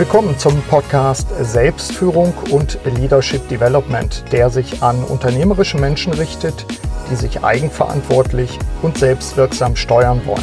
Willkommen 0.00 0.38
zum 0.38 0.62
Podcast 0.62 1.28
Selbstführung 1.42 2.32
und 2.50 2.78
Leadership 2.86 3.46
Development, 3.50 4.24
der 4.32 4.48
sich 4.48 4.82
an 4.82 5.04
unternehmerische 5.04 5.76
Menschen 5.76 6.14
richtet, 6.14 6.64
die 7.10 7.16
sich 7.16 7.44
eigenverantwortlich 7.44 8.58
und 8.80 8.96
selbstwirksam 8.96 9.76
steuern 9.76 10.22
wollen. 10.24 10.42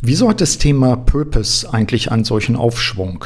Wieso 0.00 0.28
hat 0.28 0.40
das 0.40 0.58
Thema 0.58 0.96
Purpose 0.96 1.72
eigentlich 1.72 2.10
einen 2.10 2.24
solchen 2.24 2.56
Aufschwung? 2.56 3.24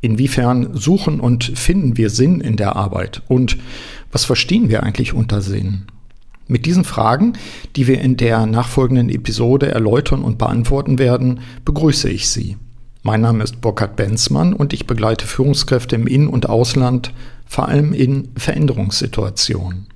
Inwiefern 0.00 0.76
suchen 0.76 1.20
und 1.20 1.44
finden 1.44 1.96
wir 1.96 2.10
Sinn 2.10 2.40
in 2.40 2.56
der 2.56 2.74
Arbeit? 2.74 3.22
Und 3.28 3.56
was 4.10 4.24
verstehen 4.24 4.68
wir 4.68 4.82
eigentlich 4.82 5.14
unter 5.14 5.42
Sinn? 5.42 5.86
Mit 6.46 6.66
diesen 6.66 6.84
Fragen, 6.84 7.34
die 7.74 7.86
wir 7.86 8.00
in 8.00 8.16
der 8.16 8.46
nachfolgenden 8.46 9.08
Episode 9.08 9.68
erläutern 9.68 10.22
und 10.22 10.38
beantworten 10.38 10.98
werden, 10.98 11.40
begrüße 11.64 12.10
ich 12.10 12.28
Sie. 12.28 12.56
Mein 13.02 13.22
Name 13.22 13.44
ist 13.44 13.60
Burkhard 13.60 13.96
Benzmann 13.96 14.52
und 14.52 14.72
ich 14.72 14.86
begleite 14.86 15.26
Führungskräfte 15.26 15.96
im 15.96 16.06
In- 16.06 16.28
und 16.28 16.48
Ausland, 16.48 17.12
vor 17.46 17.68
allem 17.68 17.92
in 17.92 18.28
Veränderungssituationen. 18.36 19.86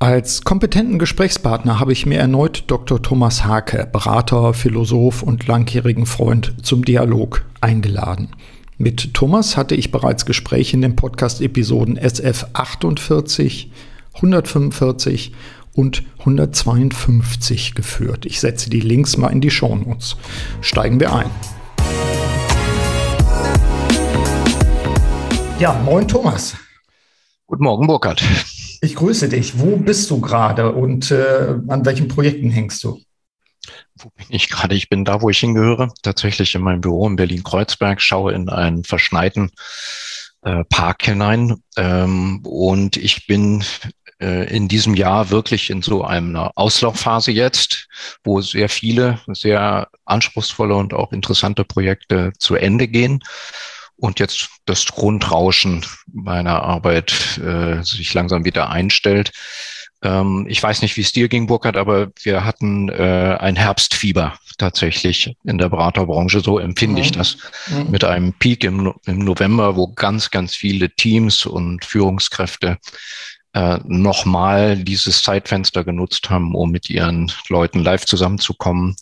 Als 0.00 0.42
kompetenten 0.42 1.00
Gesprächspartner 1.00 1.80
habe 1.80 1.92
ich 1.92 2.06
mir 2.06 2.20
erneut 2.20 2.64
Dr. 2.68 3.02
Thomas 3.02 3.44
Hake, 3.44 3.88
Berater, 3.92 4.54
Philosoph 4.54 5.24
und 5.24 5.48
langjährigen 5.48 6.06
Freund, 6.06 6.54
zum 6.62 6.84
Dialog 6.84 7.44
eingeladen. 7.60 8.28
Mit 8.76 9.12
Thomas 9.14 9.56
hatte 9.56 9.74
ich 9.74 9.90
bereits 9.90 10.24
Gespräche 10.24 10.76
in 10.76 10.82
den 10.82 10.94
Podcast-Episoden 10.94 11.96
SF 11.96 12.46
48, 12.52 13.72
145 14.18 15.32
und 15.74 16.02
152 16.18 17.74
geführt. 17.74 18.26
Ich 18.26 18.40
setze 18.40 18.68
die 18.68 18.80
Links 18.80 19.16
mal 19.16 19.28
in 19.28 19.40
die 19.40 19.50
Shownotes. 19.50 20.16
Steigen 20.60 20.98
wir 20.98 21.12
ein. 21.14 21.30
Ja, 25.60 25.72
moin 25.84 26.06
Thomas. 26.06 26.56
Guten 27.46 27.62
Morgen, 27.62 27.86
Burkhard. 27.86 28.22
Ich 28.80 28.94
grüße 28.94 29.28
dich. 29.28 29.58
Wo 29.58 29.76
bist 29.76 30.10
du 30.10 30.20
gerade 30.20 30.72
und 30.72 31.10
äh, 31.10 31.54
an 31.68 31.84
welchen 31.84 32.08
Projekten 32.08 32.50
hängst 32.50 32.84
du? 32.84 33.00
Wo 33.96 34.10
bin 34.10 34.26
ich 34.30 34.48
gerade? 34.50 34.74
Ich 34.74 34.88
bin 34.88 35.04
da, 35.04 35.20
wo 35.22 35.30
ich 35.30 35.38
hingehöre, 35.38 35.92
tatsächlich 36.02 36.54
in 36.54 36.62
meinem 36.62 36.80
Büro 36.80 37.08
in 37.08 37.16
Berlin-Kreuzberg, 37.16 38.00
schaue 38.00 38.32
in 38.32 38.48
einen 38.48 38.84
verschneiten 38.84 39.50
äh, 40.42 40.64
Park 40.64 41.04
hinein 41.04 41.56
ähm, 41.76 42.40
und 42.44 42.96
ich 42.96 43.26
bin 43.26 43.64
in 44.20 44.66
diesem 44.66 44.94
Jahr 44.94 45.30
wirklich 45.30 45.70
in 45.70 45.80
so 45.80 46.02
einer 46.02 46.50
Auslaufphase 46.56 47.30
jetzt, 47.30 47.86
wo 48.24 48.40
sehr 48.40 48.68
viele 48.68 49.20
sehr 49.28 49.88
anspruchsvolle 50.06 50.74
und 50.74 50.92
auch 50.92 51.12
interessante 51.12 51.64
Projekte 51.64 52.32
zu 52.38 52.56
Ende 52.56 52.88
gehen 52.88 53.22
und 53.98 54.20
jetzt 54.20 54.48
das 54.64 54.86
Grundrauschen 54.86 55.84
meiner 56.12 56.62
Arbeit 56.62 57.38
äh, 57.38 57.82
sich 57.82 58.14
langsam 58.14 58.44
wieder 58.44 58.70
einstellt. 58.70 59.32
Ähm, 60.02 60.46
ich 60.48 60.62
weiß 60.62 60.82
nicht, 60.82 60.96
wie 60.96 61.00
es 61.00 61.12
dir 61.12 61.28
ging, 61.28 61.48
Burkhard, 61.48 61.76
aber 61.76 62.08
wir 62.22 62.44
hatten 62.44 62.88
äh, 62.88 63.36
ein 63.40 63.56
Herbstfieber 63.56 64.38
tatsächlich 64.56 65.36
in 65.44 65.58
der 65.58 65.68
Beraterbranche. 65.68 66.40
So 66.40 66.58
empfinde 66.58 67.02
ich 67.02 67.12
mhm. 67.12 67.18
das. 67.18 67.38
Mhm. 67.66 67.90
Mit 67.90 68.04
einem 68.04 68.32
Peak 68.34 68.64
im, 68.64 68.94
im 69.06 69.18
November, 69.18 69.76
wo 69.76 69.88
ganz, 69.88 70.30
ganz 70.30 70.54
viele 70.54 70.90
Teams 70.90 71.44
und 71.44 71.84
Führungskräfte 71.84 72.78
äh, 73.54 73.78
nochmal 73.84 74.76
dieses 74.76 75.22
Zeitfenster 75.22 75.84
genutzt 75.84 76.30
haben, 76.30 76.54
um 76.54 76.70
mit 76.70 76.90
ihren 76.90 77.32
Leuten 77.48 77.82
live 77.82 78.04
zusammenzukommen, 78.04 78.96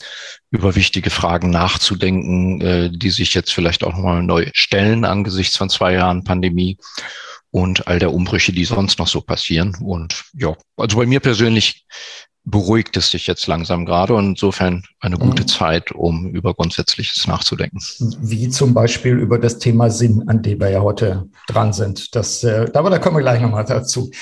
über 0.51 0.75
wichtige 0.77 1.11
Fragen 1.11 1.51
nachzudenken, 1.51 2.61
äh, 2.61 2.91
die 2.91 3.11
sich 3.11 3.35
jetzt 3.35 3.53
vielleicht 3.53 3.85
auch 3.85 3.93
nochmal 3.93 4.23
neu 4.23 4.49
stellen 4.53 5.05
angesichts 5.05 5.57
von 5.57 5.69
zwei 5.69 5.95
Jahren 5.95 6.25
Pandemie 6.25 6.79
und 7.51 7.87
all 7.87 7.99
der 7.99 8.13
Umbrüche, 8.13 8.53
die 8.53 8.65
sonst 8.65 8.99
noch 8.99 9.09
so 9.09 9.21
passieren. 9.21 9.77
Und 9.81 10.25
ja, 10.35 10.55
also 10.77 10.99
bei 10.99 11.07
mir 11.07 11.21
persönlich 11.21 11.87
beruhigt 12.47 12.97
es 12.97 13.11
sich 13.11 13.27
jetzt 13.27 13.49
langsam 13.49 13.85
gerade 13.85 14.15
und 14.15 14.31
insofern 14.31 14.85
eine 15.01 15.19
gute 15.19 15.43
mhm. 15.43 15.49
Zeit, 15.49 15.91
um 15.91 16.31
über 16.31 16.55
Grundsätzliches 16.55 17.27
nachzudenken. 17.27 17.81
Wie 18.21 18.49
zum 18.49 18.73
Beispiel 18.73 19.19
über 19.19 19.39
das 19.39 19.59
Thema 19.59 19.91
Sinn, 19.91 20.23
an 20.29 20.43
dem 20.43 20.61
wir 20.61 20.71
ja 20.71 20.81
heute 20.81 21.29
dran 21.49 21.73
sind. 21.73 22.15
Das, 22.15 22.45
äh, 22.45 22.71
aber 22.73 22.89
da 22.89 22.99
kommen 22.99 23.17
wir 23.17 23.23
gleich 23.23 23.43
nochmal 23.43 23.65
dazu. 23.65 24.13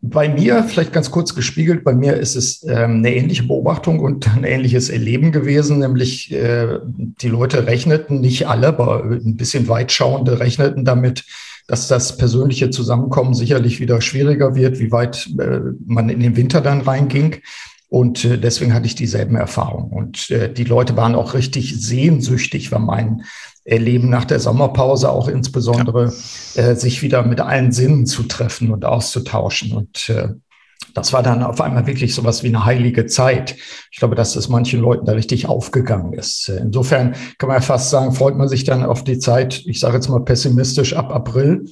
Bei 0.00 0.28
mir, 0.28 0.62
vielleicht 0.62 0.92
ganz 0.92 1.10
kurz 1.10 1.34
gespiegelt, 1.34 1.82
bei 1.82 1.92
mir 1.92 2.16
ist 2.16 2.36
es 2.36 2.62
ähm, 2.62 2.98
eine 2.98 3.14
ähnliche 3.14 3.42
Beobachtung 3.42 3.98
und 3.98 4.28
ein 4.36 4.44
ähnliches 4.44 4.88
Erleben 4.88 5.32
gewesen, 5.32 5.80
nämlich 5.80 6.30
äh, 6.30 6.78
die 6.84 7.28
Leute 7.28 7.66
rechneten, 7.66 8.20
nicht 8.20 8.46
alle, 8.46 8.68
aber 8.68 9.02
ein 9.02 9.36
bisschen 9.36 9.66
weitschauende 9.66 10.38
rechneten 10.38 10.84
damit, 10.84 11.24
dass 11.66 11.88
das 11.88 12.16
persönliche 12.16 12.70
Zusammenkommen 12.70 13.34
sicherlich 13.34 13.80
wieder 13.80 14.00
schwieriger 14.00 14.54
wird, 14.54 14.78
wie 14.78 14.92
weit 14.92 15.28
äh, 15.38 15.60
man 15.84 16.08
in 16.08 16.20
den 16.20 16.36
Winter 16.36 16.60
dann 16.60 16.82
reinging. 16.82 17.40
Und 17.92 18.24
äh, 18.24 18.38
deswegen 18.38 18.72
hatte 18.72 18.86
ich 18.86 18.94
dieselben 18.94 19.36
Erfahrungen. 19.36 19.92
Und 19.92 20.30
äh, 20.30 20.50
die 20.50 20.64
Leute 20.64 20.96
waren 20.96 21.14
auch 21.14 21.34
richtig 21.34 21.78
sehnsüchtig, 21.78 22.72
war 22.72 22.78
mein 22.78 23.24
Erleben 23.64 24.08
nach 24.08 24.24
der 24.24 24.40
Sommerpause 24.40 25.10
auch 25.10 25.28
insbesondere, 25.28 26.10
ja. 26.54 26.62
äh, 26.62 26.74
sich 26.74 27.02
wieder 27.02 27.22
mit 27.22 27.42
allen 27.42 27.70
Sinnen 27.70 28.06
zu 28.06 28.22
treffen 28.22 28.70
und 28.70 28.86
auszutauschen. 28.86 29.72
Und 29.72 30.08
äh, 30.08 30.28
das 30.94 31.12
war 31.12 31.22
dann 31.22 31.42
auf 31.42 31.60
einmal 31.60 31.86
wirklich 31.86 32.14
sowas 32.14 32.42
wie 32.42 32.48
eine 32.48 32.64
heilige 32.64 33.04
Zeit. 33.04 33.56
Ich 33.90 33.98
glaube, 33.98 34.14
dass 34.14 34.36
es 34.36 34.48
manchen 34.48 34.80
Leuten 34.80 35.04
da 35.04 35.12
richtig 35.12 35.46
aufgegangen 35.46 36.14
ist. 36.14 36.48
Insofern 36.48 37.14
kann 37.36 37.48
man 37.48 37.58
ja 37.58 37.60
fast 37.60 37.90
sagen, 37.90 38.12
freut 38.12 38.38
man 38.38 38.48
sich 38.48 38.64
dann 38.64 38.86
auf 38.86 39.04
die 39.04 39.18
Zeit, 39.18 39.64
ich 39.66 39.80
sage 39.80 39.96
jetzt 39.96 40.08
mal 40.08 40.24
pessimistisch, 40.24 40.94
ab 40.94 41.14
April 41.14 41.66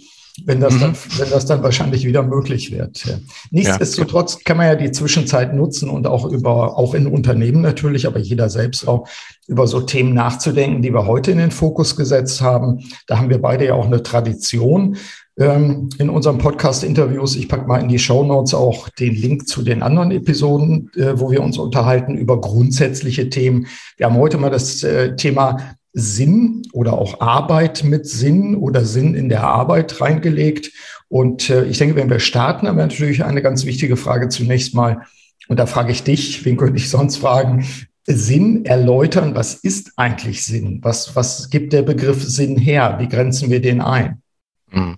wenn 0.44 0.60
das, 0.60 0.74
mhm. 0.74 0.80
dann, 0.80 0.96
wenn 1.18 1.30
das 1.30 1.46
dann 1.46 1.62
wahrscheinlich 1.62 2.04
wieder 2.04 2.22
möglich 2.22 2.72
wird. 2.72 3.04
Nichtsdestotrotz 3.50 4.42
kann 4.44 4.56
man 4.56 4.66
ja 4.66 4.74
die 4.74 4.92
Zwischenzeit 4.92 5.54
nutzen 5.54 5.88
und 5.88 6.06
auch 6.06 6.24
über, 6.24 6.76
auch 6.78 6.94
in 6.94 7.06
Unternehmen 7.06 7.60
natürlich, 7.60 8.06
aber 8.06 8.18
jeder 8.18 8.48
selbst 8.48 8.86
auch 8.86 9.08
über 9.46 9.66
so 9.66 9.80
Themen 9.80 10.14
nachzudenken, 10.14 10.82
die 10.82 10.92
wir 10.92 11.06
heute 11.06 11.30
in 11.30 11.38
den 11.38 11.50
Fokus 11.50 11.96
gesetzt 11.96 12.41
haben. 12.41 12.84
Da 13.06 13.18
haben 13.18 13.30
wir 13.30 13.41
beide 13.41 13.66
ja 13.66 13.74
auch 13.74 13.86
eine 13.86 14.02
Tradition 14.02 14.96
ähm, 15.38 15.88
in 15.98 16.10
unseren 16.10 16.38
Podcast-Interviews. 16.38 17.34
Ich 17.36 17.48
packe 17.48 17.66
mal 17.66 17.80
in 17.80 17.88
die 17.88 17.98
Show 17.98 18.24
Notes 18.24 18.54
auch 18.54 18.88
den 18.91 19.14
Link 19.14 19.48
zu 19.48 19.62
den 19.62 19.82
anderen 19.82 20.10
Episoden, 20.10 20.91
äh, 20.97 21.18
wo 21.18 21.30
wir 21.30 21.42
uns 21.42 21.58
unterhalten 21.58 22.14
über 22.16 22.41
grundsätzliche 22.41 23.30
Themen. 23.30 23.66
Wir 23.97 24.06
haben 24.06 24.16
heute 24.16 24.38
mal 24.38 24.50
das 24.50 24.82
äh, 24.82 25.16
Thema 25.16 25.76
Sinn 25.92 26.62
oder 26.72 26.94
auch 26.94 27.20
Arbeit 27.20 27.84
mit 27.84 28.06
Sinn 28.06 28.54
oder 28.54 28.84
Sinn 28.84 29.14
in 29.14 29.28
der 29.28 29.44
Arbeit 29.44 30.00
reingelegt. 30.00 30.72
Und 31.08 31.50
äh, 31.50 31.64
ich 31.64 31.78
denke, 31.78 31.96
wenn 31.96 32.10
wir 32.10 32.20
starten, 32.20 32.68
haben 32.68 32.76
wir 32.76 32.86
natürlich 32.86 33.24
eine 33.24 33.42
ganz 33.42 33.64
wichtige 33.64 33.96
Frage 33.96 34.28
zunächst 34.28 34.74
mal. 34.74 35.06
Und 35.48 35.58
da 35.58 35.66
frage 35.66 35.90
ich 35.90 36.04
dich, 36.04 36.44
wen 36.44 36.56
könnte 36.56 36.76
ich 36.76 36.90
sonst 36.90 37.16
fragen? 37.16 37.66
Sinn 38.06 38.64
erläutern. 38.64 39.34
Was 39.34 39.54
ist 39.54 39.92
eigentlich 39.96 40.44
Sinn? 40.44 40.78
Was, 40.82 41.16
was 41.16 41.50
gibt 41.50 41.72
der 41.72 41.82
Begriff 41.82 42.22
Sinn 42.22 42.56
her? 42.56 42.96
Wie 42.98 43.08
grenzen 43.08 43.50
wir 43.50 43.60
den 43.60 43.80
ein? 43.80 44.22
Hm. 44.70 44.96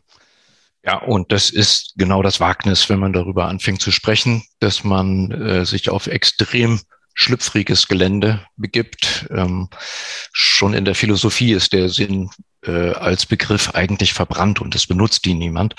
Ja, 0.84 0.98
und 0.98 1.30
das 1.30 1.50
ist 1.50 1.94
genau 1.96 2.22
das 2.22 2.40
Wagnis, 2.40 2.88
wenn 2.88 2.98
man 2.98 3.12
darüber 3.12 3.46
anfängt 3.46 3.80
zu 3.80 3.92
sprechen, 3.92 4.42
dass 4.58 4.82
man 4.82 5.30
äh, 5.30 5.64
sich 5.64 5.90
auf 5.90 6.08
extrem 6.08 6.80
schlüpfriges 7.14 7.88
Gelände 7.88 8.44
begibt. 8.56 9.26
Ähm, 9.30 9.68
schon 10.32 10.74
in 10.74 10.84
der 10.84 10.94
Philosophie 10.94 11.52
ist 11.52 11.72
der 11.72 11.88
Sinn 11.88 12.30
äh, 12.64 12.92
als 12.92 13.26
Begriff 13.26 13.70
eigentlich 13.74 14.12
verbrannt 14.12 14.60
und 14.60 14.74
es 14.74 14.86
benutzt 14.86 15.26
ihn 15.26 15.38
niemand. 15.38 15.74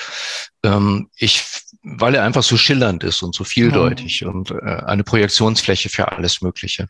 Ähm, 0.63 1.09
ich, 1.15 1.43
weil 1.83 2.15
er 2.15 2.23
einfach 2.23 2.43
so 2.43 2.57
schillernd 2.57 3.03
ist 3.03 3.21
und 3.23 3.35
so 3.35 3.43
vieldeutig 3.43 4.21
mhm. 4.21 4.29
und 4.29 4.51
äh, 4.51 4.83
eine 4.85 5.03
Projektionsfläche 5.03 5.89
für 5.89 6.11
alles 6.11 6.41
Mögliche. 6.41 6.89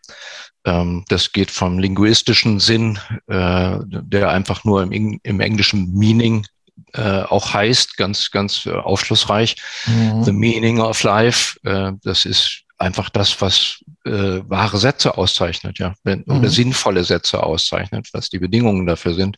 Ähm, 0.65 1.05
das 1.09 1.31
geht 1.31 1.51
vom 1.51 1.79
linguistischen 1.79 2.59
Sinn, 2.59 2.99
äh, 3.27 3.77
der 3.85 4.29
einfach 4.29 4.63
nur 4.63 4.83
im, 4.83 5.19
im 5.21 5.39
englischen 5.39 5.93
Meaning 5.93 6.45
äh, 6.93 7.21
auch 7.23 7.53
heißt, 7.53 7.97
ganz, 7.97 8.31
ganz 8.31 8.65
äh, 8.65 8.71
aufschlussreich. 8.71 9.55
Mhm. 9.85 10.23
The 10.23 10.31
Meaning 10.31 10.79
of 10.79 11.03
Life, 11.03 11.59
äh, 11.63 11.91
das 12.03 12.25
ist 12.25 12.63
einfach 12.77 13.09
das, 13.09 13.41
was 13.41 13.83
äh, 14.05 14.41
wahre 14.47 14.77
Sätze 14.77 15.17
auszeichnet, 15.17 15.79
ja, 15.79 15.93
wenn, 16.03 16.23
mhm. 16.25 16.37
oder 16.37 16.49
sinnvolle 16.49 17.03
Sätze 17.03 17.41
auszeichnet, 17.43 18.09
was 18.13 18.29
die 18.29 18.39
Bedingungen 18.39 18.85
dafür 18.85 19.13
sind, 19.13 19.37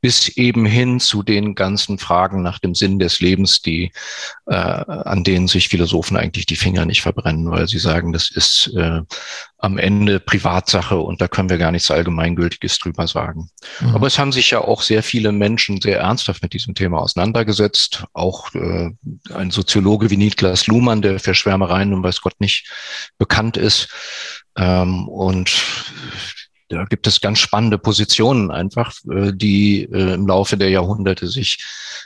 bis 0.00 0.28
eben 0.28 0.64
hin 0.66 1.00
zu 1.00 1.22
den 1.22 1.54
ganzen 1.54 1.98
Fragen 1.98 2.42
nach 2.42 2.58
dem 2.58 2.74
Sinn 2.74 2.98
des 2.98 3.20
Lebens, 3.20 3.60
die 3.60 3.92
äh, 4.46 4.54
an 4.54 5.24
denen 5.24 5.48
sich 5.48 5.68
Philosophen 5.68 6.16
eigentlich 6.16 6.46
die 6.46 6.56
Finger 6.56 6.84
nicht 6.86 7.02
verbrennen, 7.02 7.50
weil 7.50 7.68
sie 7.68 7.78
sagen, 7.78 8.12
das 8.12 8.30
ist 8.30 8.72
äh, 8.76 9.02
am 9.58 9.78
Ende 9.78 10.20
Privatsache 10.20 10.98
und 10.98 11.20
da 11.20 11.28
können 11.28 11.48
wir 11.48 11.58
gar 11.58 11.72
nichts 11.72 11.90
Allgemeingültiges 11.90 12.78
drüber 12.78 13.06
sagen. 13.06 13.50
Mhm. 13.80 13.94
Aber 13.94 14.06
es 14.06 14.18
haben 14.18 14.32
sich 14.32 14.50
ja 14.50 14.60
auch 14.60 14.82
sehr 14.82 15.02
viele 15.02 15.32
Menschen 15.32 15.80
sehr 15.80 15.98
ernsthaft 16.00 16.42
mit 16.42 16.52
diesem 16.52 16.74
Thema 16.74 17.00
auseinandergesetzt. 17.00 18.04
Auch 18.12 18.54
äh, 18.54 18.90
ein 19.34 19.50
Soziologe 19.50 20.10
wie 20.10 20.18
Niklas 20.18 20.66
Luhmann, 20.66 21.02
der 21.02 21.18
für 21.18 21.34
Schwärmereien 21.34 21.94
und 21.94 22.02
weiß 22.02 22.20
Gott 22.20 22.38
nicht 22.38 22.70
bekannt 23.18 23.56
ist. 23.56 23.88
Ähm, 24.56 25.08
und 25.08 25.52
da 26.68 26.84
gibt 26.84 27.06
es 27.06 27.20
ganz 27.20 27.38
spannende 27.38 27.78
Positionen 27.78 28.50
einfach, 28.50 28.92
äh, 29.10 29.32
die 29.32 29.82
äh, 29.84 30.14
im 30.14 30.26
Laufe 30.26 30.56
der 30.56 30.70
Jahrhunderte 30.70 31.28
sich 31.28 31.58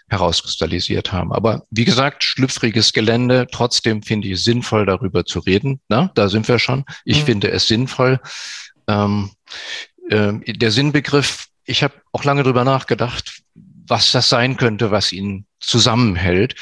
herauskristallisiert 0.08 1.12
haben. 1.12 1.32
Aber 1.32 1.64
wie 1.70 1.84
gesagt, 1.84 2.24
schlüpfriges 2.24 2.92
Gelände. 2.92 3.46
Trotzdem 3.50 4.02
finde 4.02 4.28
ich 4.28 4.34
es 4.34 4.44
sinnvoll, 4.44 4.84
darüber 4.84 5.24
zu 5.24 5.38
reden. 5.40 5.80
Na, 5.88 6.10
da 6.14 6.28
sind 6.28 6.46
wir 6.48 6.58
schon. 6.58 6.84
Ich 7.04 7.22
mhm. 7.22 7.26
finde 7.26 7.50
es 7.50 7.68
sinnvoll. 7.68 8.20
Ähm, 8.86 9.30
äh, 10.10 10.32
der 10.46 10.70
Sinnbegriff, 10.70 11.46
ich 11.64 11.82
habe 11.82 11.94
auch 12.12 12.24
lange 12.24 12.42
drüber 12.42 12.64
nachgedacht, 12.64 13.40
was 13.54 14.12
das 14.12 14.28
sein 14.28 14.56
könnte, 14.56 14.90
was 14.90 15.12
ihn 15.12 15.46
zusammenhält. 15.60 16.54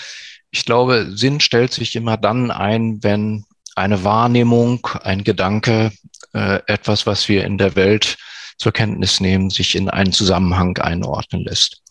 Ich 0.51 0.65
glaube, 0.65 1.09
Sinn 1.11 1.41
stellt 1.41 1.73
sich 1.73 1.97
immer 1.97 2.17
dann 2.17 2.51
ein, 2.51 3.03
wenn 3.03 3.45
eine 3.79 4.05
Wahrnehmung, 4.05 4.87
ein 5.03 5.25
Gedanke, 5.25 5.93
äh, 6.35 6.61
etwas, 6.67 7.07
was 7.07 7.29
wir 7.29 7.45
in 7.45 7.59
der 7.59 7.77
Welt 7.77 8.17
zur 8.59 8.73
Kenntnis 8.73 9.21
nehmen, 9.21 9.51
sich 9.51 9.77
in 9.77 9.89
einen 9.89 10.13
Zusammenhang 10.13 10.77
einordnen 10.79 11.45
lässt. 11.45 11.83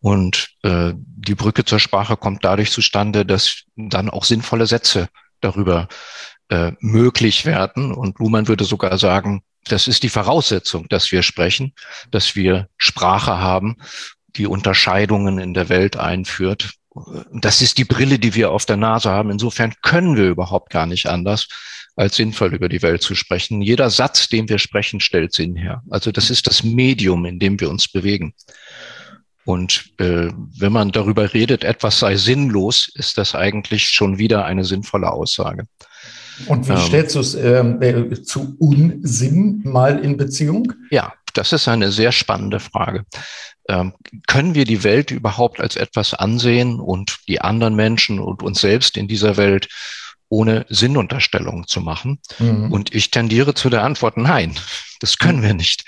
Und 0.00 0.50
äh, 0.62 0.92
die 0.94 1.34
Brücke 1.34 1.64
zur 1.64 1.80
Sprache 1.80 2.16
kommt 2.16 2.44
dadurch 2.44 2.70
zustande, 2.70 3.24
dass 3.24 3.62
dann 3.74 4.10
auch 4.10 4.24
sinnvolle 4.24 4.66
Sätze 4.66 5.08
darüber 5.40 5.88
äh, 6.50 6.72
möglich 6.80 7.46
werden. 7.46 7.92
Und 7.92 8.18
Luhmann 8.18 8.46
würde 8.46 8.64
sogar 8.64 8.98
sagen, 8.98 9.42
das 9.64 9.88
ist 9.88 10.02
die 10.02 10.10
Voraussetzung, 10.10 10.86
dass 10.90 11.10
wir 11.10 11.22
sprechen, 11.22 11.72
dass 12.10 12.36
wir 12.36 12.68
Sprache 12.76 13.38
haben, 13.38 13.76
die 14.36 14.46
Unterscheidungen 14.46 15.38
in 15.38 15.54
der 15.54 15.70
Welt 15.70 15.96
einführt 15.96 16.74
das 17.32 17.60
ist 17.60 17.78
die 17.78 17.84
Brille, 17.84 18.18
die 18.18 18.34
wir 18.34 18.52
auf 18.52 18.66
der 18.66 18.76
Nase 18.76 19.10
haben. 19.10 19.30
Insofern 19.30 19.74
können 19.82 20.16
wir 20.16 20.28
überhaupt 20.28 20.70
gar 20.70 20.86
nicht 20.86 21.06
anders, 21.06 21.48
als 21.96 22.16
sinnvoll 22.16 22.54
über 22.54 22.68
die 22.68 22.82
Welt 22.82 23.02
zu 23.02 23.14
sprechen. 23.14 23.62
Jeder 23.62 23.90
Satz, 23.90 24.28
den 24.28 24.48
wir 24.48 24.58
sprechen, 24.58 25.00
stellt 25.00 25.32
Sinn 25.32 25.56
her. 25.56 25.82
Also 25.90 26.12
das 26.12 26.30
ist 26.30 26.46
das 26.46 26.62
Medium, 26.62 27.24
in 27.24 27.38
dem 27.38 27.60
wir 27.60 27.68
uns 27.68 27.88
bewegen. 27.88 28.34
Und 29.44 29.92
äh, 29.98 30.28
wenn 30.58 30.72
man 30.72 30.90
darüber 30.90 31.34
redet, 31.34 31.64
etwas 31.64 31.98
sei 31.98 32.16
sinnlos, 32.16 32.90
ist 32.94 33.18
das 33.18 33.34
eigentlich 33.34 33.88
schon 33.88 34.18
wieder 34.18 34.44
eine 34.44 34.64
sinnvolle 34.64 35.12
Aussage. 35.12 35.66
Und 36.46 36.68
wie 36.68 36.72
ähm, 36.72 36.78
stellst 36.78 37.14
du 37.14 37.20
es 37.20 37.34
ähm, 37.34 37.80
äh, 37.82 38.22
zu 38.22 38.56
Unsinn 38.58 39.60
mal 39.64 39.98
in 39.98 40.16
Beziehung? 40.16 40.72
Ja, 40.90 41.12
das 41.34 41.52
ist 41.52 41.68
eine 41.68 41.92
sehr 41.92 42.12
spannende 42.12 42.60
Frage. 42.60 43.04
Ähm, 43.68 43.94
können 44.26 44.54
wir 44.54 44.64
die 44.64 44.84
Welt 44.84 45.10
überhaupt 45.10 45.60
als 45.60 45.76
etwas 45.76 46.14
ansehen 46.14 46.80
und 46.80 47.18
die 47.28 47.40
anderen 47.40 47.74
Menschen 47.74 48.18
und 48.18 48.42
uns 48.42 48.60
selbst 48.60 48.96
in 48.96 49.08
dieser 49.08 49.36
Welt 49.36 49.68
ohne 50.28 50.66
Sinnunterstellung 50.68 51.66
zu 51.66 51.80
machen? 51.80 52.18
Mhm. 52.38 52.72
Und 52.72 52.94
ich 52.94 53.10
tendiere 53.10 53.54
zu 53.54 53.70
der 53.70 53.82
Antwort, 53.82 54.16
nein, 54.16 54.54
das 55.00 55.18
können 55.18 55.42
wir 55.42 55.54
nicht. 55.54 55.84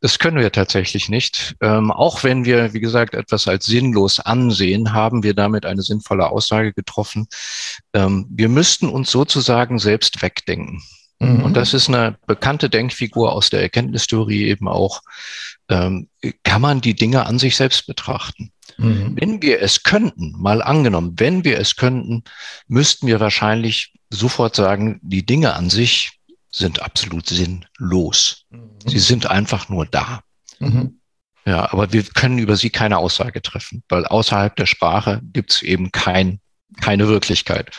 Das 0.00 0.18
können 0.18 0.38
wir 0.38 0.52
tatsächlich 0.52 1.08
nicht. 1.08 1.56
Ähm, 1.60 1.90
auch 1.90 2.24
wenn 2.24 2.44
wir, 2.44 2.72
wie 2.72 2.80
gesagt, 2.80 3.14
etwas 3.14 3.48
als 3.48 3.66
sinnlos 3.66 4.20
ansehen, 4.20 4.92
haben 4.92 5.22
wir 5.22 5.34
damit 5.34 5.66
eine 5.66 5.82
sinnvolle 5.82 6.30
Aussage 6.30 6.72
getroffen. 6.72 7.28
Ähm, 7.92 8.26
wir 8.30 8.48
müssten 8.48 8.88
uns 8.88 9.10
sozusagen 9.10 9.78
selbst 9.78 10.22
wegdenken. 10.22 10.82
Mhm. 11.18 11.44
Und 11.44 11.54
das 11.54 11.74
ist 11.74 11.88
eine 11.88 12.16
bekannte 12.26 12.68
Denkfigur 12.68 13.32
aus 13.32 13.50
der 13.50 13.62
Erkenntnistheorie 13.62 14.44
eben 14.44 14.68
auch. 14.68 15.02
Ähm, 15.68 16.08
kann 16.44 16.62
man 16.62 16.80
die 16.80 16.94
Dinge 16.94 17.26
an 17.26 17.38
sich 17.38 17.56
selbst 17.56 17.86
betrachten? 17.86 18.52
Mhm. 18.78 19.16
Wenn 19.18 19.42
wir 19.42 19.62
es 19.62 19.82
könnten, 19.82 20.32
mal 20.36 20.62
angenommen, 20.62 21.14
wenn 21.16 21.44
wir 21.44 21.58
es 21.58 21.76
könnten, 21.76 22.24
müssten 22.68 23.06
wir 23.06 23.20
wahrscheinlich 23.20 23.94
sofort 24.10 24.54
sagen, 24.54 25.00
die 25.02 25.24
Dinge 25.24 25.54
an 25.54 25.70
sich 25.70 26.12
sind 26.50 26.82
absolut 26.82 27.28
sinnlos. 27.28 28.44
Mhm. 28.50 28.70
Sie 28.86 28.98
sind 28.98 29.26
einfach 29.26 29.68
nur 29.68 29.86
da. 29.86 30.22
Mhm. 30.58 31.00
Ja, 31.44 31.72
aber 31.72 31.92
wir 31.92 32.02
können 32.02 32.38
über 32.38 32.56
sie 32.56 32.70
keine 32.70 32.98
Aussage 32.98 33.40
treffen, 33.40 33.84
weil 33.88 34.04
außerhalb 34.04 34.56
der 34.56 34.66
Sprache 34.66 35.20
gibt 35.32 35.52
es 35.52 35.62
eben 35.62 35.92
kein, 35.92 36.40
keine 36.80 37.06
Wirklichkeit. 37.08 37.70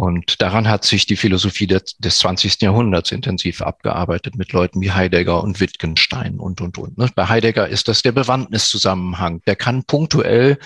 Und 0.00 0.40
daran 0.40 0.66
hat 0.66 0.86
sich 0.86 1.04
die 1.04 1.16
Philosophie 1.16 1.66
des, 1.66 1.94
des 1.98 2.20
20. 2.20 2.62
Jahrhunderts 2.62 3.12
intensiv 3.12 3.60
abgearbeitet 3.60 4.34
mit 4.34 4.50
Leuten 4.50 4.80
wie 4.80 4.92
Heidegger 4.92 5.42
und 5.42 5.60
Wittgenstein 5.60 6.40
und, 6.40 6.62
und, 6.62 6.78
und. 6.78 6.96
Ne? 6.96 7.10
Bei 7.14 7.28
Heidegger 7.28 7.68
ist 7.68 7.86
das 7.86 8.00
der 8.00 8.12
Bewandtniszusammenhang. 8.12 9.42
Der 9.46 9.56
kann 9.56 9.84
punktuell 9.84 10.56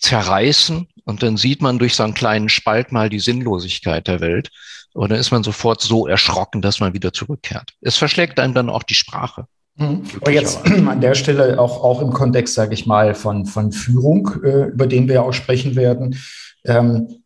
zerreißen 0.00 0.86
und 1.04 1.22
dann 1.22 1.38
sieht 1.38 1.62
man 1.62 1.78
durch 1.78 1.94
so 1.94 2.02
einen 2.02 2.12
kleinen 2.12 2.50
Spalt 2.50 2.92
mal 2.92 3.08
die 3.08 3.20
Sinnlosigkeit 3.20 4.06
der 4.06 4.20
Welt. 4.20 4.50
Und 4.92 5.12
dann 5.12 5.18
ist 5.18 5.30
man 5.30 5.42
sofort 5.42 5.80
so 5.80 6.06
erschrocken, 6.06 6.60
dass 6.60 6.78
man 6.78 6.92
wieder 6.92 7.14
zurückkehrt. 7.14 7.72
Es 7.80 7.96
verschlägt 7.96 8.38
einem 8.38 8.52
dann 8.52 8.68
auch 8.68 8.82
die 8.82 8.92
Sprache. 8.92 9.46
Mhm. 9.76 10.02
Aber 10.20 10.30
jetzt 10.30 10.62
an 10.66 11.00
der 11.00 11.14
Stelle 11.14 11.58
auch, 11.58 11.82
auch 11.82 12.02
im 12.02 12.12
Kontext, 12.12 12.52
sage 12.52 12.74
ich 12.74 12.84
mal, 12.84 13.14
von, 13.14 13.46
von 13.46 13.72
Führung, 13.72 14.30
äh, 14.44 14.64
über 14.64 14.86
den 14.86 15.08
wir 15.08 15.22
auch 15.22 15.32
sprechen 15.32 15.74
werden. 15.74 16.18
Ähm, 16.66 17.21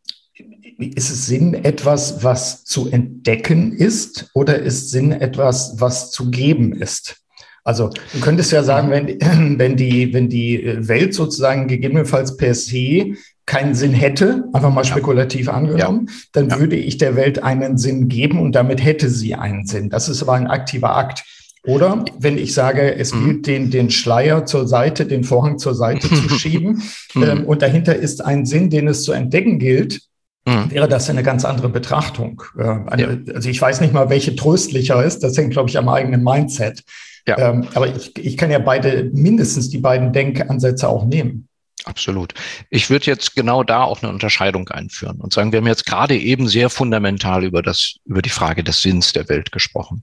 ist 0.79 1.11
es 1.11 1.27
Sinn 1.27 1.55
etwas, 1.55 2.23
was 2.23 2.65
zu 2.65 2.89
entdecken 2.89 3.73
ist 3.73 4.31
oder 4.35 4.59
ist 4.59 4.91
Sinn 4.91 5.13
etwas, 5.13 5.77
was 5.79 6.11
zu 6.11 6.31
geben 6.31 6.73
ist? 6.73 7.17
Also 7.65 7.91
du 8.13 8.21
könntest 8.21 8.53
ja 8.53 8.63
sagen, 8.63 8.91
wenn, 8.91 9.09
wenn, 9.59 9.77
die, 9.77 10.13
wenn 10.13 10.29
die 10.29 10.65
Welt 10.79 11.15
sozusagen 11.15 11.67
gegebenenfalls 11.67 12.37
per 12.37 12.55
se 12.55 13.15
keinen 13.45 13.75
Sinn 13.75 13.93
hätte, 13.93 14.45
einfach 14.53 14.73
mal 14.73 14.85
spekulativ 14.85 15.49
angenommen, 15.49 16.07
ja. 16.09 16.15
dann 16.33 16.49
ja. 16.49 16.61
würde 16.61 16.77
ich 16.77 16.99
der 16.99 17.17
Welt 17.17 17.43
einen 17.43 17.79
Sinn 17.79 18.09
geben 18.09 18.41
und 18.41 18.55
damit 18.55 18.85
hätte 18.85 19.09
sie 19.09 19.35
einen 19.35 19.67
Sinn. 19.67 19.89
Das 19.89 20.09
ist 20.09 20.23
aber 20.23 20.35
ein 20.35 20.49
aktiver 20.49 20.97
Akt. 20.97 21.25
Oder 21.65 22.05
wenn 22.19 22.39
ich 22.39 22.55
sage, 22.55 22.95
es 22.95 23.13
mhm. 23.13 23.25
gilt, 23.25 23.47
den, 23.47 23.71
den 23.71 23.91
Schleier 23.91 24.47
zur 24.47 24.69
Seite, 24.69 25.07
den 25.07 25.25
Vorhang 25.25 25.59
zur 25.59 25.75
Seite 25.75 26.09
zu 26.09 26.29
schieben 26.39 26.83
mhm. 27.15 27.23
ähm, 27.23 27.45
und 27.45 27.63
dahinter 27.63 27.97
ist 27.97 28.25
ein 28.25 28.47
Sinn, 28.47 28.71
den 28.71 28.87
es 28.89 29.03
zu 29.03 29.13
entdecken 29.13 29.59
gilt, 29.59 30.01
mhm. 30.47 30.71
wäre 30.71 30.89
das 30.89 31.11
eine 31.11 31.23
ganz 31.23 31.45
andere 31.45 31.69
Betrachtung. 31.69 32.43
Eine, 32.57 33.23
ja. 33.27 33.35
Also 33.35 33.49
ich 33.49 33.61
weiß 33.61 33.81
nicht 33.81 33.93
mal, 33.93 34.09
welche 34.09 34.35
tröstlicher 34.35 35.05
ist. 35.05 35.23
Das 35.23 35.37
hängt, 35.37 35.53
glaube 35.53 35.69
ich, 35.69 35.77
am 35.77 35.89
eigenen 35.89 36.23
Mindset. 36.23 36.83
Ja. 37.27 37.39
Ähm, 37.39 37.67
aber 37.75 37.95
ich, 37.95 38.17
ich 38.17 38.37
kann 38.37 38.51
ja 38.51 38.59
beide, 38.59 39.11
mindestens 39.13 39.69
die 39.69 39.79
beiden 39.79 40.13
Denkansätze 40.13 40.89
auch 40.89 41.05
nehmen. 41.05 41.49
Absolut. 41.85 42.35
Ich 42.71 42.91
würde 42.91 43.07
jetzt 43.07 43.37
genau 43.37 43.63
da 43.63 43.85
auch 43.85 44.03
eine 44.03 44.11
Unterscheidung 44.11 44.69
einführen 44.69 45.21
und 45.21 45.33
sagen, 45.33 45.53
wir 45.53 45.59
haben 45.59 45.67
jetzt 45.67 45.87
gerade 45.87 46.17
eben 46.17 46.49
sehr 46.49 46.69
fundamental 46.69 47.45
über 47.45 47.63
das, 47.63 47.97
über 48.05 48.23
die 48.23 48.31
Frage 48.31 48.65
des 48.65 48.83
Sinns 48.83 49.13
der 49.13 49.29
Welt 49.29 49.53
gesprochen. 49.53 50.03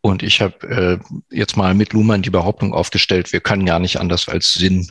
Und 0.00 0.22
ich 0.22 0.40
habe 0.40 1.00
äh, 1.00 1.34
jetzt 1.34 1.56
mal 1.56 1.74
mit 1.74 1.92
Luhmann 1.92 2.22
die 2.22 2.30
Behauptung 2.30 2.72
aufgestellt, 2.72 3.32
wir 3.32 3.40
können 3.40 3.66
gar 3.66 3.78
nicht 3.78 3.98
anders 3.98 4.28
als 4.28 4.52
Sinn 4.52 4.88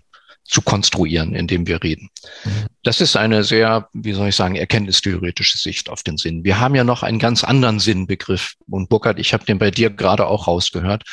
zu 0.48 0.62
konstruieren, 0.62 1.36
indem 1.36 1.68
wir 1.68 1.84
reden. 1.84 2.10
Mhm. 2.46 2.66
Das 2.84 3.02
ist 3.02 3.18
eine 3.18 3.44
sehr, 3.44 3.90
wie 3.94 4.14
soll 4.14 4.30
ich 4.30 4.36
sagen, 4.36 4.56
erkenntnistheoretische 4.56 5.58
Sicht 5.58 5.90
auf 5.90 6.04
den 6.04 6.18
Sinn. 6.18 6.44
Wir 6.44 6.60
haben 6.60 6.74
ja 6.74 6.84
noch 6.84 7.04
einen 7.04 7.20
ganz 7.20 7.44
anderen 7.44 7.80
Sinnbegriff. 7.80 8.56
Und 8.70 8.90
Burkhard, 8.90 9.20
ich 9.20 9.34
habe 9.34 9.46
den 9.46 9.60
bei 9.60 9.72
dir 9.72 9.90
gerade 9.90 10.26
auch 10.26 10.48
rausgehört. 10.48 11.04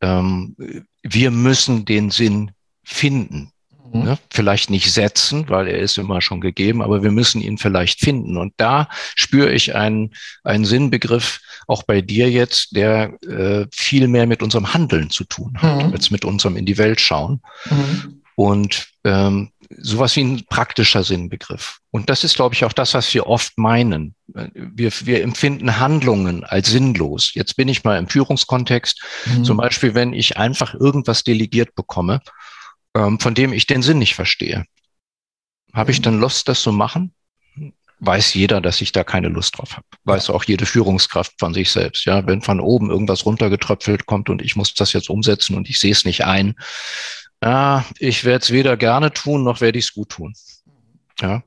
Ähm, 0.00 0.54
wir 1.02 1.30
müssen 1.30 1.86
den 1.86 2.10
Sinn 2.10 2.50
finden. 2.84 3.52
Mhm. 3.90 4.02
Ne? 4.02 4.18
Vielleicht 4.30 4.68
nicht 4.68 4.92
setzen, 4.92 5.48
weil 5.48 5.66
er 5.68 5.78
ist 5.78 5.96
immer 5.96 6.20
schon 6.20 6.42
gegeben, 6.42 6.82
aber 6.82 7.02
wir 7.02 7.10
müssen 7.10 7.40
ihn 7.40 7.56
vielleicht 7.56 8.00
finden. 8.00 8.36
Und 8.36 8.52
da 8.58 8.88
spüre 9.14 9.50
ich 9.50 9.74
einen, 9.74 10.14
einen 10.44 10.66
Sinnbegriff, 10.66 11.40
auch 11.66 11.84
bei 11.84 12.02
dir 12.02 12.30
jetzt, 12.30 12.76
der 12.76 13.14
äh, 13.22 13.66
viel 13.72 14.08
mehr 14.08 14.26
mit 14.26 14.42
unserem 14.42 14.74
Handeln 14.74 15.08
zu 15.08 15.24
tun 15.24 15.56
hat, 15.56 15.86
mhm. 15.86 15.92
als 15.92 16.10
mit 16.10 16.26
unserem 16.26 16.56
in 16.56 16.66
die 16.66 16.76
Welt 16.76 17.00
schauen. 17.00 17.40
Mhm 17.70 18.17
und 18.38 18.90
ähm, 19.02 19.50
sowas 19.68 20.14
wie 20.14 20.22
ein 20.22 20.44
praktischer 20.48 21.02
Sinnbegriff. 21.02 21.80
Und 21.90 22.08
das 22.08 22.22
ist, 22.22 22.36
glaube 22.36 22.54
ich, 22.54 22.64
auch 22.64 22.72
das, 22.72 22.94
was 22.94 23.12
wir 23.12 23.26
oft 23.26 23.58
meinen. 23.58 24.14
Wir, 24.54 24.92
wir 24.92 25.24
empfinden 25.24 25.80
Handlungen 25.80 26.44
als 26.44 26.70
sinnlos. 26.70 27.32
Jetzt 27.34 27.56
bin 27.56 27.66
ich 27.66 27.82
mal 27.82 27.98
im 27.98 28.06
Führungskontext. 28.06 29.02
Mhm. 29.26 29.44
Zum 29.44 29.56
Beispiel, 29.56 29.96
wenn 29.96 30.12
ich 30.12 30.36
einfach 30.36 30.72
irgendwas 30.74 31.24
delegiert 31.24 31.74
bekomme, 31.74 32.20
ähm, 32.94 33.18
von 33.18 33.34
dem 33.34 33.52
ich 33.52 33.66
den 33.66 33.82
Sinn 33.82 33.98
nicht 33.98 34.14
verstehe. 34.14 34.66
Habe 35.72 35.90
ich 35.90 35.98
mhm. 35.98 36.04
dann 36.04 36.20
Lust, 36.20 36.48
das 36.48 36.62
zu 36.62 36.70
machen? 36.70 37.12
Weiß 37.98 38.34
jeder, 38.34 38.60
dass 38.60 38.80
ich 38.80 38.92
da 38.92 39.02
keine 39.02 39.30
Lust 39.30 39.58
drauf 39.58 39.72
habe. 39.72 39.86
Weiß 40.04 40.30
auch 40.30 40.44
jede 40.44 40.64
Führungskraft 40.64 41.32
von 41.40 41.54
sich 41.54 41.72
selbst. 41.72 42.04
Ja, 42.04 42.24
wenn 42.24 42.40
von 42.40 42.60
oben 42.60 42.88
irgendwas 42.88 43.26
runtergetröpfelt 43.26 44.06
kommt 44.06 44.30
und 44.30 44.42
ich 44.42 44.54
muss 44.54 44.74
das 44.74 44.92
jetzt 44.92 45.10
umsetzen 45.10 45.56
und 45.56 45.68
ich 45.68 45.80
sehe 45.80 45.90
es 45.90 46.04
nicht 46.04 46.24
ein, 46.24 46.54
ja, 47.42 47.84
ich 47.98 48.24
werde 48.24 48.42
es 48.42 48.50
weder 48.50 48.76
gerne 48.76 49.12
tun, 49.12 49.44
noch 49.44 49.60
werde 49.60 49.78
ich 49.78 49.86
es 49.86 49.94
gut 49.94 50.10
tun. 50.10 50.34
Ja. 51.20 51.42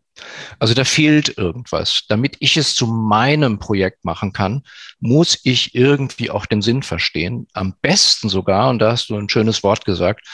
Also 0.60 0.74
da 0.74 0.84
fehlt 0.84 1.38
irgendwas. 1.38 2.04
Damit 2.08 2.38
ich 2.40 2.58
es 2.58 2.76
zu 2.76 2.86
meinem 2.88 3.60
Projekt 3.60 4.06
machen 4.06 4.34
kann, 4.34 4.64
muss 5.00 5.40
ich 5.44 5.74
irgendwie 5.74 6.30
auch 6.30 6.46
den 6.46 6.62
Sinn 6.62 6.84
verstehen. 6.84 7.48
Am 7.54 7.74
besten 7.82 8.30
sogar, 8.30 8.70
und 8.70 8.80
da 8.80 8.92
hast 8.92 9.10
du 9.10 9.18
ein 9.18 9.30
schönes 9.30 9.64
Wort 9.64 9.86
gesagt, 9.86 10.28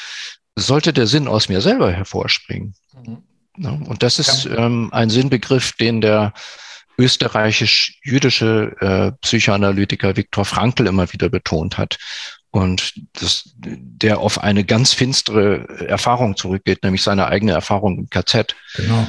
sollte 0.55 0.93
der 0.93 1.07
Sinn 1.07 1.27
aus 1.27 1.49
mir 1.49 1.61
selber 1.61 1.91
hervorspringen. 1.91 2.73
Mhm. 2.93 3.23
Ja, 3.59 3.71
und 3.71 4.03
das 4.03 4.19
ist 4.19 4.45
ja. 4.45 4.57
ähm, 4.57 4.89
ein 4.91 5.09
Sinnbegriff, 5.09 5.71
den 5.73 6.01
der 6.01 6.33
österreichisch-jüdische 6.99 8.75
äh, 8.79 9.11
Psychoanalytiker 9.21 10.15
Viktor 10.15 10.45
Frankl 10.45 10.87
immer 10.87 11.11
wieder 11.13 11.29
betont 11.29 11.77
hat 11.77 11.97
und 12.51 12.93
das, 13.13 13.51
der 13.55 14.19
auf 14.19 14.41
eine 14.41 14.63
ganz 14.63 14.93
finstere 14.93 15.67
Erfahrung 15.87 16.35
zurückgeht, 16.37 16.83
nämlich 16.83 17.03
seine 17.03 17.27
eigene 17.27 17.51
Erfahrung 17.51 17.97
im 17.97 18.09
KZ. 18.09 18.55
Genau 18.75 19.07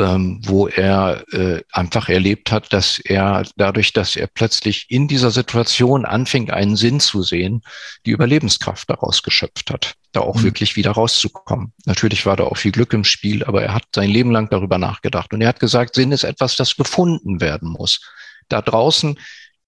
ähm, 0.00 0.40
wo 0.44 0.68
er 0.68 1.24
äh, 1.32 1.62
einfach 1.72 2.08
erlebt 2.08 2.50
hat, 2.50 2.72
dass 2.72 2.98
er 2.98 3.44
dadurch, 3.56 3.92
dass 3.92 4.16
er 4.16 4.26
plötzlich 4.26 4.86
in 4.88 5.08
dieser 5.08 5.30
Situation 5.30 6.04
anfing, 6.04 6.50
einen 6.50 6.76
Sinn 6.76 7.00
zu 7.00 7.22
sehen, 7.22 7.62
die 8.06 8.10
Überlebenskraft 8.10 8.88
daraus 8.88 9.22
geschöpft 9.22 9.70
hat, 9.70 9.94
da 10.12 10.20
auch 10.20 10.36
mhm. 10.36 10.44
wirklich 10.44 10.76
wieder 10.76 10.92
rauszukommen. 10.92 11.72
Natürlich 11.84 12.26
war 12.26 12.36
da 12.36 12.44
auch 12.44 12.56
viel 12.56 12.72
Glück 12.72 12.92
im 12.92 13.04
Spiel, 13.04 13.44
aber 13.44 13.62
er 13.62 13.74
hat 13.74 13.84
sein 13.94 14.10
Leben 14.10 14.30
lang 14.30 14.48
darüber 14.50 14.78
nachgedacht 14.78 15.32
und 15.32 15.40
er 15.40 15.48
hat 15.48 15.60
gesagt, 15.60 15.94
Sinn 15.94 16.12
ist 16.12 16.24
etwas, 16.24 16.56
das 16.56 16.76
gefunden 16.76 17.40
werden 17.40 17.68
muss. 17.68 18.00
Da 18.48 18.62
draußen 18.62 19.18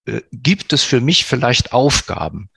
äh, 0.06 0.20
gibt 0.32 0.72
es 0.72 0.82
für 0.82 1.00
mich 1.00 1.24
vielleicht 1.24 1.72
Aufgaben 1.72 2.48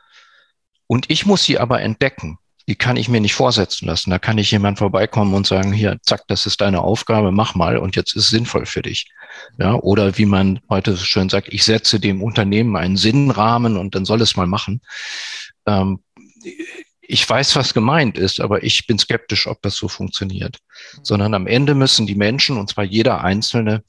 und 0.88 1.10
ich 1.10 1.26
muss 1.26 1.44
sie 1.44 1.60
aber 1.60 1.82
entdecken 1.82 2.38
die 2.68 2.76
kann 2.76 2.98
ich 2.98 3.10
mir 3.10 3.22
nicht 3.22 3.36
vorsetzen 3.36 3.86
lassen. 3.86 4.10
Da 4.10 4.18
kann 4.18 4.38
ich 4.38 4.50
jemand 4.52 4.80
vorbeikommen 4.80 5.34
und 5.36 5.46
sagen, 5.46 5.72
hier, 5.72 5.98
zack, 6.02 6.24
das 6.28 6.46
ist 6.46 6.62
deine 6.62 6.82
Aufgabe, 6.82 7.32
mach 7.32 7.54
mal 7.54 7.78
und 7.78 7.96
jetzt 7.96 8.16
ist 8.16 8.24
es 8.24 8.30
sinnvoll 8.30 8.66
für 8.66 8.82
dich. 8.82 9.08
Ja, 9.60 9.76
oder 9.76 10.18
wie 10.18 10.26
man 10.26 10.60
heute 10.70 10.96
so 10.96 11.04
schön 11.04 11.30
sagt, 11.30 11.50
ich 11.50 11.64
setze 11.64 12.00
dem 12.00 12.24
Unternehmen 12.24 12.76
einen 12.76 12.98
Sinnrahmen 12.98 13.78
und 13.78 13.94
dann 13.94 14.06
soll 14.06 14.22
es 14.22 14.36
mal 14.36 14.48
machen. 14.48 14.82
Ähm, 15.68 16.00
ich 17.02 17.30
weiß, 17.30 17.56
was 17.56 17.76
gemeint 17.76 18.18
ist, 18.18 18.40
aber 18.40 18.64
ich 18.64 18.88
bin 18.88 18.98
skeptisch, 18.98 19.46
ob 19.46 19.62
das 19.62 19.76
so 19.76 19.88
funktioniert. 19.88 20.58
Sondern 21.04 21.36
am 21.36 21.46
Ende 21.46 21.76
müssen 21.76 22.08
die 22.08 22.16
Menschen, 22.16 22.58
und 22.58 22.70
zwar 22.70 22.84
jeder 22.84 23.24
Einzelne, 23.24 23.84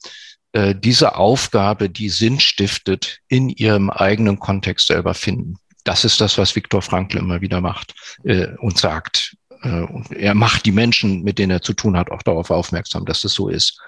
äh, 0.51 0.75
diese 0.75 1.15
Aufgabe, 1.15 1.89
die 1.89 2.09
Sinn 2.09 2.39
stiftet, 2.39 3.21
in 3.27 3.49
ihrem 3.49 3.89
eigenen 3.89 4.37
Kontext 4.37 4.85
selber 4.87 5.15
finden. 5.15 5.55
Das 5.87 6.03
ist 6.03 6.19
das, 6.19 6.37
was 6.37 6.53
Viktor 6.53 6.81
Frankl 6.81 7.17
immer 7.17 7.39
wieder 7.39 7.61
macht 7.61 7.95
äh, 8.25 8.47
und 8.57 8.77
sagt. 8.77 9.37
Äh, 9.63 9.85
er 10.15 10.35
macht 10.35 10.65
die 10.65 10.73
Menschen, 10.73 11.23
mit 11.23 11.39
denen 11.39 11.51
er 11.51 11.61
zu 11.61 11.71
tun 11.71 11.95
hat, 11.95 12.11
auch 12.11 12.23
darauf 12.23 12.51
aufmerksam, 12.51 13.05
dass 13.05 13.21
das 13.21 13.31
so 13.31 13.47
ist. 13.47 13.79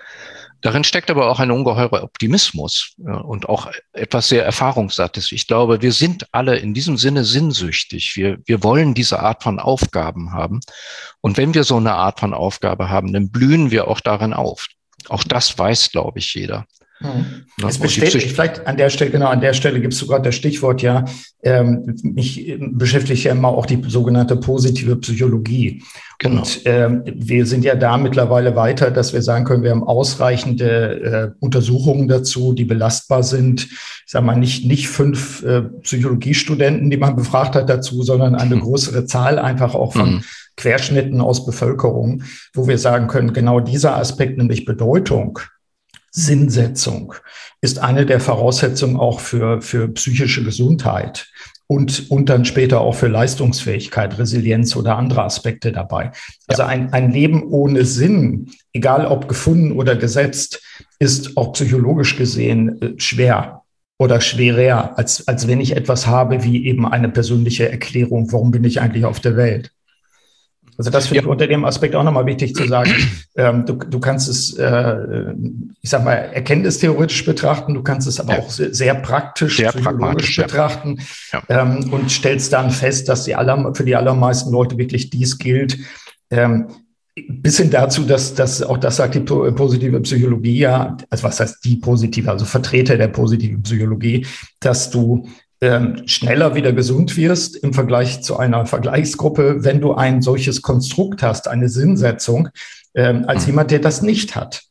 Darin 0.61 0.85
steckt 0.85 1.11
aber 1.11 1.29
auch 1.29 1.41
ein 1.41 1.51
ungeheurer 1.51 2.03
Optimismus 2.03 2.93
ja, 2.97 3.15
und 3.15 3.49
auch 3.49 3.69
etwas 3.91 4.29
sehr 4.29 4.45
Erfahrungssattes. 4.45 5.33
Ich 5.33 5.45
glaube, 5.45 5.81
wir 5.81 5.91
sind 5.91 6.25
alle 6.31 6.57
in 6.57 6.73
diesem 6.73 6.95
Sinne 6.95 7.25
sinnsüchtig. 7.25 8.15
Wir, 8.15 8.37
wir 8.45 8.63
wollen 8.63 8.93
diese 8.93 9.19
Art 9.19 9.43
von 9.43 9.59
Aufgaben 9.59 10.31
haben. 10.31 10.61
Und 11.19 11.35
wenn 11.35 11.53
wir 11.53 11.65
so 11.65 11.75
eine 11.75 11.95
Art 11.95 12.21
von 12.21 12.33
Aufgabe 12.33 12.89
haben, 12.89 13.11
dann 13.11 13.29
blühen 13.29 13.71
wir 13.71 13.89
auch 13.89 13.99
darin 13.99 14.33
auf. 14.33 14.67
Auch 15.09 15.25
das 15.25 15.57
weiß, 15.57 15.91
glaube 15.91 16.19
ich, 16.19 16.33
jeder. 16.33 16.65
Hm. 17.01 17.25
Es 17.67 17.77
besteht, 17.77 18.11
vielleicht 18.11 18.67
an 18.67 18.77
der 18.77 18.89
Stelle, 18.89 19.11
genau, 19.11 19.27
an 19.27 19.41
der 19.41 19.53
Stelle 19.53 19.79
gibt 19.79 19.93
es 19.93 19.99
sogar 19.99 20.21
das 20.21 20.35
Stichwort, 20.35 20.81
ja, 20.81 21.05
ähm, 21.43 21.95
mich 22.03 22.57
beschäftigt 22.59 23.23
ja 23.23 23.31
immer 23.31 23.49
auch 23.49 23.65
die 23.65 23.81
sogenannte 23.87 24.35
positive 24.35 24.97
Psychologie. 24.97 25.83
Genau. 26.19 26.41
Und 26.41 26.61
ähm, 26.65 27.03
wir 27.05 27.45
sind 27.45 27.63
ja 27.63 27.75
da 27.75 27.97
mittlerweile 27.97 28.57
weiter, 28.57 28.91
dass 28.91 29.13
wir 29.13 29.21
sagen 29.21 29.45
können, 29.45 29.63
wir 29.63 29.71
haben 29.71 29.83
ausreichende 29.83 31.33
äh, 31.39 31.43
Untersuchungen 31.43 32.09
dazu, 32.09 32.51
die 32.53 32.65
belastbar 32.65 33.23
sind. 33.23 33.67
Ich 33.69 34.11
sage 34.11 34.25
mal, 34.25 34.35
nicht, 34.35 34.65
nicht 34.65 34.89
fünf 34.89 35.43
äh, 35.43 35.61
Psychologiestudenten, 35.61 36.89
die 36.89 36.97
man 36.97 37.15
befragt 37.15 37.55
hat 37.55 37.69
dazu, 37.69 38.03
sondern 38.03 38.35
eine 38.35 38.57
mhm. 38.57 38.61
größere 38.61 39.05
Zahl 39.05 39.39
einfach 39.39 39.75
auch 39.75 39.93
von 39.93 40.15
mhm. 40.15 40.23
Querschnitten 40.57 41.21
aus 41.21 41.45
Bevölkerung, 41.45 42.23
wo 42.53 42.67
wir 42.67 42.77
sagen 42.77 43.07
können, 43.07 43.31
genau 43.31 43.61
dieser 43.61 43.95
Aspekt, 43.95 44.37
nämlich 44.37 44.65
Bedeutung, 44.65 45.39
Sinnsetzung 46.11 47.13
ist 47.61 47.79
eine 47.79 48.05
der 48.05 48.19
Voraussetzungen 48.19 48.97
auch 48.97 49.19
für, 49.19 49.61
für 49.61 49.87
psychische 49.89 50.43
Gesundheit 50.43 51.27
und, 51.67 52.09
und 52.09 52.29
dann 52.29 52.45
später 52.45 52.81
auch 52.81 52.95
für 52.95 53.07
Leistungsfähigkeit, 53.07 54.17
Resilienz 54.17 54.75
oder 54.75 54.97
andere 54.97 55.23
Aspekte 55.23 55.71
dabei. 55.71 56.11
Also 56.47 56.63
ein, 56.63 56.91
ein 56.93 57.11
Leben 57.11 57.43
ohne 57.43 57.85
Sinn, 57.85 58.49
egal 58.73 59.05
ob 59.05 59.27
gefunden 59.27 59.73
oder 59.73 59.95
gesetzt, 59.95 60.63
ist 60.97 61.37
auch 61.37 61.53
psychologisch 61.53 62.17
gesehen 62.17 62.81
äh, 62.81 62.93
schwer 62.97 63.61
oder 63.99 64.21
schwerer, 64.21 64.97
als, 64.97 65.27
als 65.27 65.47
wenn 65.47 65.61
ich 65.61 65.75
etwas 65.75 66.07
habe 66.07 66.43
wie 66.43 66.65
eben 66.65 66.87
eine 66.87 67.09
persönliche 67.09 67.69
Erklärung, 67.69 68.31
warum 68.31 68.49
bin 68.49 68.63
ich 68.63 68.81
eigentlich 68.81 69.05
auf 69.05 69.19
der 69.19 69.35
Welt. 69.35 69.71
Also 70.79 70.91
das 70.91 71.07
finde 71.07 71.17
ja. 71.17 71.21
ich 71.23 71.27
unter 71.27 71.45
dem 71.45 71.65
Aspekt 71.65 71.93
auch 71.93 72.05
nochmal 72.05 72.25
wichtig 72.25 72.55
zu 72.55 72.67
sagen. 72.67 72.91
Ähm, 73.35 73.65
du, 73.65 73.75
du 73.75 73.99
kannst 74.01 74.27
es, 74.27 74.57
äh, 74.57 75.33
ich 75.81 75.89
sag 75.89 76.03
mal, 76.03 76.15
erkenntnistheoretisch 76.15 77.23
betrachten, 77.23 77.73
du 77.73 77.83
kannst 77.83 78.05
es 78.05 78.19
aber 78.19 78.33
ja. 78.33 78.39
auch 78.39 78.49
sehr, 78.49 78.73
sehr 78.73 78.95
praktisch, 78.95 79.57
sehr 79.57 79.71
psychologisch 79.71 80.35
betrachten 80.35 80.99
ja. 81.31 81.41
ähm, 81.47 81.93
und 81.93 82.11
stellst 82.11 82.51
dann 82.51 82.69
fest, 82.69 83.07
dass 83.07 83.23
die 83.23 83.35
aller, 83.35 83.73
für 83.75 83.85
die 83.85 83.95
allermeisten 83.95 84.51
Leute 84.51 84.77
wirklich 84.77 85.09
dies 85.09 85.37
gilt. 85.37 85.77
Ähm, 86.31 86.67
bis 87.29 87.57
hin 87.57 87.69
dazu, 87.69 88.03
dass, 88.03 88.33
dass 88.33 88.61
auch 88.61 88.77
das 88.77 88.97
sagt 88.97 89.15
die 89.15 89.21
positive 89.21 90.01
Psychologie 90.01 90.57
ja, 90.57 90.97
also 91.09 91.23
was 91.23 91.39
heißt 91.39 91.63
die 91.63 91.77
positive, 91.77 92.29
also 92.29 92.43
Vertreter 92.43 92.97
der 92.97 93.07
positiven 93.07 93.61
Psychologie, 93.61 94.25
dass 94.59 94.89
du 94.89 95.29
ähm, 95.61 96.03
schneller 96.07 96.55
wieder 96.55 96.73
gesund 96.73 97.17
wirst 97.17 97.57
im 97.57 97.73
Vergleich 97.73 98.21
zu 98.21 98.37
einer 98.37 98.65
Vergleichsgruppe, 98.65 99.63
wenn 99.63 99.81
du 99.81 99.93
ein 99.93 100.21
solches 100.21 100.61
Konstrukt 100.61 101.21
hast, 101.21 101.47
eine 101.47 101.69
Sinnsetzung, 101.69 102.49
ähm, 102.95 103.25
als 103.27 103.43
mhm. 103.43 103.51
jemand, 103.51 103.71
der 103.71 103.79
das 103.79 104.01
nicht 104.01 104.35
hat. 104.35 104.63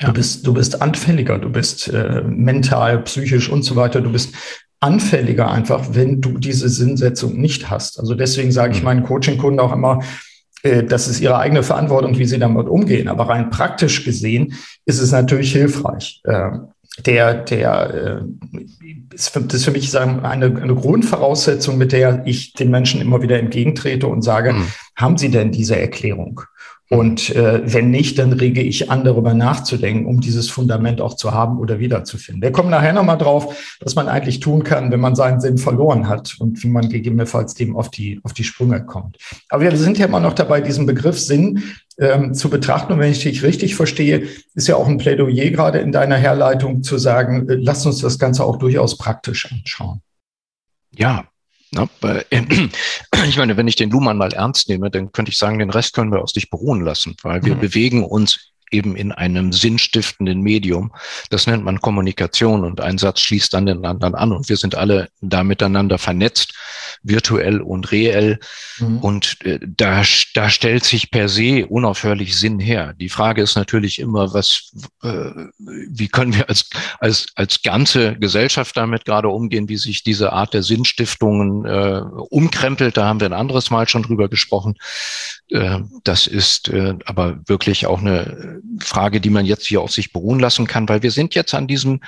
Ja. 0.00 0.08
Du 0.08 0.12
bist, 0.14 0.46
du 0.46 0.54
bist 0.54 0.80
anfälliger, 0.80 1.38
du 1.38 1.50
bist 1.50 1.88
äh, 1.88 2.22
mental, 2.22 3.02
psychisch 3.02 3.48
und 3.48 3.64
so 3.64 3.74
weiter. 3.74 4.00
Du 4.00 4.12
bist 4.12 4.34
anfälliger 4.80 5.50
einfach, 5.50 5.88
wenn 5.92 6.20
du 6.20 6.38
diese 6.38 6.68
Sinnsetzung 6.68 7.36
nicht 7.36 7.68
hast. 7.68 7.98
Also 7.98 8.14
deswegen 8.14 8.52
sage 8.52 8.72
ich 8.72 8.78
mhm. 8.78 8.84
meinen 8.84 9.02
Coaching-Kunden 9.02 9.58
auch 9.58 9.72
immer, 9.72 10.00
äh, 10.62 10.84
das 10.84 11.08
ist 11.08 11.20
ihre 11.20 11.38
eigene 11.38 11.64
Verantwortung, 11.64 12.16
wie 12.18 12.26
sie 12.26 12.38
damit 12.38 12.68
umgehen. 12.68 13.08
Aber 13.08 13.28
rein 13.28 13.50
praktisch 13.50 14.04
gesehen 14.04 14.54
ist 14.84 15.00
es 15.00 15.10
natürlich 15.10 15.52
hilfreich. 15.52 16.20
Äh, 16.24 16.50
der, 17.06 17.34
der 17.34 18.22
äh, 18.22 19.14
ist 19.14 19.30
für, 19.30 19.40
das 19.40 19.54
ist 19.54 19.64
für 19.64 19.70
mich 19.70 19.90
sagen, 19.90 20.20
eine, 20.20 20.46
eine 20.46 20.74
Grundvoraussetzung, 20.74 21.78
mit 21.78 21.92
der 21.92 22.22
ich 22.26 22.52
den 22.54 22.70
Menschen 22.70 23.00
immer 23.00 23.22
wieder 23.22 23.38
entgegentrete 23.38 24.06
und 24.06 24.22
sage, 24.22 24.52
mhm. 24.52 24.66
haben 24.96 25.18
Sie 25.18 25.30
denn 25.30 25.52
diese 25.52 25.78
Erklärung? 25.78 26.42
Und 26.90 27.36
äh, 27.36 27.60
wenn 27.70 27.90
nicht, 27.90 28.18
dann 28.18 28.32
rege 28.32 28.62
ich 28.62 28.90
an, 28.90 29.04
darüber 29.04 29.34
nachzudenken, 29.34 30.06
um 30.06 30.20
dieses 30.20 30.48
Fundament 30.48 31.02
auch 31.02 31.14
zu 31.14 31.32
haben 31.32 31.58
oder 31.58 31.78
wiederzufinden. 31.80 32.42
Wir 32.42 32.50
kommen 32.50 32.70
nachher 32.70 32.94
nochmal 32.94 33.18
drauf, 33.18 33.76
was 33.80 33.94
man 33.94 34.08
eigentlich 34.08 34.40
tun 34.40 34.64
kann, 34.64 34.90
wenn 34.90 35.00
man 35.00 35.14
seinen 35.14 35.40
Sinn 35.40 35.58
verloren 35.58 36.08
hat 36.08 36.36
und 36.38 36.62
wie 36.62 36.68
man 36.68 36.88
gegebenenfalls 36.88 37.52
dem 37.52 37.76
auf 37.76 37.90
die, 37.90 38.20
auf 38.24 38.32
die 38.32 38.44
Sprünge 38.44 38.86
kommt. 38.86 39.18
Aber 39.50 39.64
wir 39.64 39.76
sind 39.76 39.98
ja 39.98 40.06
immer 40.06 40.20
noch 40.20 40.32
dabei, 40.32 40.62
diesen 40.62 40.86
Begriff 40.86 41.18
Sinn 41.18 41.62
ähm, 41.98 42.34
zu 42.34 42.48
betrachten. 42.50 42.92
Und 42.92 43.00
wenn 43.00 43.12
ich 43.12 43.22
dich 43.22 43.42
richtig 43.42 43.74
verstehe, 43.74 44.28
ist 44.54 44.68
ja 44.68 44.76
auch 44.76 44.86
ein 44.86 44.98
Plädoyer 44.98 45.50
gerade 45.50 45.78
in 45.78 45.92
deiner 45.92 46.16
Herleitung 46.16 46.82
zu 46.82 46.98
sagen, 46.98 47.48
äh, 47.48 47.54
lass 47.54 47.84
uns 47.86 47.98
das 47.98 48.18
Ganze 48.18 48.44
auch 48.44 48.56
durchaus 48.56 48.96
praktisch 48.96 49.50
anschauen. 49.50 50.00
Ja, 50.96 51.26
na, 51.70 51.88
ich 53.28 53.36
meine, 53.36 53.56
wenn 53.56 53.68
ich 53.68 53.76
den 53.76 53.90
Luhmann 53.90 54.16
mal 54.16 54.32
ernst 54.32 54.68
nehme, 54.68 54.90
dann 54.90 55.12
könnte 55.12 55.30
ich 55.30 55.38
sagen, 55.38 55.58
den 55.58 55.70
Rest 55.70 55.94
können 55.94 56.12
wir 56.12 56.22
aus 56.22 56.32
dich 56.32 56.50
beruhen 56.50 56.80
lassen, 56.80 57.16
weil 57.22 57.44
wir 57.44 57.56
mhm. 57.56 57.60
bewegen 57.60 58.04
uns 58.04 58.52
eben 58.70 58.96
in 58.96 59.12
einem 59.12 59.52
sinnstiftenden 59.52 60.40
Medium. 60.40 60.92
Das 61.30 61.46
nennt 61.46 61.64
man 61.64 61.80
Kommunikation 61.80 62.64
und 62.64 62.80
ein 62.80 62.98
Satz 62.98 63.20
schließt 63.20 63.54
dann 63.54 63.66
den 63.66 63.84
anderen 63.84 64.14
an 64.14 64.32
und 64.32 64.48
wir 64.48 64.56
sind 64.56 64.74
alle 64.74 65.08
da 65.20 65.44
miteinander 65.44 65.98
vernetzt, 65.98 66.54
virtuell 67.02 67.60
und 67.60 67.92
reell. 67.92 68.38
Mhm. 68.78 68.98
Und 68.98 69.44
äh, 69.44 69.58
da, 69.62 70.02
da 70.34 70.50
stellt 70.50 70.84
sich 70.84 71.10
per 71.10 71.28
se 71.28 71.66
unaufhörlich 71.66 72.36
Sinn 72.36 72.60
her. 72.60 72.94
Die 72.94 73.08
Frage 73.08 73.42
ist 73.42 73.56
natürlich 73.56 73.98
immer, 73.98 74.32
was, 74.34 74.72
äh, 75.02 75.30
wie 75.58 76.08
können 76.08 76.34
wir 76.34 76.48
als, 76.48 76.68
als, 76.98 77.26
als 77.34 77.62
ganze 77.62 78.16
Gesellschaft 78.16 78.76
damit 78.76 79.04
gerade 79.04 79.28
umgehen, 79.28 79.68
wie 79.68 79.76
sich 79.76 80.02
diese 80.02 80.32
Art 80.32 80.54
der 80.54 80.62
Sinnstiftungen 80.62 81.64
äh, 81.64 82.02
umkrempelt. 82.30 82.96
Da 82.96 83.06
haben 83.06 83.20
wir 83.20 83.26
ein 83.26 83.32
anderes 83.32 83.70
Mal 83.70 83.88
schon 83.88 84.02
drüber 84.02 84.28
gesprochen. 84.28 84.76
Äh, 85.50 85.80
das 86.04 86.26
ist 86.26 86.68
äh, 86.68 86.94
aber 87.04 87.38
wirklich 87.46 87.86
auch 87.86 88.00
eine 88.00 88.57
Frage, 88.80 89.20
die 89.20 89.30
man 89.30 89.46
jetzt 89.46 89.66
hier 89.66 89.80
auf 89.80 89.92
sich 89.92 90.12
beruhen 90.12 90.40
lassen 90.40 90.66
kann, 90.66 90.88
weil 90.88 91.02
wir 91.02 91.10
sind 91.10 91.34
jetzt 91.34 91.54
an 91.54 91.66
diesem 91.66 92.00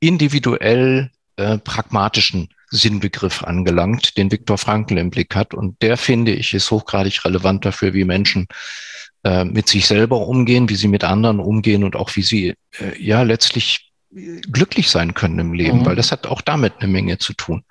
individuell 0.00 1.10
äh, 1.36 1.58
pragmatischen 1.58 2.48
Sinnbegriff 2.70 3.42
angelangt, 3.42 4.16
den 4.16 4.30
Viktor 4.30 4.58
Frankl 4.58 4.98
im 4.98 5.10
Blick 5.10 5.34
hat. 5.34 5.54
Und 5.54 5.80
der, 5.82 5.96
finde 5.96 6.32
ich, 6.32 6.54
ist 6.54 6.70
hochgradig 6.70 7.24
relevant 7.24 7.64
dafür, 7.64 7.94
wie 7.94 8.04
Menschen 8.04 8.46
äh, 9.24 9.44
mit 9.44 9.68
sich 9.68 9.86
selber 9.86 10.26
umgehen, 10.26 10.68
wie 10.68 10.76
sie 10.76 10.88
mit 10.88 11.04
anderen 11.04 11.40
umgehen 11.40 11.84
und 11.84 11.96
auch 11.96 12.14
wie 12.16 12.22
sie 12.22 12.54
äh, 12.78 13.02
ja 13.02 13.22
letztlich 13.22 13.92
glücklich 14.10 14.90
sein 14.90 15.14
können 15.14 15.38
im 15.38 15.52
Leben, 15.52 15.80
mhm. 15.80 15.86
weil 15.86 15.96
das 15.96 16.12
hat 16.12 16.26
auch 16.26 16.40
damit 16.40 16.74
eine 16.78 16.88
Menge 16.88 17.18
zu 17.18 17.34
tun. 17.34 17.64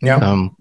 Ja. 0.00 0.32
Ähm, 0.32 0.56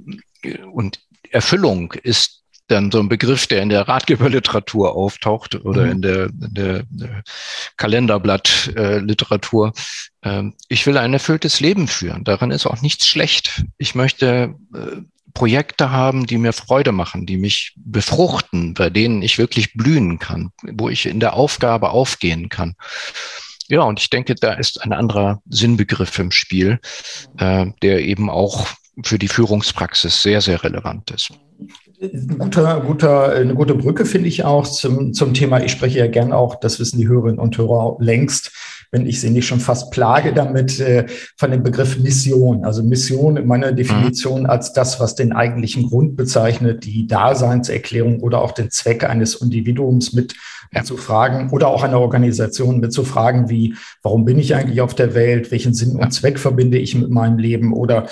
und 0.72 1.00
Erfüllung 1.30 1.94
ist 1.94 2.41
dann 2.72 2.92
so 2.92 3.00
ein 3.00 3.10
Begriff, 3.10 3.48
der 3.48 3.62
in 3.62 3.70
der 3.70 3.88
Ratgeberliteratur 3.88 4.96
auftaucht 4.96 5.56
oder 5.64 5.86
mhm. 5.86 5.92
in 5.92 6.02
der, 6.02 6.26
in 6.26 6.54
der, 6.54 6.84
der 6.90 7.24
Kalenderblattliteratur. 7.78 9.74
Ähm, 10.24 10.56
ich 10.70 10.88
will 10.88 10.98
ein 10.98 11.14
erfülltes 11.14 11.60
Leben 11.60 11.88
führen. 11.88 12.24
Darin 12.24 12.52
ist 12.52 12.66
auch 12.66 12.82
nichts 12.82 13.08
schlecht. 13.08 13.66
Ich 13.78 13.96
möchte 13.96 14.56
äh, 14.74 15.02
Projekte 15.34 15.92
haben, 15.92 16.26
die 16.26 16.38
mir 16.38 16.54
Freude 16.54 16.92
machen, 16.92 17.26
die 17.26 17.38
mich 17.38 17.74
befruchten, 17.76 18.74
bei 18.74 18.90
denen 18.90 19.22
ich 19.22 19.38
wirklich 19.38 19.74
blühen 19.74 20.20
kann, 20.20 20.52
wo 20.64 20.90
ich 20.90 21.06
in 21.06 21.20
der 21.20 21.34
Aufgabe 21.34 21.92
aufgehen 21.92 22.50
kann. 22.50 22.76
Ja, 23.68 23.84
und 23.84 24.00
ich 24.00 24.10
denke, 24.10 24.36
da 24.36 24.54
ist 24.54 24.82
ein 24.82 24.92
anderer 24.92 25.42
Sinnbegriff 25.50 26.20
im 26.20 26.32
Spiel, 26.32 26.80
äh, 27.38 27.68
der 27.82 28.02
eben 28.02 28.30
auch 28.30 28.68
für 29.04 29.18
die 29.18 29.30
Führungspraxis 29.30 30.22
sehr, 30.22 30.42
sehr 30.42 30.64
relevant 30.64 31.12
ist. 31.12 31.32
Ein 32.02 32.40
guter, 32.40 32.82
guter, 32.82 33.32
eine 33.32 33.54
gute 33.54 33.76
Brücke 33.76 34.06
finde 34.08 34.28
ich 34.28 34.44
auch 34.44 34.68
zum, 34.68 35.14
zum 35.14 35.36
Thema. 35.36 35.62
Ich 35.64 35.72
spreche 35.72 36.00
ja 36.00 36.08
gern 36.08 36.34
auch, 36.34 36.56
das 36.56 36.80
wissen 36.80 36.98
die 36.98 37.08
Hörerinnen 37.08 37.38
und 37.38 37.56
Hörer 37.56 37.98
längst, 38.00 38.52
wenn 38.90 39.06
ich 39.06 39.22
sie 39.22 39.30
nicht 39.30 39.46
schon 39.46 39.60
fast 39.60 39.92
plage 39.92 40.34
damit, 40.34 40.80
äh, 40.80 41.06
von 41.38 41.52
dem 41.52 41.62
Begriff 41.62 42.00
Mission. 42.00 42.66
Also 42.66 42.82
Mission 42.82 43.38
in 43.38 43.46
meiner 43.46 43.72
Definition 43.72 44.48
als 44.48 44.74
das, 44.74 45.00
was 45.00 45.14
den 45.14 45.32
eigentlichen 45.32 45.90
Grund 45.90 46.16
bezeichnet, 46.16 46.86
die 46.86 47.06
Daseinserklärung 47.06 48.22
oder 48.22 48.42
auch 48.42 48.54
den 48.54 48.72
Zweck 48.72 49.08
eines 49.08 49.36
Individuums 49.36 50.12
mit 50.12 50.34
ja. 50.74 50.84
zu 50.84 50.98
fragen 50.98 51.52
oder 51.52 51.68
auch 51.68 51.84
einer 51.84 52.00
Organisation 52.00 52.80
mit 52.80 52.94
zu 52.94 53.04
fragen, 53.04 53.48
wie, 53.48 53.76
warum 54.02 54.26
bin 54.26 54.40
ich 54.40 54.56
eigentlich 54.56 54.82
auf 54.82 54.96
der 54.96 55.14
Welt? 55.14 55.52
Welchen 55.52 55.76
Sinn 55.76 55.98
und 55.98 56.12
Zweck 56.12 56.40
verbinde 56.40 56.80
ich 56.80 56.96
mit 56.96 57.12
meinem 57.12 57.38
Leben? 57.38 57.74
Oder 57.74 58.08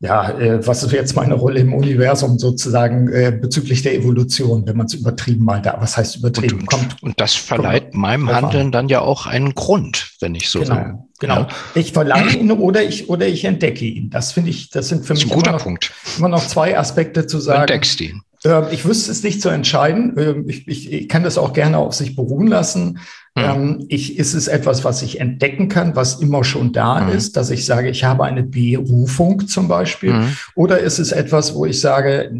ja, 0.00 0.30
äh, 0.38 0.64
was 0.64 0.84
ist 0.84 0.92
jetzt 0.92 1.16
meine 1.16 1.34
Rolle 1.34 1.58
im 1.58 1.74
Universum 1.74 2.38
sozusagen 2.38 3.08
äh, 3.12 3.32
bezüglich 3.32 3.82
der 3.82 3.94
Evolution, 3.94 4.64
wenn 4.64 4.76
man 4.76 4.86
es 4.86 4.94
übertrieben 4.94 5.44
mal 5.44 5.60
da, 5.60 5.76
was 5.80 5.96
heißt 5.96 6.16
übertrieben? 6.16 6.60
Und, 6.60 6.74
und, 6.74 7.02
und 7.02 7.20
das 7.20 7.34
verleiht 7.34 7.90
kommt, 7.90 7.94
meinem 7.94 8.30
Handeln 8.30 8.70
dann 8.70 8.88
ja 8.88 9.00
auch 9.00 9.26
einen 9.26 9.56
Grund, 9.56 10.12
wenn 10.20 10.36
ich 10.36 10.50
so 10.50 10.60
genau, 10.60 10.76
will. 10.76 10.94
Genau. 11.18 11.34
Ja. 11.40 11.48
Ich 11.74 11.92
verleihe 11.92 12.36
ihn 12.36 12.52
oder 12.52 12.84
ich, 12.84 13.08
oder 13.08 13.26
ich 13.26 13.44
entdecke 13.44 13.86
ihn. 13.86 14.08
Das 14.10 14.30
finde 14.30 14.50
ich, 14.50 14.70
das 14.70 14.88
sind 14.88 15.04
für 15.04 15.14
das 15.14 15.24
mich 15.24 15.32
immer 15.32 15.52
noch, 15.52 15.66
immer 15.66 16.28
noch, 16.28 16.46
zwei 16.46 16.78
Aspekte 16.78 17.26
zu 17.26 17.40
sagen. 17.40 17.66
Du 17.66 17.72
entdeckst 17.72 18.00
ihn. 18.00 18.22
Ähm, 18.44 18.66
ich 18.70 18.84
wüsste 18.84 19.10
es 19.10 19.24
nicht 19.24 19.42
zu 19.42 19.48
entscheiden. 19.48 20.14
Ähm, 20.16 20.48
ich, 20.48 20.68
ich, 20.68 20.92
ich 20.92 21.08
kann 21.08 21.24
das 21.24 21.38
auch 21.38 21.52
gerne 21.52 21.78
auf 21.78 21.94
sich 21.94 22.14
beruhen 22.14 22.46
lassen. 22.46 23.00
Mhm. 23.38 23.44
Ähm, 23.44 23.86
ich, 23.88 24.18
ist 24.18 24.34
es 24.34 24.48
etwas, 24.48 24.84
was 24.84 25.02
ich 25.02 25.20
entdecken 25.20 25.68
kann, 25.68 25.96
was 25.96 26.20
immer 26.20 26.44
schon 26.44 26.72
da 26.72 27.00
mhm. 27.00 27.10
ist, 27.10 27.36
dass 27.36 27.50
ich 27.50 27.64
sage, 27.64 27.88
ich 27.90 28.04
habe 28.04 28.24
eine 28.24 28.42
Berufung 28.42 29.46
zum 29.46 29.68
Beispiel? 29.68 30.12
Mhm. 30.12 30.36
Oder 30.54 30.80
ist 30.80 30.98
es 30.98 31.12
etwas, 31.12 31.54
wo 31.54 31.66
ich 31.66 31.80
sage, 31.80 32.30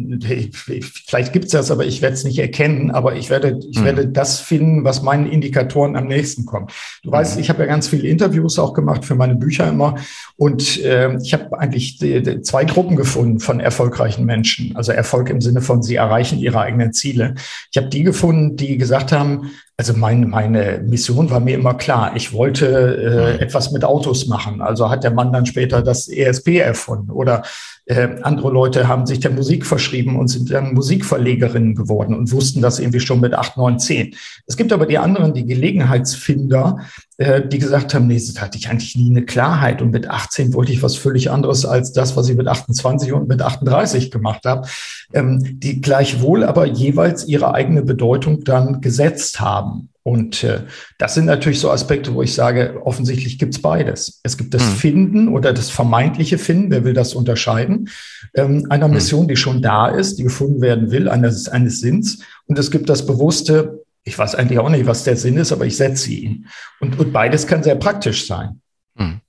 vielleicht 1.07 1.33
gibt 1.33 1.45
es 1.45 1.51
das, 1.51 1.71
aber 1.71 1.85
ich 1.85 2.01
werde 2.01 2.15
es 2.15 2.23
nicht 2.23 2.39
erkennen, 2.39 2.91
aber 2.91 3.15
ich 3.15 3.29
werde, 3.29 3.59
ich 3.69 3.79
mhm. 3.79 3.85
werde 3.85 4.07
das 4.07 4.39
finden, 4.39 4.83
was 4.83 5.01
meinen 5.01 5.25
Indikatoren 5.25 5.95
am 5.95 6.07
nächsten 6.07 6.45
kommt. 6.45 6.71
Du 7.03 7.11
weißt, 7.11 7.35
mhm. 7.35 7.41
ich 7.41 7.49
habe 7.49 7.61
ja 7.61 7.65
ganz 7.65 7.87
viele 7.87 8.07
Interviews 8.07 8.59
auch 8.59 8.73
gemacht 8.73 9.05
für 9.05 9.15
meine 9.15 9.35
Bücher 9.35 9.67
immer 9.67 9.95
und 10.35 10.83
äh, 10.83 11.17
ich 11.21 11.33
habe 11.33 11.57
eigentlich 11.59 11.97
die, 11.97 12.21
die 12.21 12.41
zwei 12.41 12.65
Gruppen 12.65 12.95
gefunden 12.95 13.39
von 13.39 13.59
erfolgreichen 13.59 14.25
Menschen. 14.25 14.75
Also 14.75 14.91
Erfolg 14.91 15.29
im 15.29 15.41
Sinne 15.41 15.61
von, 15.61 15.83
sie 15.83 15.95
erreichen 15.95 16.39
ihre 16.39 16.59
eigenen 16.61 16.93
Ziele. 16.93 17.35
Ich 17.71 17.77
habe 17.77 17.89
die 17.89 18.03
gefunden, 18.03 18.55
die 18.55 18.77
gesagt 18.77 19.11
haben, 19.11 19.51
also 19.79 19.93
meine, 19.93 20.25
meine 20.25 20.79
Mission 20.79 21.29
war 21.29 21.39
mir 21.39 21.55
immer 21.55 21.73
klar. 21.73 22.11
Ich 22.13 22.33
wollte 22.33 22.67
äh, 22.67 23.33
mhm. 23.35 23.39
etwas 23.39 23.71
mit 23.71 23.85
Autos 23.85 24.27
machen. 24.27 24.61
Also 24.61 24.89
hat 24.89 25.05
der 25.05 25.11
Mann 25.11 25.31
dann 25.31 25.45
später 25.45 25.81
das 25.81 26.09
ESP 26.09 26.57
erfunden. 26.57 27.11
Oder 27.11 27.43
äh, 27.89 28.19
andere 28.21 28.51
Leute 28.51 28.87
haben 28.87 29.07
sich 29.07 29.19
der 29.19 29.31
Musik 29.31 29.65
verschrieben 29.65 30.15
und 30.15 30.27
sind 30.27 30.51
dann 30.51 30.75
Musikverlegerinnen 30.75 31.73
geworden 31.73 32.15
und 32.15 32.31
wussten 32.31 32.61
das 32.61 32.77
irgendwie 32.77 32.99
schon 32.99 33.19
mit 33.19 33.33
acht, 33.33 33.57
neun, 33.57 33.79
zehn. 33.79 34.15
Es 34.45 34.57
gibt 34.57 34.71
aber 34.71 34.85
die 34.85 34.99
anderen, 34.99 35.33
die 35.33 35.47
Gelegenheitsfinder, 35.47 36.81
äh, 37.17 37.41
die 37.47 37.57
gesagt 37.57 37.95
haben, 37.95 38.05
nee, 38.05 38.21
das 38.23 38.39
hatte 38.39 38.59
ich 38.59 38.69
eigentlich 38.69 38.95
nie 38.95 39.09
eine 39.09 39.25
Klarheit. 39.25 39.81
Und 39.81 39.89
mit 39.89 40.07
18 40.07 40.53
wollte 40.53 40.71
ich 40.71 40.83
was 40.83 40.97
völlig 40.97 41.31
anderes 41.31 41.65
als 41.65 41.91
das, 41.91 42.15
was 42.15 42.29
ich 42.29 42.37
mit 42.37 42.47
28 42.47 43.11
und 43.11 43.27
mit 43.27 43.41
38 43.41 44.11
gemacht 44.11 44.45
habe. 44.45 44.67
Ähm, 45.11 45.59
die 45.59 45.81
gleichwohl 45.81 46.43
aber 46.43 46.67
jeweils 46.67 47.27
ihre 47.27 47.55
eigene 47.55 47.81
Bedeutung 47.81 48.43
dann 48.43 48.81
gesetzt 48.81 49.39
haben. 49.39 49.89
Und 50.09 50.43
äh, 50.43 50.61
das 50.97 51.13
sind 51.13 51.25
natürlich 51.25 51.59
so 51.59 51.69
Aspekte, 51.69 52.15
wo 52.15 52.23
ich 52.23 52.33
sage, 52.33 52.81
offensichtlich 52.83 53.37
gibt's 53.37 53.61
beides. 53.61 54.21
Es 54.23 54.39
gibt 54.39 54.55
das 54.55 54.63
hm. 54.63 54.75
Finden 54.75 55.27
oder 55.27 55.53
das 55.53 55.69
vermeintliche 55.69 56.39
Finden, 56.39 56.71
wer 56.71 56.83
will 56.83 56.95
das 56.95 57.13
unterscheiden, 57.13 57.89
ähm, 58.33 58.65
einer 58.71 58.87
hm. 58.87 58.95
Mission, 58.95 59.27
die 59.27 59.35
schon 59.35 59.61
da 59.61 59.87
ist, 59.87 60.17
die 60.17 60.23
gefunden 60.23 60.61
werden 60.61 60.89
will, 60.89 61.09
eines, 61.09 61.47
eines 61.47 61.79
Sinns. 61.79 62.23
Und 62.47 62.57
es 62.57 62.71
gibt 62.71 62.89
das 62.89 63.05
bewusste, 63.05 63.85
ich 64.03 64.17
weiß 64.17 64.33
eigentlich 64.33 64.57
auch 64.57 64.69
nicht, 64.69 64.87
was 64.87 65.03
der 65.03 65.15
Sinn 65.15 65.37
ist, 65.37 65.51
aber 65.51 65.67
ich 65.67 65.77
setze 65.77 66.09
ihn. 66.09 66.47
Und, 66.79 66.97
und 66.97 67.13
beides 67.13 67.45
kann 67.45 67.61
sehr 67.61 67.75
praktisch 67.75 68.25
sein. 68.25 68.61
Hm. 68.95 69.21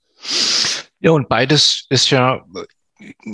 Ja, 0.99 1.11
und 1.11 1.29
beides 1.29 1.85
ist 1.89 2.09
ja 2.09 2.43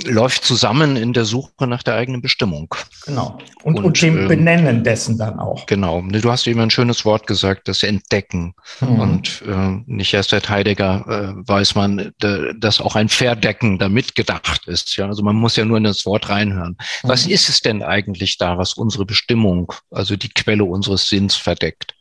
läuft 0.05 0.43
zusammen 0.43 0.95
in 0.95 1.13
der 1.13 1.25
Suche 1.25 1.67
nach 1.67 1.83
der 1.83 1.95
eigenen 1.95 2.21
Bestimmung. 2.21 2.73
Genau. 3.05 3.37
Und, 3.63 3.77
und, 3.77 3.85
und 3.85 4.01
dem 4.01 4.17
ähm, 4.17 4.27
Benennen 4.27 4.83
dessen 4.83 5.17
dann 5.17 5.39
auch. 5.39 5.65
Genau. 5.65 6.01
Du 6.01 6.31
hast 6.31 6.47
eben 6.47 6.59
ein 6.59 6.69
schönes 6.69 7.05
Wort 7.05 7.27
gesagt, 7.27 7.67
das 7.67 7.83
Entdecken. 7.83 8.53
Mhm. 8.79 8.99
Und 8.99 9.43
äh, 9.47 9.81
nicht 9.85 10.13
erst 10.13 10.31
seit 10.31 10.49
Heidegger 10.49 11.05
äh, 11.07 11.47
weiß 11.47 11.75
man, 11.75 12.13
dass 12.19 12.81
auch 12.81 12.95
ein 12.95 13.09
Verdecken 13.09 13.79
damit 13.79 14.15
gedacht 14.15 14.67
ist. 14.67 14.95
Ja, 14.97 15.07
also 15.07 15.23
man 15.23 15.35
muss 15.35 15.55
ja 15.55 15.65
nur 15.65 15.77
in 15.77 15.83
das 15.83 16.05
Wort 16.05 16.29
reinhören. 16.29 16.77
Mhm. 17.03 17.09
Was 17.09 17.25
ist 17.27 17.49
es 17.49 17.61
denn 17.61 17.83
eigentlich 17.83 18.37
da, 18.37 18.57
was 18.57 18.73
unsere 18.73 19.05
Bestimmung, 19.05 19.73
also 19.91 20.15
die 20.15 20.29
Quelle 20.29 20.63
unseres 20.63 21.07
Sinns 21.07 21.35
verdeckt? 21.35 21.95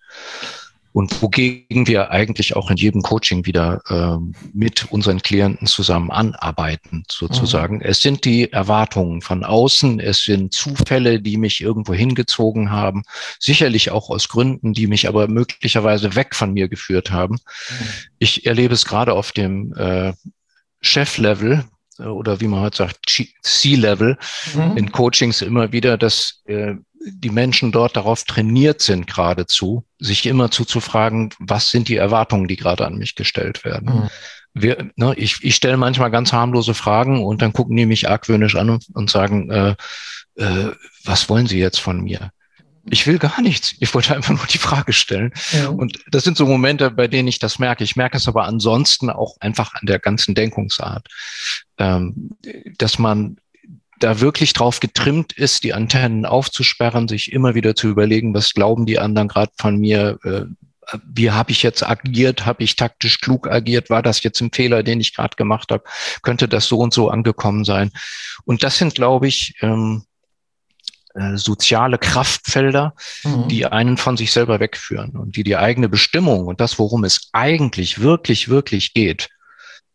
Und 0.96 1.20
wogegen 1.20 1.86
wir 1.86 2.10
eigentlich 2.10 2.56
auch 2.56 2.70
in 2.70 2.78
jedem 2.78 3.02
Coaching 3.02 3.44
wieder 3.44 3.82
äh, 3.90 4.16
mit 4.54 4.90
unseren 4.90 5.20
Klienten 5.20 5.66
zusammen 5.66 6.10
anarbeiten, 6.10 7.04
sozusagen. 7.06 7.76
Mhm. 7.76 7.82
Es 7.82 8.00
sind 8.00 8.24
die 8.24 8.50
Erwartungen 8.50 9.20
von 9.20 9.44
außen, 9.44 10.00
es 10.00 10.24
sind 10.24 10.54
Zufälle, 10.54 11.20
die 11.20 11.36
mich 11.36 11.60
irgendwo 11.60 11.92
hingezogen 11.92 12.70
haben, 12.70 13.02
sicherlich 13.38 13.90
auch 13.90 14.08
aus 14.08 14.28
Gründen, 14.28 14.72
die 14.72 14.86
mich 14.86 15.06
aber 15.06 15.28
möglicherweise 15.28 16.14
weg 16.14 16.34
von 16.34 16.54
mir 16.54 16.66
geführt 16.66 17.10
haben. 17.10 17.34
Mhm. 17.34 17.86
Ich 18.18 18.46
erlebe 18.46 18.72
es 18.72 18.86
gerade 18.86 19.12
auf 19.12 19.32
dem 19.32 19.74
äh, 19.74 20.14
Chef-Level, 20.80 21.66
äh, 21.98 22.04
oder 22.04 22.40
wie 22.40 22.48
man 22.48 22.60
heute 22.60 22.78
sagt, 22.78 23.20
C-Level 23.42 24.16
mhm. 24.54 24.76
in 24.78 24.92
Coachings 24.92 25.42
immer 25.42 25.72
wieder, 25.72 25.98
dass 25.98 26.42
äh, 26.46 26.76
die 27.04 27.30
Menschen 27.30 27.72
dort 27.72 27.96
darauf 27.96 28.24
trainiert 28.24 28.82
sind 28.82 29.06
geradezu, 29.06 29.84
sich 29.98 30.26
immer 30.26 30.50
zuzufragen, 30.50 31.30
was 31.38 31.70
sind 31.70 31.88
die 31.88 31.96
Erwartungen, 31.96 32.48
die 32.48 32.56
gerade 32.56 32.86
an 32.86 32.96
mich 32.96 33.14
gestellt 33.14 33.64
werden. 33.64 33.94
Mhm. 33.94 34.08
Wir, 34.54 34.90
ne, 34.96 35.14
ich, 35.16 35.38
ich 35.42 35.54
stelle 35.54 35.76
manchmal 35.76 36.10
ganz 36.10 36.32
harmlose 36.32 36.74
Fragen 36.74 37.22
und 37.24 37.42
dann 37.42 37.52
gucken 37.52 37.76
die 37.76 37.86
mich 37.86 38.08
argwöhnisch 38.08 38.56
an 38.56 38.70
und, 38.70 38.86
und 38.94 39.10
sagen, 39.10 39.50
äh, 39.50 39.74
äh, 40.36 40.72
was 41.04 41.28
wollen 41.28 41.46
Sie 41.46 41.58
jetzt 41.58 41.78
von 41.78 42.02
mir? 42.02 42.30
Ich 42.88 43.06
will 43.06 43.18
gar 43.18 43.42
nichts. 43.42 43.74
Ich 43.80 43.92
wollte 43.94 44.14
einfach 44.14 44.34
nur 44.34 44.46
die 44.46 44.58
Frage 44.58 44.92
stellen. 44.92 45.32
Ja. 45.52 45.68
Und 45.68 45.98
das 46.10 46.24
sind 46.24 46.36
so 46.36 46.46
Momente, 46.46 46.90
bei 46.90 47.08
denen 47.08 47.26
ich 47.26 47.40
das 47.40 47.58
merke. 47.58 47.82
Ich 47.82 47.96
merke 47.96 48.16
es 48.16 48.28
aber 48.28 48.44
ansonsten 48.44 49.10
auch 49.10 49.36
einfach 49.40 49.74
an 49.74 49.86
der 49.86 49.98
ganzen 49.98 50.34
Denkungsart, 50.34 51.08
ähm, 51.78 52.30
dass 52.78 52.98
man 52.98 53.38
da 53.98 54.20
wirklich 54.20 54.52
drauf 54.52 54.80
getrimmt 54.80 55.32
ist, 55.32 55.64
die 55.64 55.74
Antennen 55.74 56.26
aufzusperren, 56.26 57.08
sich 57.08 57.32
immer 57.32 57.54
wieder 57.54 57.74
zu 57.74 57.88
überlegen, 57.88 58.34
was 58.34 58.52
glauben 58.52 58.86
die 58.86 58.98
anderen 58.98 59.28
gerade 59.28 59.52
von 59.56 59.78
mir, 59.78 60.18
äh, 60.24 60.42
wie 61.04 61.30
habe 61.30 61.50
ich 61.50 61.62
jetzt 61.62 61.82
agiert, 61.82 62.46
habe 62.46 62.62
ich 62.62 62.76
taktisch 62.76 63.20
klug 63.20 63.48
agiert, 63.48 63.90
war 63.90 64.02
das 64.02 64.22
jetzt 64.22 64.40
ein 64.40 64.52
Fehler, 64.52 64.82
den 64.82 65.00
ich 65.00 65.14
gerade 65.14 65.36
gemacht 65.36 65.70
habe, 65.72 65.84
könnte 66.22 66.48
das 66.48 66.66
so 66.66 66.78
und 66.78 66.94
so 66.94 67.10
angekommen 67.10 67.64
sein. 67.64 67.90
Und 68.44 68.62
das 68.62 68.78
sind, 68.78 68.94
glaube 68.94 69.26
ich, 69.26 69.54
ähm, 69.62 70.04
äh, 71.14 71.36
soziale 71.36 71.98
Kraftfelder, 71.98 72.94
mhm. 73.24 73.48
die 73.48 73.66
einen 73.66 73.96
von 73.96 74.16
sich 74.16 74.32
selber 74.32 74.60
wegführen 74.60 75.16
und 75.16 75.36
die 75.36 75.44
die 75.44 75.56
eigene 75.56 75.88
Bestimmung 75.88 76.46
und 76.46 76.60
das, 76.60 76.78
worum 76.78 77.04
es 77.04 77.30
eigentlich 77.32 78.00
wirklich, 78.00 78.48
wirklich 78.48 78.92
geht, 78.92 79.30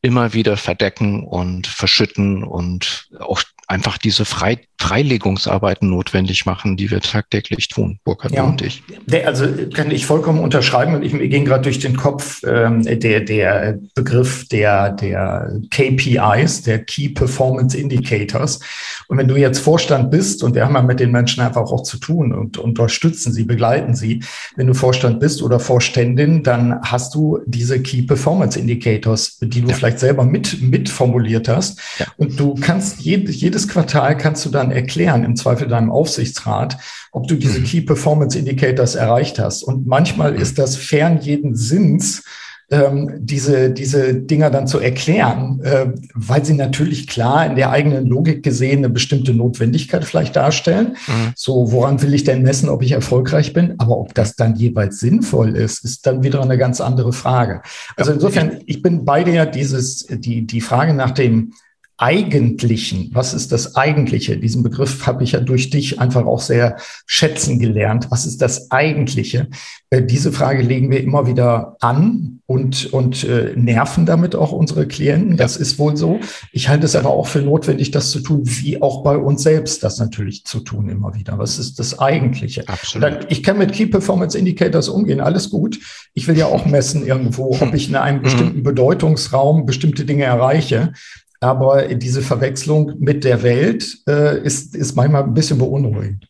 immer 0.01 0.33
wieder 0.33 0.57
verdecken 0.57 1.23
und 1.23 1.67
verschütten 1.67 2.43
und 2.43 3.09
auch 3.19 3.43
einfach 3.67 3.97
diese 3.97 4.25
Frei 4.25 4.59
Freilegungsarbeiten 4.81 5.89
notwendig 5.89 6.47
machen, 6.47 6.75
die 6.75 6.89
wir 6.89 7.01
tagtäglich 7.01 7.67
tun, 7.67 7.99
Burkhard 8.03 8.33
ja, 8.33 8.43
und 8.43 8.63
ich. 8.63 8.81
Der, 9.05 9.27
also 9.27 9.45
kann 9.75 9.91
ich 9.91 10.07
vollkommen 10.07 10.39
unterschreiben 10.39 10.95
und 10.95 11.03
ich, 11.03 11.13
mir 11.13 11.27
ging 11.27 11.45
gerade 11.45 11.61
durch 11.61 11.77
den 11.77 11.95
Kopf 11.95 12.41
ähm, 12.43 12.81
der, 12.81 13.19
der 13.21 13.77
Begriff 13.93 14.47
der, 14.47 14.89
der 14.91 15.59
KPIs, 15.69 16.63
der 16.63 16.79
Key 16.83 17.09
Performance 17.09 17.77
Indicators. 17.77 18.59
Und 19.07 19.19
wenn 19.19 19.27
du 19.27 19.35
jetzt 19.35 19.59
Vorstand 19.59 20.09
bist, 20.09 20.43
und 20.43 20.55
wir 20.55 20.65
haben 20.65 20.73
ja 20.73 20.81
mit 20.81 20.99
den 20.99 21.11
Menschen 21.11 21.43
einfach 21.43 21.61
auch 21.61 21.83
zu 21.83 21.97
tun 21.97 22.33
und 22.33 22.57
unterstützen 22.57 23.31
sie, 23.31 23.43
begleiten 23.43 23.93
sie, 23.93 24.23
wenn 24.55 24.65
du 24.65 24.73
Vorstand 24.73 25.19
bist 25.19 25.43
oder 25.43 25.59
Vorständin, 25.59 26.41
dann 26.41 26.81
hast 26.81 27.13
du 27.13 27.39
diese 27.45 27.79
Key 27.83 28.01
Performance 28.01 28.57
Indicators, 28.57 29.37
die 29.41 29.61
du 29.61 29.69
ja. 29.69 29.75
vielleicht 29.75 29.90
selber 29.99 30.25
mit, 30.25 30.61
mit 30.61 30.89
formuliert 30.89 31.47
hast. 31.47 31.79
Ja. 31.99 32.05
Und 32.17 32.39
du 32.39 32.55
kannst 32.55 33.01
jedes, 33.01 33.39
jedes 33.39 33.67
Quartal 33.67 34.17
kannst 34.17 34.45
du 34.45 34.49
dann 34.49 34.71
erklären, 34.71 35.23
im 35.23 35.35
Zweifel 35.35 35.67
deinem 35.67 35.91
Aufsichtsrat, 35.91 36.77
ob 37.11 37.27
du 37.27 37.35
diese 37.35 37.59
mhm. 37.59 37.63
Key 37.65 37.81
Performance 37.81 38.37
Indicators 38.37 38.95
erreicht 38.95 39.39
hast. 39.39 39.63
Und 39.63 39.87
manchmal 39.87 40.35
ist 40.35 40.57
das 40.59 40.75
fern 40.75 41.19
jeden 41.21 41.55
Sinns, 41.55 42.23
ähm, 42.71 43.11
diese, 43.19 43.69
diese 43.69 44.13
Dinger 44.15 44.49
dann 44.49 44.65
zu 44.65 44.79
erklären, 44.79 45.59
äh, 45.61 45.87
weil 46.15 46.45
sie 46.45 46.53
natürlich 46.53 47.05
klar 47.05 47.45
in 47.45 47.55
der 47.55 47.69
eigenen 47.69 48.07
Logik 48.07 48.43
gesehen 48.43 48.79
eine 48.79 48.89
bestimmte 48.89 49.33
Notwendigkeit 49.33 50.05
vielleicht 50.05 50.35
darstellen. 50.35 50.95
Mhm. 51.07 51.33
So, 51.35 51.71
woran 51.71 52.01
will 52.01 52.13
ich 52.13 52.23
denn 52.23 52.43
messen, 52.43 52.69
ob 52.69 52.81
ich 52.81 52.93
erfolgreich 52.93 53.53
bin? 53.53 53.75
Aber 53.77 53.97
ob 53.97 54.13
das 54.13 54.35
dann 54.35 54.55
jeweils 54.55 54.99
sinnvoll 54.99 55.55
ist, 55.55 55.83
ist 55.83 56.07
dann 56.07 56.23
wieder 56.23 56.41
eine 56.41 56.57
ganz 56.57 56.79
andere 56.79 57.11
Frage. 57.11 57.61
Also 57.97 58.13
insofern, 58.13 58.59
ich 58.65 58.81
bin 58.81 59.03
bei 59.03 59.23
dir 59.23 59.45
dieses, 59.45 60.07
die, 60.09 60.47
die 60.47 60.61
Frage 60.61 60.93
nach 60.93 61.11
dem 61.11 61.53
Eigentlichen, 62.01 63.11
was 63.13 63.35
ist 63.35 63.51
das 63.51 63.75
Eigentliche? 63.75 64.35
Diesen 64.35 64.63
Begriff 64.63 65.05
habe 65.05 65.23
ich 65.23 65.33
ja 65.33 65.39
durch 65.39 65.69
dich 65.69 65.99
einfach 65.99 66.25
auch 66.25 66.41
sehr 66.41 66.77
schätzen 67.05 67.59
gelernt. 67.59 68.07
Was 68.09 68.25
ist 68.25 68.41
das 68.41 68.71
Eigentliche? 68.71 69.49
Äh, 69.91 70.01
diese 70.01 70.31
Frage 70.31 70.63
legen 70.63 70.89
wir 70.89 71.03
immer 71.03 71.27
wieder 71.27 71.77
an 71.79 72.39
und, 72.47 72.91
und 72.91 73.23
äh, 73.23 73.53
nerven 73.55 74.07
damit 74.07 74.35
auch 74.35 74.51
unsere 74.51 74.87
Klienten. 74.87 75.37
Das 75.37 75.57
ist 75.57 75.77
wohl 75.77 75.95
so. 75.95 76.19
Ich 76.51 76.69
halte 76.69 76.85
es 76.85 76.95
aber 76.95 77.11
auch 77.11 77.27
für 77.27 77.43
notwendig, 77.43 77.91
das 77.91 78.09
zu 78.09 78.19
tun, 78.19 78.41
wie 78.45 78.81
auch 78.81 79.03
bei 79.03 79.15
uns 79.15 79.43
selbst 79.43 79.83
das 79.83 79.99
natürlich 79.99 80.43
zu 80.43 80.61
tun 80.61 80.89
immer 80.89 81.13
wieder. 81.13 81.37
Was 81.37 81.59
ist 81.59 81.77
das 81.77 81.99
Eigentliche? 81.99 82.67
Absolut. 82.67 83.27
ich 83.29 83.43
kann 83.43 83.59
mit 83.59 83.73
Key 83.73 83.85
Performance 83.85 84.35
Indicators 84.35 84.89
umgehen, 84.89 85.21
alles 85.21 85.51
gut. 85.51 85.79
Ich 86.15 86.27
will 86.27 86.37
ja 86.37 86.47
auch 86.47 86.65
messen 86.65 87.05
irgendwo, 87.05 87.55
ob 87.61 87.75
ich 87.75 87.89
in 87.89 87.95
einem 87.95 88.17
mhm. 88.17 88.23
bestimmten 88.23 88.63
Bedeutungsraum 88.63 89.67
bestimmte 89.67 90.03
Dinge 90.03 90.23
erreiche. 90.23 90.93
Aber 91.41 91.87
diese 91.87 92.21
Verwechslung 92.21 92.93
mit 92.99 93.23
der 93.23 93.41
Welt 93.41 93.97
äh, 94.07 94.39
ist, 94.43 94.75
ist 94.75 94.95
manchmal 94.95 95.23
ein 95.23 95.33
bisschen 95.33 95.57
beunruhigend. 95.57 96.27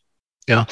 Ja, 0.47 0.65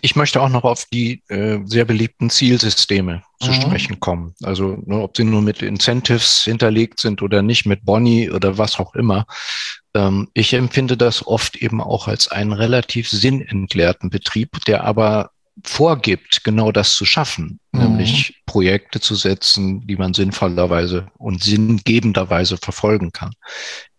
ich 0.00 0.14
möchte 0.14 0.40
auch 0.40 0.48
noch 0.48 0.62
auf 0.62 0.86
die 0.92 1.22
äh, 1.28 1.58
sehr 1.64 1.84
beliebten 1.84 2.30
Zielsysteme 2.30 3.22
zu 3.40 3.50
mhm. 3.50 3.54
sprechen 3.54 4.00
kommen. 4.00 4.34
Also 4.42 4.78
ne, 4.86 5.00
ob 5.02 5.16
sie 5.16 5.24
nur 5.24 5.42
mit 5.42 5.60
Incentives 5.60 6.44
hinterlegt 6.44 7.00
sind 7.00 7.20
oder 7.20 7.42
nicht, 7.42 7.66
mit 7.66 7.84
Boni 7.84 8.30
oder 8.30 8.58
was 8.58 8.78
auch 8.78 8.94
immer. 8.94 9.26
Ähm, 9.94 10.28
ich 10.34 10.54
empfinde 10.54 10.96
das 10.96 11.26
oft 11.26 11.56
eben 11.56 11.80
auch 11.80 12.08
als 12.08 12.28
einen 12.28 12.52
relativ 12.52 13.08
sinnentleerten 13.08 14.08
Betrieb, 14.08 14.64
der 14.66 14.84
aber 14.84 15.32
vorgibt, 15.64 16.44
genau 16.44 16.72
das 16.72 16.94
zu 16.94 17.04
schaffen, 17.04 17.60
mhm. 17.72 17.80
nämlich 17.80 18.42
Projekte 18.46 19.00
zu 19.00 19.14
setzen, 19.14 19.86
die 19.86 19.96
man 19.96 20.14
sinnvollerweise 20.14 21.08
und 21.18 21.42
sinngebenderweise 21.42 22.56
verfolgen 22.56 23.12
kann. 23.12 23.32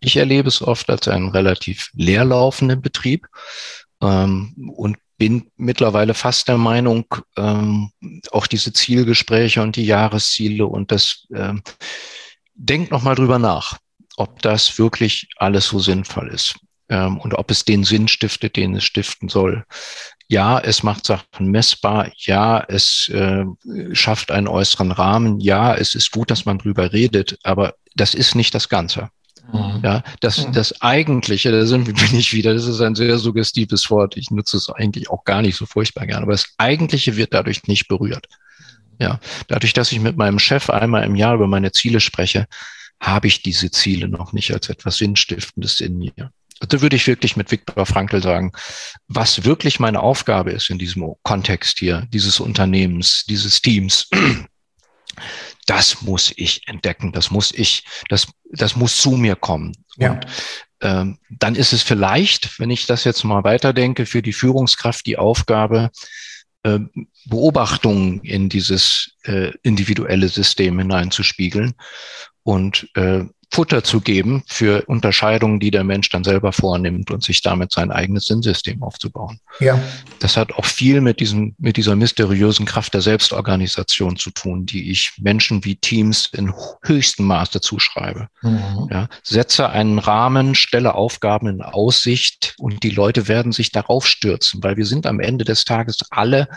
Ich 0.00 0.16
erlebe 0.16 0.48
es 0.48 0.62
oft 0.62 0.90
als 0.90 1.08
einen 1.08 1.30
relativ 1.30 1.90
leerlaufenden 1.94 2.82
Betrieb 2.82 3.26
ähm, 4.02 4.72
und 4.74 4.96
bin 5.16 5.50
mittlerweile 5.56 6.12
fast 6.12 6.48
der 6.48 6.58
Meinung, 6.58 7.06
ähm, 7.36 7.90
auch 8.32 8.46
diese 8.46 8.72
Zielgespräche 8.72 9.62
und 9.62 9.76
die 9.76 9.86
Jahresziele 9.86 10.66
und 10.66 10.90
das, 10.90 11.26
ähm, 11.34 11.62
denkt 12.56 12.90
nochmal 12.90 13.14
drüber 13.14 13.38
nach, 13.38 13.78
ob 14.16 14.42
das 14.42 14.78
wirklich 14.78 15.28
alles 15.36 15.68
so 15.68 15.78
sinnvoll 15.78 16.28
ist 16.28 16.56
ähm, 16.88 17.18
und 17.18 17.34
ob 17.34 17.50
es 17.50 17.64
den 17.64 17.84
Sinn 17.84 18.08
stiftet, 18.08 18.56
den 18.56 18.76
es 18.76 18.84
stiften 18.84 19.28
soll. 19.28 19.64
Ja, 20.28 20.58
es 20.58 20.82
macht 20.82 21.06
Sachen 21.06 21.50
messbar. 21.50 22.10
Ja, 22.16 22.64
es 22.66 23.08
äh, 23.10 23.44
schafft 23.92 24.30
einen 24.30 24.48
äußeren 24.48 24.90
Rahmen. 24.90 25.40
Ja, 25.40 25.74
es 25.74 25.94
ist 25.94 26.10
gut, 26.10 26.30
dass 26.30 26.44
man 26.44 26.58
drüber 26.58 26.92
redet, 26.92 27.38
aber 27.42 27.74
das 27.94 28.14
ist 28.14 28.34
nicht 28.34 28.54
das 28.54 28.68
Ganze. 28.68 29.10
Mhm. 29.52 29.80
Ja, 29.82 30.02
das, 30.20 30.46
mhm. 30.46 30.52
das 30.52 30.80
Eigentliche, 30.80 31.52
da 31.52 31.66
sind, 31.66 31.84
bin 31.84 31.96
ich 32.18 32.32
wieder, 32.32 32.54
das 32.54 32.66
ist 32.66 32.80
ein 32.80 32.94
sehr 32.94 33.18
suggestives 33.18 33.90
Wort. 33.90 34.16
Ich 34.16 34.30
nutze 34.30 34.56
es 34.56 34.70
eigentlich 34.70 35.10
auch 35.10 35.24
gar 35.24 35.42
nicht 35.42 35.56
so 35.56 35.66
furchtbar 35.66 36.06
gern, 36.06 36.22
aber 36.22 36.32
das 36.32 36.54
Eigentliche 36.56 37.16
wird 37.16 37.34
dadurch 37.34 37.66
nicht 37.66 37.88
berührt. 37.88 38.26
Ja, 38.98 39.18
dadurch, 39.48 39.72
dass 39.72 39.92
ich 39.92 40.00
mit 40.00 40.16
meinem 40.16 40.38
Chef 40.38 40.70
einmal 40.70 41.04
im 41.04 41.16
Jahr 41.16 41.34
über 41.34 41.48
meine 41.48 41.72
Ziele 41.72 42.00
spreche, 42.00 42.46
habe 43.00 43.26
ich 43.26 43.42
diese 43.42 43.70
Ziele 43.70 44.08
noch 44.08 44.32
nicht 44.32 44.52
als 44.52 44.68
etwas 44.68 44.96
Sinnstiftendes 44.98 45.80
in 45.80 45.98
mir 45.98 46.30
da 46.66 46.80
würde 46.80 46.96
ich 46.96 47.06
wirklich 47.06 47.36
mit 47.36 47.50
Viktor 47.50 47.86
Frankl 47.86 48.22
sagen, 48.22 48.52
was 49.08 49.44
wirklich 49.44 49.80
meine 49.80 50.00
Aufgabe 50.00 50.52
ist 50.52 50.70
in 50.70 50.78
diesem 50.78 51.14
Kontext 51.22 51.78
hier, 51.78 52.06
dieses 52.10 52.40
Unternehmens, 52.40 53.24
dieses 53.28 53.60
Teams, 53.62 54.08
das 55.66 56.02
muss 56.02 56.32
ich 56.36 56.66
entdecken, 56.66 57.12
das 57.12 57.30
muss 57.30 57.52
ich, 57.52 57.84
das, 58.08 58.26
das 58.50 58.76
muss 58.76 59.00
zu 59.00 59.12
mir 59.12 59.36
kommen. 59.36 59.72
Ja. 59.96 60.12
Und 60.12 60.26
ähm, 60.80 61.18
dann 61.30 61.54
ist 61.54 61.72
es 61.72 61.82
vielleicht, 61.82 62.58
wenn 62.60 62.70
ich 62.70 62.86
das 62.86 63.04
jetzt 63.04 63.24
mal 63.24 63.44
weiterdenke, 63.44 64.06
für 64.06 64.22
die 64.22 64.32
Führungskraft 64.32 65.06
die 65.06 65.16
Aufgabe, 65.16 65.90
äh, 66.62 66.80
Beobachtungen 67.26 68.20
in 68.20 68.48
dieses 68.48 69.12
äh, 69.24 69.52
individuelle 69.62 70.28
System 70.28 70.78
hineinzuspiegeln 70.78 71.74
und 72.42 72.88
äh, 72.94 73.24
Futter 73.50 73.84
zu 73.84 74.00
geben 74.00 74.42
für 74.46 74.84
Unterscheidungen, 74.86 75.60
die 75.60 75.70
der 75.70 75.84
Mensch 75.84 76.08
dann 76.10 76.24
selber 76.24 76.52
vornimmt 76.52 77.10
und 77.10 77.22
sich 77.22 77.42
damit 77.42 77.72
sein 77.72 77.90
eigenes 77.90 78.26
Sinnsystem 78.26 78.82
aufzubauen. 78.82 79.40
Ja. 79.60 79.80
Das 80.18 80.36
hat 80.36 80.52
auch 80.52 80.64
viel 80.64 81.00
mit 81.00 81.20
diesem, 81.20 81.54
mit 81.58 81.76
dieser 81.76 81.96
mysteriösen 81.96 82.66
Kraft 82.66 82.94
der 82.94 83.00
Selbstorganisation 83.00 84.16
zu 84.16 84.30
tun, 84.30 84.66
die 84.66 84.90
ich 84.90 85.12
Menschen 85.18 85.64
wie 85.64 85.76
Teams 85.76 86.28
in 86.32 86.52
höchstem 86.82 87.26
Maße 87.26 87.60
zuschreibe. 87.60 88.28
Mhm. 88.42 88.88
Ja, 88.90 89.08
setze 89.22 89.70
einen 89.70 89.98
Rahmen, 89.98 90.54
stelle 90.54 90.94
Aufgaben 90.94 91.48
in 91.48 91.62
Aussicht 91.62 92.54
und 92.58 92.82
die 92.82 92.90
Leute 92.90 93.28
werden 93.28 93.52
sich 93.52 93.72
darauf 93.72 94.06
stürzen, 94.06 94.62
weil 94.62 94.76
wir 94.76 94.86
sind 94.86 95.06
am 95.06 95.20
Ende 95.20 95.44
des 95.44 95.64
Tages 95.64 96.00
alle 96.10 96.48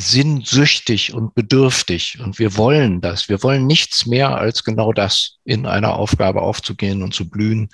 sinnsüchtig 0.00 1.12
und 1.12 1.34
bedürftig. 1.34 2.20
Und 2.20 2.38
wir 2.38 2.56
wollen 2.56 3.00
das. 3.00 3.28
Wir 3.28 3.42
wollen 3.42 3.66
nichts 3.66 4.06
mehr 4.06 4.38
als 4.38 4.62
genau 4.62 4.92
das, 4.92 5.38
in 5.44 5.66
einer 5.66 5.96
Aufgabe 5.96 6.40
aufzugehen 6.40 7.02
und 7.02 7.12
zu 7.14 7.28
blühen. 7.28 7.68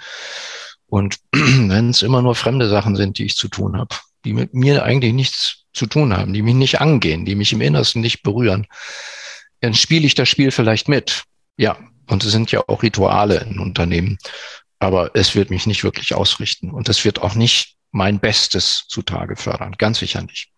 Und 0.87 1.19
wenn 1.33 1.91
es 1.91 2.01
immer 2.01 2.23
nur 2.23 2.35
fremde 2.35 2.69
Sachen 2.69 2.97
sind, 2.97 3.19
die 3.19 3.27
ich 3.27 3.37
zu 3.37 3.49
tun 3.49 3.77
habe, 3.77 3.95
die 4.25 4.33
mit 4.33 4.55
mir 4.55 4.85
eigentlich 4.85 5.13
nichts 5.13 5.65
zu 5.75 5.87
tun 5.87 6.17
haben, 6.17 6.33
die 6.33 6.41
mich 6.41 6.55
nicht 6.55 6.81
angehen, 6.81 7.27
die 7.27 7.35
mich 7.35 7.53
im 7.53 7.61
Innersten 7.61 8.01
nicht 8.01 8.23
berühren, 8.23 8.67
dann 9.61 9.75
spiele 9.75 10.07
ich 10.07 10.15
das 10.15 10.31
Spiel 10.31 10.51
vielleicht 10.51 10.89
mit. 10.89 11.25
Ja, 11.59 11.77
und 12.09 12.25
es 12.25 12.33
sind 12.33 12.51
ja 12.53 12.65
auch 12.67 12.83
Rituale 12.83 13.41
in 13.41 13.59
Unternehmen. 13.59 14.17
Aber 14.79 15.11
es 15.15 15.35
wird 15.35 15.51
mich 15.51 15.67
nicht 15.67 15.85
wirklich 15.85 16.15
ausrichten. 16.15 16.71
Und 16.71 16.89
es 16.89 17.05
wird 17.05 17.21
auch 17.21 17.35
nicht 17.35 17.77
mein 17.91 18.19
Bestes 18.19 18.87
zutage 18.89 19.37
fördern. 19.37 19.75
Ganz 19.77 19.99
sicher 19.99 20.23
nicht. 20.23 20.53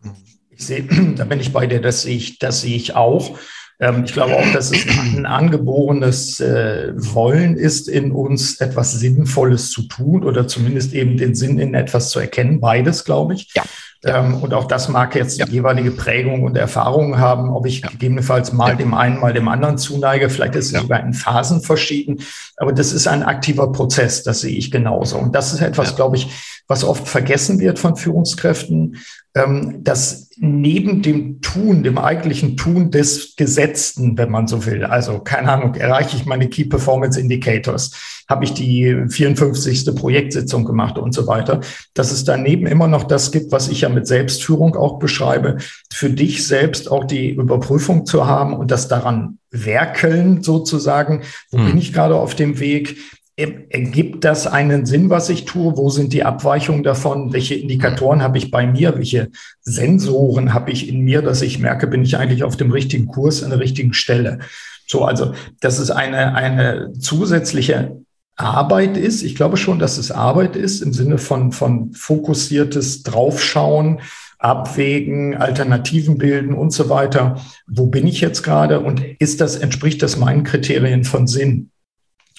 Ich 0.57 0.67
sehe, 0.67 0.83
da 1.17 1.25
bin 1.25 1.41
ich 1.41 1.53
bei 1.53 1.67
dir, 1.67 1.81
das 1.81 2.03
sehe 2.03 2.17
ich, 2.17 2.39
das 2.39 2.63
sehe 2.63 2.77
ich 2.77 2.95
auch. 2.95 3.39
Ähm, 3.79 4.05
ich 4.05 4.13
glaube 4.13 4.37
auch, 4.37 4.53
dass 4.53 4.71
es 4.71 4.87
ein 4.89 5.27
angeborenes 5.27 6.41
äh, 6.41 6.93
Wollen 6.95 7.57
ist, 7.57 7.89
in 7.89 8.11
uns 8.11 8.61
etwas 8.61 8.93
Sinnvolles 8.93 9.71
zu 9.71 9.83
tun 9.83 10.25
oder 10.25 10.49
zumindest 10.49 10.95
eben 10.95 11.19
den 11.19 11.35
Sinn 11.35 11.59
in 11.59 11.75
etwas 11.75 12.09
zu 12.09 12.19
erkennen. 12.19 12.61
Beides, 12.61 13.05
glaube 13.05 13.35
ich. 13.35 13.53
Ja. 13.55 13.65
Ähm, 14.05 14.37
und 14.37 14.55
auch 14.55 14.65
das 14.67 14.89
mag 14.89 15.15
jetzt 15.15 15.39
ja. 15.39 15.47
jeweilige 15.47 15.91
Prägung 15.91 16.45
und 16.45 16.57
Erfahrungen 16.57 17.19
haben, 17.19 17.51
ob 17.51 17.67
ich 17.67 17.81
ja. 17.81 17.89
gegebenenfalls 17.89 18.53
mal 18.53 18.71
ja. 18.71 18.75
dem 18.77 18.95
einen, 18.95 19.21
mal 19.21 19.35
dem 19.35 19.49
anderen 19.49 19.77
zuneige. 19.77 20.31
Vielleicht 20.31 20.55
ist 20.55 20.73
es 20.73 20.81
sogar 20.81 21.01
in 21.01 21.13
Phasen 21.13 21.61
verschieden. 21.61 22.21
Aber 22.57 22.73
das 22.73 22.93
ist 22.93 23.07
ein 23.07 23.23
aktiver 23.23 23.73
Prozess, 23.73 24.23
das 24.23 24.41
sehe 24.41 24.57
ich 24.57 24.71
genauso. 24.71 25.19
Und 25.19 25.35
das 25.35 25.53
ist 25.53 25.61
etwas, 25.61 25.97
glaube 25.97 26.17
ich, 26.17 26.29
was 26.69 26.85
oft 26.85 27.07
vergessen 27.09 27.61
wird 27.61 27.79
von 27.79 27.97
Führungskräften, 27.97 28.97
ähm, 29.35 29.85
dass 29.85 30.31
neben 30.39 31.03
dem 31.03 31.41
Tun, 31.41 31.83
dem 31.83 31.99
eigentlichen 31.99 32.57
Tun 32.57 32.91
des 32.91 33.37
Gesetzten, 33.37 34.19
wenn 34.19 34.31
man 34.31 34.49
so 34.49 34.67
will, 34.67 34.85
also 34.85 35.21
keine 35.21 35.53
Ahnung, 35.53 35.75
erreiche 35.75 36.17
ich 36.17 36.27
meine 36.27 36.49
Key 36.49 36.65
Performance 36.65 37.19
Indicators, 37.19 37.93
habe 38.29 38.45
ich 38.45 38.53
die 38.53 39.05
54. 39.09 39.95
Projektsitzung 39.95 40.65
gemacht 40.65 40.99
und 40.99 41.13
so 41.13 41.27
weiter, 41.27 41.61
dass 41.95 42.11
es 42.11 42.25
daneben 42.25 42.67
immer 42.67 42.89
noch 42.89 43.05
das 43.05 43.31
gibt, 43.31 43.53
was 43.53 43.69
ich 43.69 43.83
ja 43.83 43.89
mit 43.89 44.07
Selbstführung 44.07 44.75
auch 44.77 44.99
beschreibe, 44.99 45.59
für 45.93 46.11
dich 46.11 46.47
selbst 46.47 46.91
auch 46.91 47.05
die 47.05 47.31
Überprüfung 47.31 48.05
zu 48.05 48.27
haben 48.27 48.55
und 48.55 48.71
das 48.71 48.89
daran 48.89 49.39
werkeln 49.51 50.43
sozusagen, 50.43 51.23
wo 51.51 51.59
hm. 51.59 51.67
bin 51.67 51.79
ich 51.79 51.93
gerade 51.93 52.17
auf 52.17 52.35
dem 52.35 52.59
Weg, 52.59 52.97
Ergibt 53.39 54.25
das 54.25 54.47
einen 54.47 54.87
Sinn, 54.87 55.11
was 55.11 55.29
ich 55.29 55.45
tue? 55.45 55.77
Wo 55.77 55.91
sind 55.91 56.15
die 56.15 56.25
Abweichungen 56.25 56.83
davon? 56.83 57.35
Welche 57.35 57.55
Indikatoren 57.55 58.23
habe 58.23 58.39
ich 58.39 58.51
bei 58.51 58.67
mir? 58.67 58.97
Welche 58.97 59.29
Sensoren 59.61 60.55
habe 60.55 60.71
ich 60.71 60.89
in 60.89 61.01
mir, 61.01 61.21
dass 61.21 61.43
ich 61.43 61.59
merke, 61.59 61.87
bin 61.87 62.03
ich 62.03 62.17
eigentlich 62.17 62.45
auf 62.45 62.57
dem 62.57 62.71
richtigen 62.71 63.09
Kurs 63.09 63.43
an 63.43 63.51
der 63.51 63.61
richtigen 63.61 63.93
Stelle? 63.93 64.39
So, 64.87 65.05
also, 65.05 65.35
dass 65.61 65.79
es 65.79 65.91
eine, 65.91 66.35
eine 66.35 66.95
zusätzliche 66.99 67.99
Arbeit 68.37 68.97
ist. 68.97 69.23
Ich 69.23 69.35
glaube 69.35 69.59
schon, 69.59 69.79
dass 69.79 69.99
es 69.99 70.11
Arbeit 70.11 70.57
ist 70.57 70.81
im 70.81 70.95
Sinne 70.95 71.19
von, 71.19 71.53
von 71.53 71.93
fokussiertes 71.93 73.03
Draufschauen, 73.03 74.01
Abwägen, 74.39 75.35
Alternativen 75.35 76.19
bilden 76.19 76.55
und 76.55 76.71
so 76.71 76.89
weiter. 76.89 77.41
Wo 77.67 77.87
bin 77.87 78.07
ich 78.07 78.21
jetzt 78.21 78.43
gerade? 78.43 78.81
Und 78.81 79.03
ist 79.19 79.41
das, 79.41 79.57
entspricht 79.57 80.03
das 80.03 80.17
meinen 80.17 80.45
Kriterien 80.45 81.05
von 81.05 81.27
Sinn? 81.27 81.71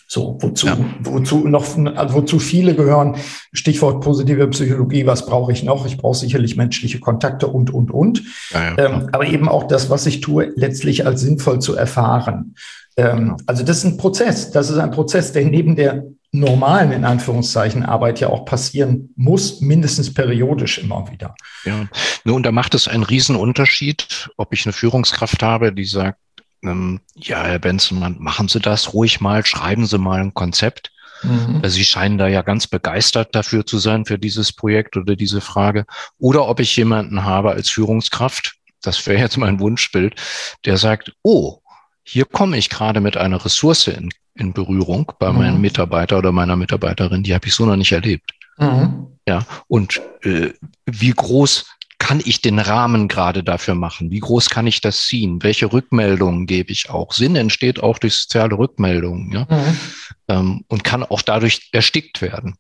So, 0.10 0.38
wozu, 0.40 0.68
ja. 0.68 0.78
wozu 1.02 1.48
noch, 1.50 1.66
also 1.96 2.16
wozu 2.16 2.40
viele 2.40 2.76
gehören, 2.76 3.18
Stichwort 3.52 4.02
positive 4.02 4.48
Psychologie, 4.48 5.06
was 5.06 5.26
brauche 5.26 5.52
ich 5.52 5.64
noch? 5.64 5.86
Ich 5.86 5.98
brauche 5.98 6.16
sicherlich 6.16 6.56
menschliche 6.56 7.00
Kontakte 7.00 7.48
und, 7.48 7.74
und, 7.74 7.92
und. 7.92 8.24
Ja, 8.52 8.70
ja, 8.70 8.78
ähm, 8.78 9.10
aber 9.12 9.28
eben 9.28 9.50
auch 9.50 9.68
das, 9.68 9.90
was 9.90 10.06
ich 10.06 10.22
tue, 10.22 10.54
letztlich 10.56 11.06
als 11.06 11.22
sinnvoll 11.22 11.60
zu 11.60 11.76
erfahren. 11.76 12.56
Ähm, 12.96 13.18
genau. 13.18 13.38
also 13.48 13.64
das 13.64 13.80
ist 13.80 13.84
ein 13.84 13.98
Prozess. 13.98 14.50
Das 14.52 14.70
ist 14.70 14.78
ein 14.78 14.92
Prozess, 14.92 15.34
der 15.34 15.44
neben 15.44 15.76
der 15.76 16.06
normalen, 16.32 16.94
in 16.94 17.04
Anführungszeichen, 17.04 17.84
Arbeit 17.84 18.22
ja 18.22 18.30
auch 18.30 18.46
passieren 18.46 19.14
muss, 19.18 19.60
mindestens 19.60 20.14
periodisch 20.14 20.78
immer 20.78 21.10
wieder. 21.12 21.36
Ja, 21.66 21.88
nun, 22.24 22.44
da 22.44 22.52
macht 22.52 22.76
es 22.76 22.88
einen 22.88 23.04
Riesenunterschied, 23.04 24.30
ob 24.38 24.54
ich 24.54 24.66
eine 24.66 24.74
Führungskraft 24.74 25.44
habe, 25.44 25.74
die 25.74 25.86
sagt, 25.86 26.20
ähm, 26.64 27.00
ja, 27.16 27.44
Herr 27.44 27.60
Benzenmann, 27.60 28.18
machen 28.20 28.48
Sie 28.48 28.60
das 28.60 28.94
ruhig 28.94 29.22
mal, 29.22 29.46
schreiben 29.46 29.86
Sie 29.86 29.98
mal 29.98 30.22
ein 30.22 30.34
Konzept. 30.34 30.92
Mhm. 31.24 31.62
Sie 31.66 31.86
scheinen 31.86 32.18
da 32.18 32.28
ja 32.28 32.42
ganz 32.42 32.68
begeistert 32.68 33.34
dafür 33.34 33.66
zu 33.66 33.80
sein, 33.80 34.06
für 34.06 34.20
dieses 34.20 34.54
Projekt 34.54 34.98
oder 34.98 35.16
diese 35.16 35.42
Frage. 35.42 35.86
Oder 36.20 36.48
ob 36.48 36.60
ich 36.60 36.76
jemanden 36.76 37.24
habe 37.24 37.52
als 37.52 37.70
Führungskraft, 37.70 38.56
das 38.82 39.06
wäre 39.08 39.20
jetzt 39.20 39.38
mein 39.38 39.60
Wunschbild, 39.60 40.16
der 40.66 40.78
sagt, 40.78 41.14
oh, 41.24 41.60
hier 42.04 42.26
komme 42.26 42.58
ich 42.58 42.70
gerade 42.70 43.02
mit 43.02 43.18
einer 43.18 43.44
Ressource 43.44 43.88
in, 43.88 44.10
in 44.36 44.54
Berührung 44.54 45.12
bei 45.20 45.32
mhm. 45.32 45.38
meinem 45.38 45.62
Mitarbeiter 45.62 46.18
oder 46.18 46.32
meiner 46.32 46.56
Mitarbeiterin, 46.56 47.24
die 47.24 47.34
habe 47.34 47.48
ich 47.48 47.54
so 47.54 47.66
noch 47.66 47.76
nicht 47.76 47.92
erlebt. 47.92 48.32
Mhm. 48.58 49.08
Ja, 49.28 49.46
und 49.68 50.02
äh, 50.22 50.54
wie 50.86 51.12
groß 51.12 51.66
kann 52.00 52.22
ich 52.24 52.42
den 52.42 52.60
Rahmen 52.60 53.08
gerade 53.08 53.44
dafür 53.44 53.76
machen? 53.76 54.12
Wie 54.12 54.20
groß 54.20 54.50
kann 54.50 54.68
ich 54.68 54.82
das 54.82 55.06
ziehen? 55.06 55.42
Welche 55.42 55.72
Rückmeldungen 55.72 56.46
gebe 56.46 56.72
ich 56.72 56.90
auch? 56.90 57.12
Sinn 57.12 57.36
entsteht 57.36 57.82
auch 57.82 57.98
durch 57.98 58.16
soziale 58.16 58.58
Rückmeldungen, 58.58 59.32
ja, 59.32 59.48
mhm. 59.50 59.78
ähm, 60.28 60.66
und 60.68 60.84
kann 60.84 61.04
auch 61.04 61.22
dadurch 61.22 61.70
erstickt 61.72 62.22
werden. 62.22 62.56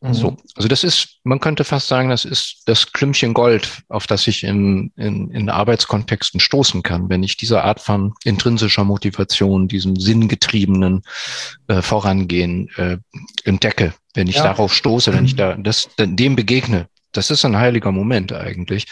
Mhm. 0.00 0.14
So, 0.14 0.36
also 0.54 0.68
das 0.68 0.82
ist, 0.82 1.18
man 1.24 1.40
könnte 1.40 1.64
fast 1.64 1.88
sagen, 1.88 2.08
das 2.08 2.24
ist 2.24 2.62
das 2.66 2.92
Klümpchen 2.92 3.34
Gold, 3.34 3.82
auf 3.88 4.06
das 4.06 4.26
ich 4.26 4.44
in, 4.44 4.92
in, 4.96 5.30
in 5.30 5.50
Arbeitskontexten 5.50 6.40
stoßen 6.40 6.82
kann, 6.82 7.10
wenn 7.10 7.22
ich 7.22 7.36
diese 7.36 7.62
Art 7.62 7.80
von 7.80 8.14
intrinsischer 8.24 8.84
Motivation, 8.84 9.68
diesem 9.68 9.96
sinngetriebenen 9.96 11.02
äh, 11.66 11.82
Vorangehen 11.82 12.70
äh, 12.76 12.96
entdecke, 13.44 13.92
wenn 14.14 14.26
ich 14.26 14.36
ja. 14.36 14.44
darauf 14.44 14.74
stoße, 14.74 15.12
wenn 15.12 15.26
ich 15.26 15.36
da 15.36 15.54
das, 15.56 15.90
dem 15.98 16.34
begegne, 16.34 16.88
das 17.12 17.30
ist 17.30 17.44
ein 17.44 17.56
heiliger 17.56 17.92
Moment 17.92 18.32
eigentlich. 18.32 18.86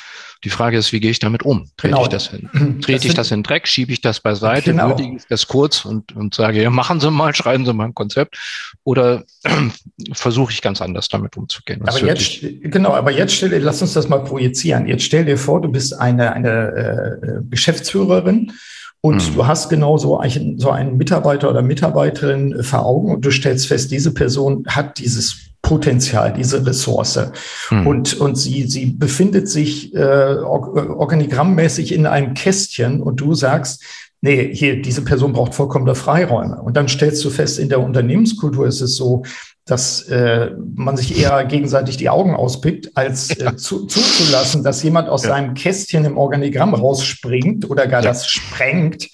Die 0.45 0.51
Frage 0.51 0.79
ist, 0.79 0.93
wie 0.93 1.01
gehe 1.01 1.11
ich 1.11 1.19
damit 1.19 1.43
um? 1.43 1.69
Trete 1.77 1.95
genau. 1.95 2.03
ich 2.03 2.09
das 2.09 2.29
hin? 2.29 2.49
Trete 2.81 2.99
das 2.99 3.05
ich 3.05 3.15
das 3.15 3.31
in 3.33 3.43
Dreck? 3.43 3.67
Schiebe 3.67 3.93
ich 3.93 4.01
das 4.01 4.21
beiseite? 4.21 4.71
Genau. 4.71 4.89
Würdige 4.89 5.17
ich 5.17 5.27
das 5.29 5.49
kurz 5.49 5.85
und, 5.85 6.15
und 6.15 6.35
sage, 6.35 6.63
ja, 6.63 6.71
machen 6.71 7.01
Sie 7.01 7.11
mal, 7.11 7.35
schreiben 7.35 7.67
Sie 7.67 7.73
mal 7.73 7.87
ein 7.87 7.95
Konzept? 7.95 8.39
Oder 8.85 9.25
versuche 10.13 10.53
ich 10.53 10.63
ganz 10.63 10.81
anders 10.81 11.09
damit 11.09 11.37
umzugehen? 11.37 11.83
aber 11.87 12.05
jetzt, 12.05 12.41
genau, 12.63 12.95
aber 12.95 13.11
jetzt 13.11 13.35
stell 13.35 13.51
dir, 13.51 13.59
lass 13.59 13.83
uns 13.83 13.95
das 13.95 14.09
mal 14.09 14.23
projizieren. 14.23 14.87
Jetzt 14.87 15.05
stell 15.05 15.25
dir 15.25 15.39
vor, 15.39 15.61
du 15.61 15.69
bist 15.69 15.99
eine, 15.99 16.33
eine 16.33 17.21
äh, 17.23 17.41
Geschäftsführerin 17.51 18.53
und 19.01 19.31
mhm. 19.31 19.35
du 19.35 19.47
hast 19.47 19.69
genau 19.69 19.97
so 19.97 20.19
einen, 20.19 20.59
so 20.59 20.71
einen 20.71 20.97
Mitarbeiter 20.97 21.51
oder 21.51 21.63
Mitarbeiterin 21.63 22.63
vor 22.63 22.85
Augen 22.85 23.13
und 23.13 23.25
du 23.25 23.31
stellst 23.31 23.67
fest, 23.69 23.91
diese 23.91 24.13
Person 24.13 24.65
hat 24.69 24.99
dieses 24.99 25.48
Potenzial, 25.63 26.33
diese 26.33 26.65
Ressource. 26.67 27.19
Hm. 27.69 27.87
Und, 27.87 28.21
und 28.21 28.37
sie, 28.37 28.69
sie 28.69 28.87
befindet 28.87 29.49
sich 29.49 29.95
äh, 29.95 30.37
organigrammmäßig 30.39 31.93
in 31.93 32.07
einem 32.07 32.35
Kästchen 32.35 33.03
und 33.03 33.21
du 33.21 33.35
sagst, 33.35 33.83
nee, 34.21 34.55
hier, 34.55 34.81
diese 34.83 35.03
Person 35.03 35.33
braucht 35.33 35.55
vollkommene 35.55 35.95
Freiräume. 35.95 36.61
Und 36.61 36.77
dann 36.77 36.89
stellst 36.89 37.25
du 37.25 37.31
fest, 37.31 37.59
in 37.59 37.69
der 37.69 37.81
Unternehmenskultur 37.81 38.67
ist 38.67 38.81
es 38.81 38.97
so, 38.97 39.25
dass 39.65 40.03
äh, 40.09 40.51
man 40.75 40.97
sich 40.97 41.19
eher 41.19 41.45
gegenseitig 41.45 41.99
die 41.99 42.09
Augen 42.09 42.35
auspickt, 42.35 42.97
als 42.97 43.39
äh, 43.39 43.55
zu, 43.57 43.87
zuzulassen, 43.87 44.65
dass 44.65 44.83
jemand 44.83 45.09
aus 45.11 45.25
ja. 45.25 45.31
seinem 45.31 45.55
Kästchen 45.55 46.05
im 46.07 46.17
Organigramm 46.17 46.75
rausspringt 46.75 47.69
oder 47.69 47.87
gar 47.87 48.03
ja. 48.03 48.09
das 48.09 48.29
sprengt 48.29 49.09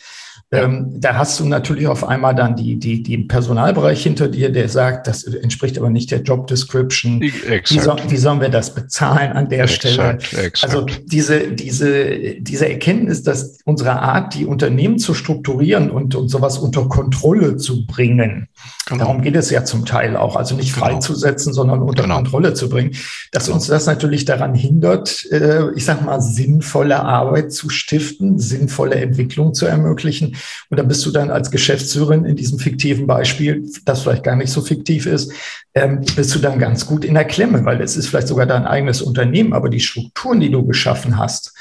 ähm, 0.53 1.01
da 1.01 1.17
hast 1.17 1.41
du 1.41 1.47
natürlich 1.47 1.87
auf 1.87 2.07
einmal 2.07 2.35
dann 2.35 2.55
die, 2.57 2.77
die, 2.79 3.03
die 3.03 3.19
Personalbereich 3.19 4.03
hinter 4.03 4.29
dir, 4.29 4.51
der 4.51 4.69
sagt, 4.69 5.07
das 5.07 5.25
entspricht 5.25 5.79
aber 5.79 5.91
nicht 5.91 6.11
der 6.11 6.23
Job 6.23 6.47
Description. 6.47 7.21
Wie, 7.21 7.79
soll, 7.79 7.97
wie 8.09 8.17
sollen 8.17 8.41
wir 8.41 8.51
das 8.51 8.75
bezahlen 8.75 9.33
an 9.33 9.49
der 9.49 9.65
exakt, 9.65 9.93
Stelle? 9.93 10.11
Exakt. 10.45 10.65
Also 10.65 10.87
diese, 11.05 11.53
diese, 11.53 12.41
diese 12.41 12.69
Erkenntnis, 12.69 13.23
dass 13.23 13.59
unsere 13.65 14.01
Art, 14.01 14.35
die 14.35 14.47
Unternehmen 14.47 14.99
zu 14.99 15.15
strukturieren 15.15 15.91
und, 15.91 16.15
und 16.15 16.29
sowas 16.29 16.59
unter 16.59 16.89
Kontrolle 16.89 17.57
zu 17.57 17.87
bringen, 17.87 18.49
genau. 18.87 19.05
darum 19.05 19.23
geht 19.23 19.37
es 19.37 19.51
ja 19.51 19.65
zum 19.65 19.85
Teil 19.85 20.17
auch, 20.17 20.37
also 20.37 20.55
nicht 20.55 20.75
genau. 20.75 20.87
freizusetzen, 20.87 21.53
sondern 21.53 21.83
unter 21.83 22.05
genau. 22.05 22.17
Kontrolle 22.17 22.55
zu 22.55 22.69
bringen, 22.69 22.95
dass 23.33 23.49
uns 23.49 23.67
das 23.67 23.87
natürlich 23.87 24.25
daran 24.25 24.55
hindert, 24.55 25.27
äh, 25.33 25.71
ich 25.75 25.85
sag 25.85 26.05
mal, 26.05 26.21
sinnvolle 26.21 27.03
Arbeit 27.03 27.53
zu 27.53 27.71
stiften, 27.71 28.39
sinnvolle 28.39 28.97
Entwicklung 28.97 29.55
zu 29.55 29.67
ermöglichen 29.67 30.37
und 30.71 30.79
da 30.79 30.83
bist 30.83 31.05
du 31.07 31.11
dann 31.11 31.31
als 31.31 31.51
Geschäftsführerin 31.51 32.25
in 32.25 32.37
diesem 32.37 32.59
fiktiven 32.59 33.07
Beispiel, 33.07 33.69
das 33.85 34.03
vielleicht 34.03 34.25
gar 34.25 34.37
nicht 34.37 34.51
so 34.51 34.61
fiktiv 34.61 35.07
ist, 35.07 35.33
ähm, 35.75 36.03
bist 36.17 36.35
du 36.35 36.39
dann 36.39 36.59
ganz 36.59 36.87
gut 36.87 37.05
in 37.05 37.15
der 37.15 37.25
Klemme, 37.25 37.65
weil 37.65 37.81
es 37.81 37.97
ist 37.97 38.09
vielleicht 38.09 38.29
sogar 38.29 38.47
dein 38.47 38.67
eigenes 38.67 39.03
Unternehmen, 39.03 39.53
aber 39.53 39.69
die 39.69 39.81
Strukturen, 39.81 40.41
die 40.41 40.51
du 40.51 40.67
geschaffen 40.67 41.19
hast, 41.19 41.53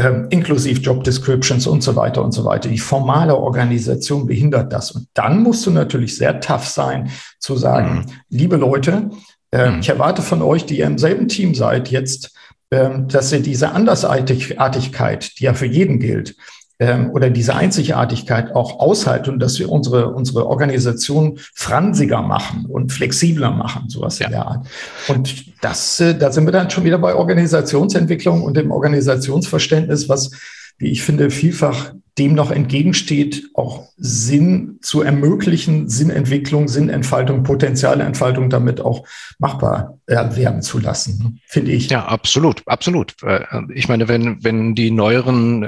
ähm, 0.00 0.28
inklusive 0.30 0.80
Job 0.80 1.04
Descriptions 1.04 1.66
und 1.66 1.82
so 1.82 1.94
weiter 1.94 2.24
und 2.24 2.32
so 2.32 2.44
weiter. 2.44 2.68
Die 2.68 2.78
formale 2.78 3.36
Organisation 3.36 4.26
behindert 4.26 4.72
das. 4.72 4.92
Und 4.92 5.08
dann 5.14 5.42
musst 5.42 5.66
du 5.66 5.70
natürlich 5.70 6.16
sehr 6.16 6.40
tough 6.40 6.66
sein, 6.66 7.10
zu 7.38 7.56
sagen, 7.56 7.94
mhm. 7.94 8.04
liebe 8.30 8.56
Leute, 8.56 9.10
äh, 9.50 9.70
mhm. 9.70 9.80
ich 9.80 9.88
erwarte 9.88 10.22
von 10.22 10.42
euch, 10.42 10.64
die 10.64 10.78
ihr 10.78 10.86
im 10.86 10.98
selben 10.98 11.28
Team 11.28 11.54
seid, 11.54 11.90
jetzt, 11.90 12.32
äh, 12.70 12.88
dass 13.08 13.32
ihr 13.32 13.40
diese 13.40 13.72
Andersartigkeit, 13.72 15.38
die 15.38 15.44
ja 15.44 15.54
für 15.54 15.66
jeden 15.66 15.98
gilt, 15.98 16.34
ähm, 16.80 17.10
oder 17.10 17.30
diese 17.30 17.54
Einzigartigkeit 17.54 18.54
auch 18.56 18.80
aushalten 18.80 19.30
und 19.30 19.38
dass 19.38 19.58
wir 19.58 19.70
unsere, 19.70 20.12
unsere 20.12 20.46
Organisation 20.46 21.38
fransiger 21.54 22.22
machen 22.22 22.64
und 22.66 22.90
flexibler 22.90 23.50
machen, 23.50 23.88
sowas 23.88 24.18
ja. 24.18 24.26
in 24.26 24.32
der 24.32 24.46
Art. 24.46 24.66
Und 25.06 25.62
das, 25.62 26.00
äh, 26.00 26.16
da 26.16 26.32
sind 26.32 26.46
wir 26.46 26.52
dann 26.52 26.70
schon 26.70 26.84
wieder 26.84 26.98
bei 26.98 27.14
Organisationsentwicklung 27.14 28.42
und 28.42 28.56
dem 28.56 28.70
Organisationsverständnis, 28.70 30.08
was, 30.08 30.30
wie 30.78 30.90
ich 30.90 31.02
finde, 31.02 31.30
vielfach 31.30 31.92
dem 32.18 32.34
noch 32.34 32.50
entgegensteht, 32.50 33.50
auch 33.54 33.88
Sinn 33.96 34.78
zu 34.80 35.02
ermöglichen, 35.02 35.88
Sinnentwicklung, 35.88 36.66
Sinnentfaltung, 36.68 37.44
Potenzialentfaltung 37.44 38.50
damit 38.50 38.80
auch 38.80 39.06
machbar 39.38 39.98
äh, 40.06 40.16
werden 40.34 40.62
zu 40.62 40.78
lassen, 40.78 41.40
finde 41.46 41.72
ich. 41.72 41.90
Ja, 41.90 42.06
absolut, 42.06 42.62
absolut. 42.66 43.14
Äh, 43.22 43.44
ich 43.74 43.88
meine, 43.88 44.08
wenn, 44.08 44.42
wenn 44.42 44.74
die 44.74 44.90
neueren 44.90 45.62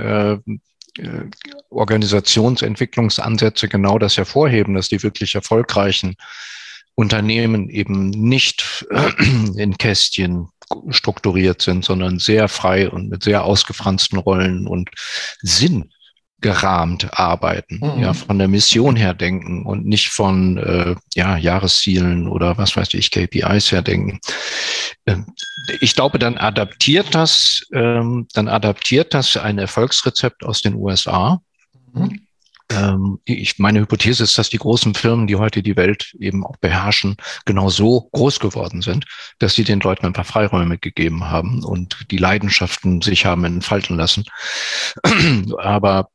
äh, 0.98 1.24
Organisationsentwicklungsansätze 1.70 3.68
genau 3.68 3.98
das 3.98 4.16
hervorheben, 4.16 4.74
dass 4.74 4.88
die 4.88 5.02
wirklich 5.02 5.34
erfolgreichen 5.34 6.16
Unternehmen 6.94 7.68
eben 7.68 8.10
nicht 8.10 8.86
in 9.56 9.76
Kästchen 9.78 10.48
strukturiert 10.88 11.62
sind, 11.62 11.84
sondern 11.84 12.18
sehr 12.18 12.48
frei 12.48 12.88
und 12.90 13.08
mit 13.08 13.22
sehr 13.22 13.44
ausgefransten 13.44 14.18
Rollen 14.18 14.66
und 14.66 14.90
Sinn 15.40 15.90
gerahmt 16.42 17.18
arbeiten, 17.18 17.80
mhm. 17.82 18.02
ja, 18.02 18.12
von 18.12 18.38
der 18.38 18.48
Mission 18.48 18.96
her 18.96 19.14
denken 19.14 19.64
und 19.64 19.86
nicht 19.86 20.10
von 20.10 20.58
äh, 20.58 20.94
ja, 21.14 21.36
Jahreszielen 21.36 22.28
oder 22.28 22.58
was 22.58 22.76
weiß 22.76 22.92
ich, 22.94 23.10
KPIs 23.10 23.72
her 23.72 23.82
denken. 23.82 24.20
Ähm, 25.06 25.26
ich 25.80 25.94
glaube, 25.94 26.18
dann 26.18 26.36
adaptiert 26.36 27.14
das, 27.14 27.62
ähm, 27.72 28.26
dann 28.34 28.48
adaptiert 28.48 29.14
das 29.14 29.36
ein 29.36 29.58
Erfolgsrezept 29.58 30.44
aus 30.44 30.60
den 30.60 30.74
USA. 30.74 31.40
Mhm. 31.92 32.26
Ähm, 32.72 33.18
ich, 33.24 33.58
meine 33.58 33.80
Hypothese 33.80 34.24
ist, 34.24 34.38
dass 34.38 34.48
die 34.48 34.58
großen 34.58 34.94
Firmen, 34.94 35.26
die 35.26 35.36
heute 35.36 35.62
die 35.62 35.76
Welt 35.76 36.14
eben 36.18 36.44
auch 36.44 36.56
beherrschen, 36.56 37.16
genau 37.44 37.68
so 37.70 38.08
groß 38.12 38.40
geworden 38.40 38.82
sind, 38.82 39.04
dass 39.38 39.54
sie 39.54 39.64
den 39.64 39.80
Leuten 39.80 40.06
ein 40.06 40.12
paar 40.12 40.24
Freiräume 40.24 40.78
gegeben 40.78 41.24
haben 41.24 41.62
und 41.64 42.06
die 42.10 42.16
Leidenschaften 42.16 43.02
sich 43.02 43.26
haben 43.26 43.44
entfalten 43.44 43.96
lassen. 43.96 44.24
Aber 45.58 46.08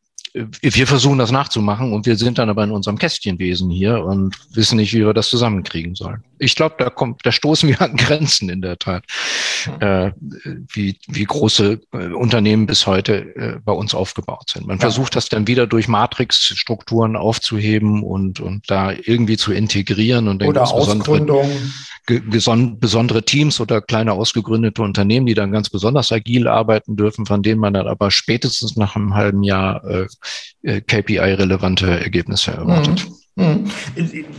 wir 0.62 0.88
versuchen 0.88 1.18
das 1.18 1.32
nachzumachen 1.32 1.94
und 1.94 2.06
wir 2.06 2.16
sind 2.16 2.38
dann 2.38 2.50
aber 2.50 2.64
in 2.64 2.72
unserem 2.72 2.98
Kästchenwesen 2.98 3.70
hier 3.70 4.04
und 4.04 4.36
wissen 4.54 4.78
nicht, 4.78 4.94
wie 4.94 5.06
wir 5.06 5.14
das 5.14 5.30
zusammenkriegen 5.30 5.96
sollen. 5.96 6.24
Ich 6.40 6.56
glaube, 6.56 6.76
da 6.78 6.90
kommt, 6.90 7.26
da 7.26 7.32
stoßen 7.32 7.70
wir 7.70 7.82
an 7.82 7.96
Grenzen 7.96 8.50
in 8.50 8.62
der 8.62 8.78
Tat, 8.78 9.04
äh, 9.80 10.12
wie, 10.74 10.98
wie 11.08 11.24
große 11.24 11.80
äh, 11.94 12.08
Unternehmen 12.08 12.66
bis 12.66 12.88
heute 12.88 13.36
äh, 13.36 13.60
bei 13.64 13.74
uns 13.74 13.94
aufgebaut 13.94 14.50
sind. 14.52 14.68
Man 14.68 14.78
ja. 14.78 14.82
versucht 14.82 15.16
das 15.16 15.30
dann 15.30 15.48
wieder 15.48 15.68
durch 15.68 15.88
Matrixstrukturen 15.88 17.16
aufzuheben 17.16 18.04
und, 18.04 18.40
und 18.40 18.70
da 18.70 18.92
irgendwie 18.92 19.38
zu 19.38 19.52
integrieren 19.52 20.28
und 20.28 20.44
Oder 20.44 20.64
Ausgründung 20.64 21.50
besondere 22.08 23.24
Teams 23.24 23.60
oder 23.60 23.82
kleine 23.82 24.14
ausgegründete 24.14 24.82
Unternehmen, 24.82 25.26
die 25.26 25.34
dann 25.34 25.52
ganz 25.52 25.70
besonders 25.70 26.12
agil 26.12 26.48
arbeiten 26.48 26.96
dürfen, 26.96 27.26
von 27.26 27.44
denen 27.44 27.60
man 27.60 27.74
dann 27.74 27.88
aber 27.88 28.12
spätestens 28.12 28.78
nach 28.78 28.96
einem 28.96 29.14
halben 29.14 29.44
Jahr 29.44 29.84
äh, 29.84 30.08
äh 30.64 30.82
KPI-relevante 30.82 32.00
Ergebnisse 32.00 32.52
erwartet. 32.52 33.10
Mhm. 33.10 33.16
Hm. 33.38 33.68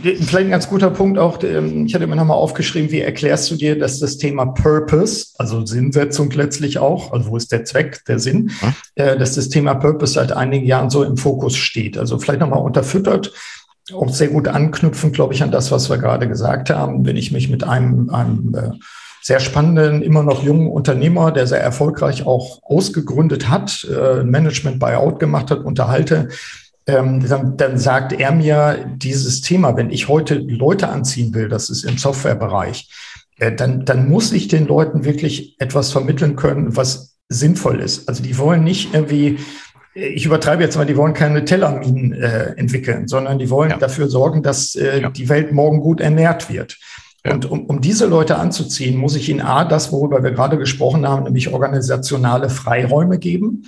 Vielleicht 0.01 0.33
ein 0.33 0.49
ganz 0.49 0.67
guter 0.67 0.89
Punkt 0.89 1.17
auch, 1.17 1.41
ähm, 1.43 1.85
ich 1.85 1.95
hatte 1.95 2.05
mir 2.05 2.15
nochmal 2.15 2.37
aufgeschrieben, 2.37 2.91
wie 2.91 2.99
erklärst 2.99 3.49
du 3.49 3.55
dir, 3.55 3.79
dass 3.79 3.99
das 3.99 4.17
Thema 4.17 4.47
Purpose, 4.47 5.27
also 5.37 5.65
Sinnsetzung 5.65 6.29
letztlich 6.31 6.79
auch, 6.79 7.13
also 7.13 7.29
wo 7.29 7.37
ist 7.37 7.51
der 7.51 7.63
Zweck, 7.63 8.03
der 8.07 8.19
Sinn, 8.19 8.51
hm. 8.59 8.73
dass 9.19 9.35
das 9.35 9.49
Thema 9.49 9.75
Purpose 9.75 10.13
seit 10.13 10.33
einigen 10.33 10.65
Jahren 10.65 10.89
so 10.89 11.03
im 11.03 11.17
Fokus 11.17 11.55
steht. 11.55 11.97
Also 11.97 12.19
vielleicht 12.19 12.41
nochmal 12.41 12.61
unterfüttert, 12.61 13.31
auch 13.93 14.09
sehr 14.09 14.27
gut 14.27 14.47
anknüpfend, 14.47 15.13
glaube 15.13 15.33
ich, 15.33 15.43
an 15.43 15.51
das, 15.51 15.71
was 15.71 15.89
wir 15.89 15.97
gerade 15.97 16.27
gesagt 16.27 16.69
haben, 16.69 17.05
wenn 17.05 17.17
ich 17.17 17.31
mich 17.31 17.49
mit 17.49 17.63
einem, 17.63 18.09
einem 18.09 18.53
äh, 18.55 18.71
sehr 19.21 19.39
spannenden, 19.39 20.01
immer 20.01 20.23
noch 20.23 20.43
jungen 20.43 20.69
Unternehmer, 20.69 21.31
der 21.31 21.47
sehr 21.47 21.61
erfolgreich 21.61 22.25
auch 22.25 22.59
ausgegründet 22.63 23.49
hat, 23.49 23.87
äh, 23.89 24.23
Management 24.23 24.79
Buyout 24.79 25.19
gemacht 25.19 25.51
hat, 25.51 25.59
unterhalte, 25.59 26.29
ähm, 26.89 27.27
dann, 27.27 27.57
dann 27.57 27.77
sagt 27.77 28.13
er 28.13 28.31
mir 28.31 28.85
dieses 28.95 29.41
Thema, 29.41 29.77
wenn 29.77 29.91
ich 29.91 30.07
heute 30.07 30.35
Leute 30.35 30.89
anziehen 30.89 31.33
will, 31.33 31.49
das 31.49 31.69
ist 31.69 31.83
im 31.83 31.97
Softwarebereich, 31.97 32.89
äh, 33.37 33.53
dann, 33.53 33.85
dann 33.85 34.09
muss 34.09 34.31
ich 34.31 34.47
den 34.47 34.67
Leuten 34.67 35.05
wirklich 35.05 35.55
etwas 35.59 35.91
vermitteln 35.91 36.35
können, 36.35 36.75
was 36.75 37.17
sinnvoll 37.29 37.79
ist. 37.79 38.09
Also 38.09 38.23
die 38.23 38.37
wollen 38.37 38.63
nicht 38.63 38.93
irgendwie 38.93 39.37
ich 39.93 40.25
übertreibe 40.25 40.63
jetzt 40.63 40.77
mal, 40.77 40.85
die 40.85 40.95
wollen 40.95 41.13
keine 41.13 41.43
Tellerminen 41.45 42.13
äh, 42.13 42.53
entwickeln, 42.55 43.07
sondern 43.07 43.39
die 43.39 43.49
wollen 43.49 43.71
ja. 43.71 43.77
dafür 43.77 44.07
sorgen, 44.07 44.43
dass 44.43 44.75
äh, 44.75 45.01
ja. 45.01 45.09
die 45.09 45.27
Welt 45.29 45.51
morgen 45.51 45.81
gut 45.81 45.99
ernährt 45.99 46.49
wird. 46.49 46.77
Ja. 47.25 47.33
Und 47.33 47.45
um, 47.49 47.65
um 47.65 47.81
diese 47.81 48.05
Leute 48.05 48.37
anzuziehen, 48.37 48.97
muss 48.97 49.15
ich 49.15 49.27
ihnen 49.29 49.41
A, 49.41 49.65
das, 49.65 49.91
worüber 49.91 50.23
wir 50.23 50.31
gerade 50.31 50.57
gesprochen 50.57 51.07
haben, 51.07 51.23
nämlich 51.23 51.51
organisationale 51.51 52.49
Freiräume 52.49 53.17
geben. 53.17 53.65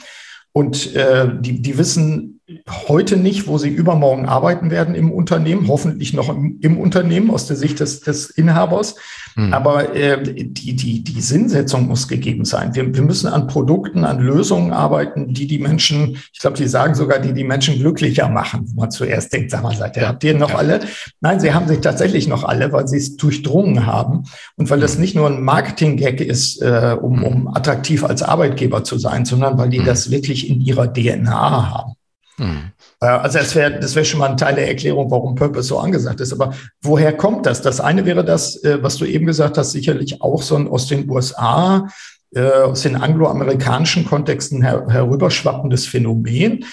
Und 0.53 0.95
äh, 0.95 1.27
die, 1.39 1.61
die 1.61 1.77
wissen 1.77 2.40
heute 2.87 3.17
nicht, 3.17 3.47
wo 3.47 3.57
sie 3.57 3.69
übermorgen 3.69 4.25
arbeiten 4.25 4.71
werden 4.71 4.95
im 4.95 5.11
Unternehmen, 5.11 5.67
hoffentlich 5.67 6.13
noch 6.13 6.29
im, 6.29 6.59
im 6.61 6.77
Unternehmen 6.77 7.29
aus 7.29 7.47
der 7.47 7.57
Sicht 7.57 7.79
des, 7.79 8.01
des 8.01 8.29
Inhabers. 8.29 8.95
Mhm. 9.35 9.53
Aber 9.53 9.95
äh, 9.95 10.21
die, 10.21 10.75
die, 10.75 11.03
die 11.03 11.21
Sinnsetzung 11.21 11.87
muss 11.87 12.07
gegeben 12.07 12.45
sein. 12.45 12.75
Wir, 12.75 12.93
wir 12.93 13.01
müssen 13.01 13.27
an 13.27 13.47
Produkten, 13.47 14.03
an 14.03 14.19
Lösungen 14.19 14.73
arbeiten, 14.73 15.33
die 15.33 15.47
die 15.47 15.59
Menschen, 15.59 16.17
ich 16.33 16.39
glaube, 16.39 16.57
die 16.57 16.67
sagen 16.67 16.95
sogar, 16.95 17.19
die 17.19 17.33
die 17.33 17.43
Menschen 17.43 17.75
glücklicher 17.75 18.29
machen, 18.29 18.63
wo 18.67 18.81
man 18.81 18.91
zuerst 18.91 19.31
denkt, 19.33 19.51
sag 19.51 19.63
mal, 19.63 19.75
seid 19.75 19.97
ihr, 19.97 20.07
habt 20.07 20.23
ihr 20.23 20.37
noch 20.37 20.51
ja. 20.51 20.57
alle? 20.57 20.81
Nein, 21.21 21.39
sie 21.39 21.53
haben 21.53 21.67
sich 21.67 21.79
tatsächlich 21.79 22.27
noch 22.27 22.43
alle, 22.43 22.71
weil 22.73 22.87
sie 22.87 22.97
es 22.97 23.15
durchdrungen 23.15 23.85
haben 23.85 24.23
und 24.57 24.69
weil 24.69 24.79
das 24.79 24.95
hm. 24.95 25.01
nicht 25.01 25.15
nur 25.15 25.27
ein 25.27 25.41
Marketing-Gag 25.41 26.21
ist, 26.21 26.61
äh, 26.61 26.95
um, 26.99 27.23
um 27.23 27.47
attraktiv 27.47 28.03
als 28.03 28.23
Arbeitgeber 28.23 28.83
zu 28.83 28.97
sein, 28.97 29.25
sondern 29.25 29.57
weil 29.57 29.69
die 29.69 29.79
mhm. 29.79 29.85
das 29.85 30.11
wirklich 30.11 30.49
in 30.49 30.61
ihrer 30.61 30.91
DNA 30.91 31.69
haben. 31.69 31.93
Mhm. 32.41 32.71
Also 32.99 33.37
das 33.37 33.55
wäre 33.55 33.79
das 33.79 33.95
wäre 33.95 34.03
schon 34.03 34.19
mal 34.19 34.29
ein 34.29 34.37
Teil 34.37 34.55
der 34.55 34.67
Erklärung, 34.67 35.11
warum 35.11 35.35
Purpose 35.35 35.67
so 35.67 35.77
angesagt 35.77 36.21
ist. 36.21 36.33
Aber 36.33 36.53
woher 36.81 37.15
kommt 37.15 37.45
das? 37.45 37.61
Das 37.61 37.79
eine 37.79 38.05
wäre 38.05 38.25
das, 38.25 38.63
äh, 38.63 38.81
was 38.81 38.97
du 38.97 39.05
eben 39.05 39.27
gesagt 39.27 39.57
hast, 39.57 39.71
sicherlich 39.71 40.21
auch 40.21 40.41
so 40.41 40.55
ein 40.55 40.67
aus 40.67 40.87
den 40.87 41.09
USA, 41.09 41.87
äh, 42.33 42.41
aus 42.41 42.81
den 42.81 42.95
angloamerikanischen 42.95 44.05
Kontexten 44.05 44.63
her 44.63 44.85
herüberschwappendes 44.89 45.85
Phänomen. 45.85 46.65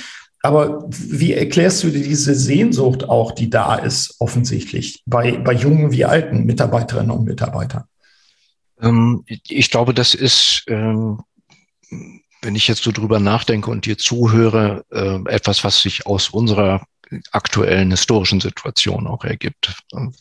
Aber 0.42 0.86
wie 0.88 1.34
erklärst 1.34 1.82
du 1.82 1.90
dir 1.90 2.02
diese 2.02 2.34
Sehnsucht 2.34 3.08
auch, 3.08 3.32
die 3.32 3.50
da 3.50 3.74
ist, 3.74 4.16
offensichtlich, 4.20 5.02
bei, 5.04 5.32
bei 5.32 5.52
jungen 5.52 5.92
wie 5.92 6.04
alten 6.04 6.44
Mitarbeiterinnen 6.44 7.10
und 7.10 7.24
Mitarbeitern? 7.24 7.84
Ähm, 8.80 9.24
ich 9.26 9.70
glaube, 9.70 9.92
das 9.92 10.14
ist 10.14 10.64
ähm, 10.68 11.18
wenn 12.48 12.54
ich 12.54 12.66
jetzt 12.66 12.82
so 12.82 12.92
drüber 12.92 13.20
nachdenke 13.20 13.70
und 13.70 13.84
dir 13.84 13.98
zuhöre, 13.98 14.82
äh, 14.90 15.18
etwas, 15.30 15.64
was 15.64 15.82
sich 15.82 16.06
aus 16.06 16.30
unserer 16.30 16.86
aktuellen 17.30 17.90
historischen 17.90 18.40
Situation 18.40 19.06
auch 19.06 19.22
ergibt, 19.22 19.74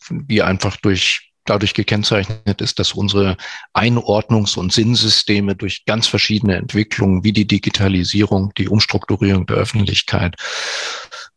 wie 0.09 0.41
einfach 0.41 0.75
durch 0.75 1.31
dadurch 1.45 1.73
gekennzeichnet 1.73 2.59
ist, 2.59 2.79
dass 2.79 2.91
unsere 2.91 3.37
Einordnungs- 3.73 4.57
und 4.57 4.73
Sinnsysteme 4.73 5.55
durch 5.55 5.85
ganz 5.85 6.05
verschiedene 6.07 6.57
Entwicklungen 6.57 7.23
wie 7.23 7.31
die 7.31 7.47
Digitalisierung, 7.47 8.51
die 8.57 8.67
Umstrukturierung 8.67 9.45
der 9.45 9.55
Öffentlichkeit, 9.55 10.35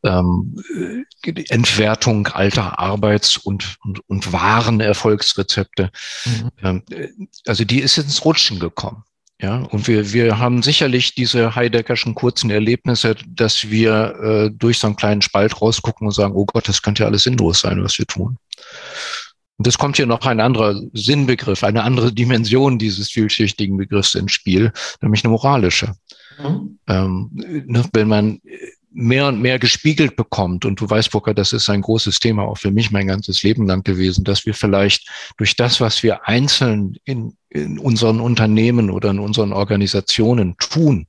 ähm, 0.03 0.57
die 1.25 1.51
Entwertung 1.51 2.27
alter 2.27 2.81
Arbeits- 2.81 3.37
und, 3.37 3.77
und, 3.85 4.01
und 4.09 4.33
wahren 4.33 4.81
Erfolgsrezepte, 4.81 5.93
mhm. 6.25 6.51
ähm, 6.65 6.83
also 7.47 7.65
die 7.65 7.79
ist 7.79 7.97
ins 7.97 8.25
Rutschen 8.25 8.59
gekommen. 8.59 9.05
Ja, 9.43 9.61
und 9.71 9.89
wir, 9.89 10.13
wir 10.13 10.39
haben 10.39 10.63
sicherlich 10.63 11.15
diese 11.15 11.55
Heideckerschen 11.55 12.15
kurzen 12.15 12.51
Erlebnisse, 12.51 13.17
dass 13.27 13.71
wir 13.71 14.15
äh, 14.23 14.51
durch 14.51 14.79
so 14.79 14.87
einen 14.87 14.97
kleinen 14.97 15.23
Spalt 15.23 15.63
rausgucken 15.63 16.07
und 16.07 16.13
sagen, 16.13 16.35
oh 16.35 16.45
Gott, 16.45 16.69
das 16.69 16.83
könnte 16.83 17.05
ja 17.05 17.09
alles 17.09 17.23
sinnlos 17.23 17.61
sein, 17.61 17.83
was 17.83 17.99
wir 17.99 18.07
tun. 18.07 18.37
Und 19.57 19.67
es 19.67 19.79
kommt 19.79 19.97
hier 19.97 20.07
noch 20.07 20.27
ein 20.27 20.41
anderer 20.41 20.79
Sinnbegriff, 20.93 21.65
eine 21.65 21.85
andere 21.85 22.13
Dimension 22.13 22.79
dieses 22.79 23.11
vielschichtigen 23.11 23.77
Begriffs 23.79 24.15
ins 24.15 24.33
Spiel, 24.33 24.73
nämlich 25.01 25.25
eine 25.25 25.33
moralische. 25.33 25.95
Mhm. 26.43 26.79
Ähm, 26.87 27.31
ne, 27.67 27.85
wenn 27.93 28.09
man 28.09 28.41
mehr 28.93 29.29
und 29.29 29.41
mehr 29.41 29.59
gespiegelt 29.59 30.17
bekommt. 30.17 30.65
Und 30.65 30.81
du 30.81 30.91
weißt, 30.91 31.11
Booker, 31.11 31.35
das 31.35 31.53
ist 31.53 31.71
ein 31.71 31.83
großes 31.83 32.19
Thema 32.19 32.43
auch 32.43 32.59
für 32.59 32.71
mich 32.71 32.91
mein 32.91 33.07
ganzes 33.07 33.43
Leben 33.43 33.67
lang 33.67 33.83
gewesen, 33.85 34.25
dass 34.25 34.47
wir 34.47 34.55
vielleicht 34.55 35.09
durch 35.37 35.57
das, 35.57 35.81
was 35.81 36.03
wir 36.03 36.27
einzeln 36.27 36.97
in, 37.05 37.37
in 37.49 37.79
unseren 37.79 38.21
Unternehmen 38.21 38.91
oder 38.91 39.11
in 39.11 39.21
unseren 39.21 39.53
Organisationen 39.53 40.57
tun, 40.59 41.07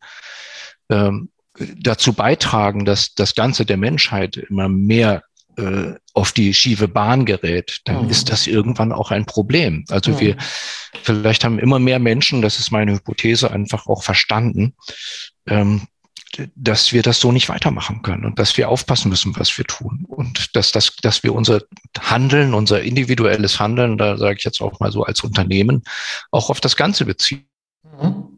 ähm, 0.89 1.29
dazu 1.79 2.13
beitragen, 2.13 2.85
dass 2.85 3.13
das 3.13 3.35
Ganze 3.35 3.65
der 3.65 3.77
Menschheit 3.77 4.37
immer 4.37 4.69
mehr 4.69 5.23
äh, 5.57 5.93
auf 6.13 6.31
die 6.31 6.53
schiefe 6.53 6.87
Bahn 6.87 7.25
gerät, 7.25 7.81
dann 7.85 8.05
mhm. 8.05 8.09
ist 8.09 8.29
das 8.29 8.47
irgendwann 8.47 8.91
auch 8.91 9.11
ein 9.11 9.25
Problem. 9.25 9.85
Also 9.89 10.11
mhm. 10.11 10.19
wir, 10.19 10.37
vielleicht 11.03 11.43
haben 11.43 11.59
immer 11.59 11.79
mehr 11.79 11.99
Menschen, 11.99 12.41
das 12.41 12.59
ist 12.59 12.71
meine 12.71 12.93
Hypothese, 12.93 13.51
einfach 13.51 13.87
auch 13.87 14.03
verstanden, 14.03 14.75
ähm, 15.47 15.81
dass 16.55 16.93
wir 16.93 17.01
das 17.01 17.19
so 17.19 17.31
nicht 17.31 17.49
weitermachen 17.49 18.01
können 18.01 18.25
und 18.25 18.39
dass 18.39 18.57
wir 18.57 18.69
aufpassen 18.69 19.09
müssen, 19.09 19.35
was 19.37 19.57
wir 19.57 19.65
tun 19.65 20.05
und 20.07 20.55
dass, 20.55 20.71
dass, 20.71 20.95
dass 20.97 21.23
wir 21.23 21.33
unser 21.33 21.61
Handeln, 21.99 22.53
unser 22.53 22.81
individuelles 22.81 23.59
Handeln, 23.59 23.97
da 23.97 24.17
sage 24.17 24.37
ich 24.37 24.43
jetzt 24.43 24.61
auch 24.61 24.79
mal 24.79 24.91
so 24.91 25.03
als 25.03 25.23
Unternehmen, 25.23 25.83
auch 26.31 26.49
auf 26.49 26.61
das 26.61 26.75
Ganze 26.75 27.05
beziehen. 27.05 27.45
Mhm 27.83 28.30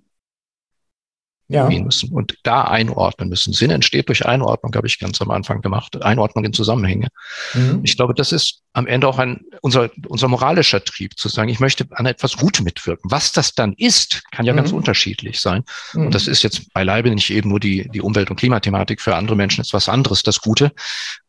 ja. 1.53 1.69
müssen 1.69 2.11
und 2.11 2.37
da 2.43 2.63
einordnen 2.63 3.29
müssen. 3.29 3.53
Sinn 3.53 3.71
entsteht 3.71 4.09
durch 4.09 4.25
Einordnung, 4.25 4.73
habe 4.75 4.87
ich 4.87 4.99
ganz 4.99 5.21
am 5.21 5.31
Anfang 5.31 5.61
gemacht. 5.61 6.01
Einordnung 6.01 6.45
in 6.45 6.53
Zusammenhänge. 6.53 7.07
Mhm. 7.53 7.81
Ich 7.83 7.95
glaube, 7.95 8.13
das 8.13 8.31
ist 8.31 8.61
am 8.73 8.87
Ende 8.87 9.07
auch 9.07 9.19
ein, 9.19 9.41
unser, 9.61 9.89
unser 10.07 10.27
moralischer 10.27 10.83
Trieb, 10.83 11.17
zu 11.17 11.29
sagen, 11.29 11.49
ich 11.49 11.59
möchte 11.59 11.85
an 11.91 12.05
etwas 12.05 12.37
Gute 12.37 12.63
mitwirken. 12.63 13.11
Was 13.11 13.31
das 13.31 13.53
dann 13.53 13.73
ist, 13.73 14.23
kann 14.31 14.45
ja 14.45 14.53
mhm. 14.53 14.57
ganz 14.57 14.71
unterschiedlich 14.71 15.39
sein. 15.39 15.63
Mhm. 15.93 16.07
Und 16.07 16.15
das 16.15 16.27
ist 16.27 16.43
jetzt 16.43 16.73
beileibe 16.73 17.09
nicht 17.11 17.29
eben 17.29 17.49
nur 17.49 17.59
die, 17.59 17.87
die 17.89 18.01
Umwelt- 18.01 18.29
und 18.29 18.37
Klimathematik. 18.37 19.01
Für 19.01 19.15
andere 19.15 19.35
Menschen 19.35 19.61
ist 19.61 19.73
was 19.73 19.89
anderes 19.89 20.23
das 20.23 20.41
Gute. 20.41 20.71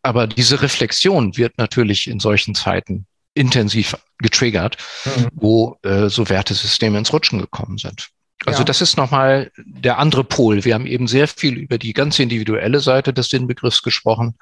Aber 0.03 0.27
diese 0.27 0.63
Reflexion 0.63 1.37
wird 1.37 1.59
natürlich 1.59 2.09
in 2.09 2.21
solchen 2.21 2.55
Zeiten 2.55 3.07
intensiv 3.35 3.97
getriggert, 4.19 4.77
mhm. 5.05 5.29
wo 5.33 5.79
äh, 5.83 6.09
so 6.09 6.29
Wertesysteme 6.29 6.99
ins 6.99 7.13
Rutschen 7.13 7.41
gekommen 7.41 7.79
sind. 7.79 8.09
Also 8.47 8.61
ja. 8.61 8.65
das 8.65 8.81
ist 8.81 8.97
nochmal 8.97 9.51
der 9.57 9.99
andere 9.99 10.25
Pol. 10.25 10.65
Wir 10.65 10.75
haben 10.75 10.87
eben 10.87 11.07
sehr 11.07 11.29
viel 11.29 11.57
über 11.57 11.79
die 11.79 11.93
ganz 11.93 12.19
individuelle 12.19 12.81
Seite 12.81 13.13
des 13.13 13.31
Sinnbegriffs 13.31 13.83
gesprochen. 13.83 14.35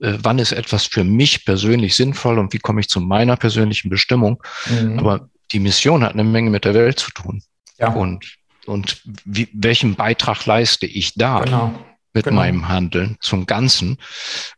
Äh, 0.00 0.14
wann 0.22 0.38
ist 0.38 0.52
etwas 0.52 0.86
für 0.86 1.04
mich 1.04 1.44
persönlich 1.44 1.96
sinnvoll 1.96 2.38
und 2.38 2.52
wie 2.52 2.58
komme 2.58 2.80
ich 2.80 2.88
zu 2.88 3.00
meiner 3.00 3.36
persönlichen 3.36 3.90
Bestimmung? 3.90 4.42
Mhm. 4.68 4.98
Aber 4.98 5.28
die 5.52 5.60
Mission 5.60 6.02
hat 6.02 6.12
eine 6.12 6.24
Menge 6.24 6.50
mit 6.50 6.64
der 6.64 6.74
Welt 6.74 6.98
zu 6.98 7.10
tun. 7.10 7.42
Ja. 7.78 7.88
Und, 7.88 8.36
und 8.66 9.02
wie, 9.24 9.48
welchen 9.52 9.94
Beitrag 9.94 10.46
leiste 10.46 10.86
ich 10.86 11.14
da? 11.14 11.40
Genau. 11.40 11.74
Mit 12.14 12.24
genau. 12.24 12.36
meinem 12.36 12.68
Handeln 12.68 13.16
zum 13.20 13.46
Ganzen, 13.46 13.96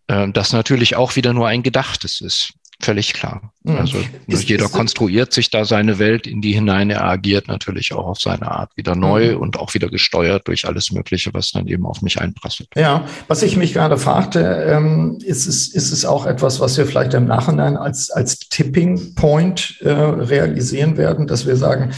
äh, 0.09 0.29
das 0.29 0.53
natürlich 0.53 0.97
auch 0.97 1.15
wieder 1.15 1.33
nur 1.33 1.47
ein 1.47 1.63
Gedachtes 1.63 2.21
ist. 2.21 2.53
Völlig 2.85 3.15
klar. 3.15 3.53
Mhm. 3.63 3.79
Also 3.79 3.99
ist, 4.27 4.47
jeder 4.47 4.67
ist, 4.67 4.73
konstruiert 4.73 5.33
sich 5.33 5.49
da 5.49 5.65
seine 5.65 5.99
Welt 5.99 6.27
in 6.27 6.43
die 6.43 6.53
hinein. 6.53 6.91
Er 6.91 7.03
agiert 7.05 7.49
natürlich 7.49 7.95
auch 7.95 8.07
auf 8.07 8.21
seine 8.21 8.51
Art 8.51 8.77
wieder 8.77 8.95
neu 8.95 9.35
mhm. 9.35 9.41
und 9.41 9.59
auch 9.59 9.73
wieder 9.73 9.89
gesteuert 9.89 10.47
durch 10.49 10.67
alles 10.67 10.93
Mögliche, 10.93 11.33
was 11.33 11.53
dann 11.53 11.67
eben 11.67 11.87
auf 11.87 12.03
mich 12.03 12.21
einprasselt. 12.21 12.69
Ja, 12.77 13.07
was 13.27 13.43
ich 13.43 13.57
mich 13.57 13.73
gerade 13.73 13.97
fragte, 13.97 14.41
ähm, 14.69 15.19
ist, 15.25 15.47
es, 15.47 15.69
ist 15.69 15.93
es 15.93 16.05
auch 16.05 16.27
etwas, 16.27 16.61
was 16.61 16.77
wir 16.77 16.85
vielleicht 16.85 17.15
im 17.15 17.25
Nachhinein 17.25 17.79
als, 17.79 18.11
als 18.11 18.39
Tipping 18.39 19.15
Point 19.15 19.79
äh, 19.81 19.91
realisieren 19.91 20.99
werden, 20.99 21.27
dass 21.27 21.47
wir 21.47 21.57
sagen, 21.57 21.93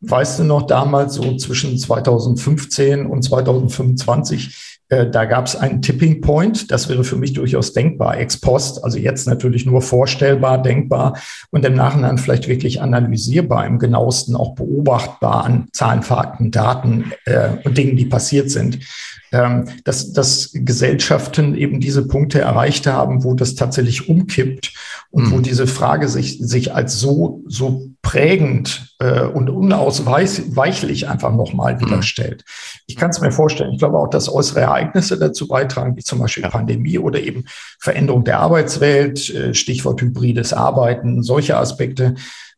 weißt 0.00 0.40
du 0.40 0.44
noch 0.44 0.66
damals 0.66 1.14
so 1.14 1.36
zwischen 1.36 1.78
2015 1.78 3.06
und 3.06 3.22
2025, 3.22 4.46
Äh, 4.46 4.71
da 5.10 5.24
gab 5.24 5.46
es 5.46 5.56
einen 5.56 5.80
Tipping 5.80 6.20
Point. 6.20 6.70
Das 6.70 6.88
wäre 6.88 7.04
für 7.04 7.16
mich 7.16 7.32
durchaus 7.32 7.72
denkbar, 7.72 8.18
ex 8.18 8.38
post. 8.38 8.84
Also 8.84 8.98
jetzt 8.98 9.26
natürlich 9.26 9.64
nur 9.64 9.80
vorstellbar, 9.80 10.62
denkbar 10.62 11.18
und 11.50 11.64
im 11.64 11.74
Nachhinein 11.74 12.18
vielleicht 12.18 12.48
wirklich 12.48 12.82
analysierbar, 12.82 13.66
im 13.66 13.78
genauesten 13.78 14.36
auch 14.36 14.54
beobachtbar 14.54 15.44
an 15.44 15.68
Zahlen, 15.72 16.02
Fakten, 16.02 16.50
Daten 16.50 17.12
äh, 17.24 17.50
und 17.64 17.78
Dingen, 17.78 17.96
die 17.96 18.04
passiert 18.04 18.50
sind 18.50 18.78
dass, 19.84 20.12
dass 20.12 20.50
Gesellschaften 20.52 21.54
eben 21.54 21.80
diese 21.80 22.06
Punkte 22.06 22.40
erreicht 22.40 22.86
haben, 22.86 23.24
wo 23.24 23.34
das 23.34 23.54
tatsächlich 23.54 24.08
umkippt 24.08 24.74
und 25.10 25.26
mhm. 25.26 25.32
wo 25.32 25.40
diese 25.40 25.66
Frage 25.66 26.08
sich, 26.08 26.38
sich 26.38 26.74
als 26.74 27.00
so, 27.00 27.42
so 27.46 27.88
prägend 28.02 28.94
äh, 28.98 29.22
und 29.22 29.48
unausweichlich 29.48 31.08
einfach 31.08 31.34
nochmal 31.34 31.80
wieder 31.80 31.96
mhm. 31.96 32.02
stellt. 32.02 32.44
Ich 32.86 32.96
kann 32.96 33.10
es 33.10 33.20
mir 33.20 33.32
vorstellen. 33.32 33.72
Ich 33.72 33.78
glaube 33.78 33.98
auch, 33.98 34.08
dass 34.08 34.32
äußere 34.32 34.60
Ereignisse 34.60 35.18
dazu 35.18 35.48
beitragen, 35.48 35.96
wie 35.96 36.02
zum 36.02 36.18
Beispiel 36.18 36.42
ja. 36.42 36.50
Pandemie 36.50 36.98
oder 36.98 37.20
eben 37.20 37.44
Veränderung 37.78 38.24
der 38.24 38.40
Arbeitswelt, 38.40 39.30
äh, 39.30 39.54
Stichwort 39.54 40.00
hybrides 40.02 40.52
Arbeiten, 40.52 41.22
solche 41.22 41.56
Aspekte. 41.56 42.14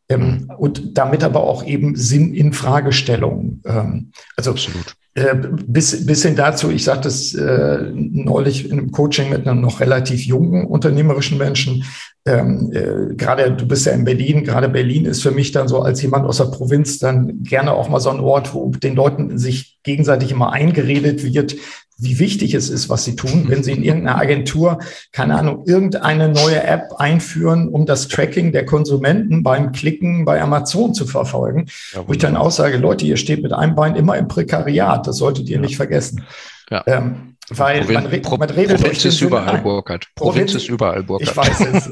Ähm, 0.07 0.21
mhm. 0.21 0.51
und 0.59 0.97
damit 0.99 1.23
aber 1.23 1.41
auch 1.41 1.65
eben 1.65 1.95
Sinn 1.95 2.35
in 2.35 2.53
Fragestellungen. 2.53 3.63
Ähm, 3.65 4.11
also 4.37 4.51
Absolut. 4.51 4.95
Äh, 5.15 5.33
bis, 5.33 6.05
bis 6.05 6.23
hin 6.23 6.35
dazu, 6.35 6.69
ich 6.69 6.83
sagte 6.83 7.07
es 7.07 7.33
äh, 7.33 7.89
neulich 7.93 8.69
in 8.69 8.73
einem 8.73 8.91
Coaching 8.91 9.29
mit 9.29 9.47
einem 9.47 9.61
noch 9.61 9.79
relativ 9.79 10.25
jungen 10.25 10.65
unternehmerischen 10.67 11.37
Menschen, 11.37 11.85
ähm, 12.27 12.71
äh, 12.73 13.13
gerade 13.15 13.51
du 13.51 13.67
bist 13.67 13.85
ja 13.85 13.91
in 13.91 14.03
Berlin, 14.03 14.43
gerade 14.43 14.67
Berlin 14.67 15.05
ist 15.05 15.21
für 15.21 15.31
mich 15.31 15.51
dann 15.51 15.67
so 15.67 15.81
als 15.81 16.01
jemand 16.01 16.25
aus 16.25 16.37
der 16.37 16.45
Provinz 16.45 16.97
dann 16.97 17.43
gerne 17.43 17.71
auch 17.73 17.87
mal 17.87 17.99
so 17.99 18.09
ein 18.09 18.19
Ort, 18.19 18.53
wo 18.53 18.69
den 18.71 18.95
Leuten 18.95 19.37
sich 19.37 19.77
gegenseitig 19.83 20.31
immer 20.31 20.51
eingeredet 20.51 21.23
wird, 21.23 21.55
wie 21.97 22.19
wichtig 22.19 22.53
es 22.55 22.69
ist, 22.69 22.89
was 22.89 23.05
sie 23.05 23.15
tun, 23.15 23.45
wenn 23.47 23.63
sie 23.63 23.71
in 23.71 23.83
irgendeiner 23.83 24.17
Agentur, 24.17 24.79
keine 25.11 25.37
Ahnung, 25.37 25.63
irgendeine 25.65 26.29
neue 26.29 26.61
App 26.63 26.93
einführen, 26.97 27.69
um 27.69 27.85
das 27.85 28.07
Tracking 28.07 28.51
der 28.51 28.65
Konsumenten 28.65 29.43
beim 29.43 29.71
Klicken 29.71 30.25
bei 30.25 30.41
Amazon 30.41 30.93
zu 30.93 31.05
verfolgen. 31.05 31.67
Ja, 31.93 32.05
wo 32.07 32.11
ich 32.11 32.17
dann 32.17 32.35
auch 32.35 32.51
sage, 32.51 32.77
Leute, 32.77 33.05
ihr 33.05 33.17
steht 33.17 33.43
mit 33.43 33.53
einem 33.53 33.75
Bein 33.75 33.95
immer 33.95 34.17
im 34.17 34.27
Prekariat, 34.27 35.07
das 35.07 35.17
solltet 35.17 35.47
ihr 35.47 35.57
ja. 35.57 35.61
nicht 35.61 35.77
vergessen. 35.77 36.23
Ja. 36.69 36.83
Ähm, 36.87 37.34
weil 37.49 37.81
Provin 37.81 37.93
man, 37.93 38.21
Pro 38.21 38.37
man 38.37 38.49
redet 38.49 38.81
Provinz 38.81 39.05
ist 39.05 39.21
überall 39.21 39.59
Burkhardt. 39.59 40.07
Provinz, 40.15 40.35
Provinz 40.35 40.55
ist 40.55 40.69
überall 40.69 41.03
Burkhardt. 41.03 41.29
Ich 41.29 41.37
weiß 41.37 41.67
es. 41.73 41.89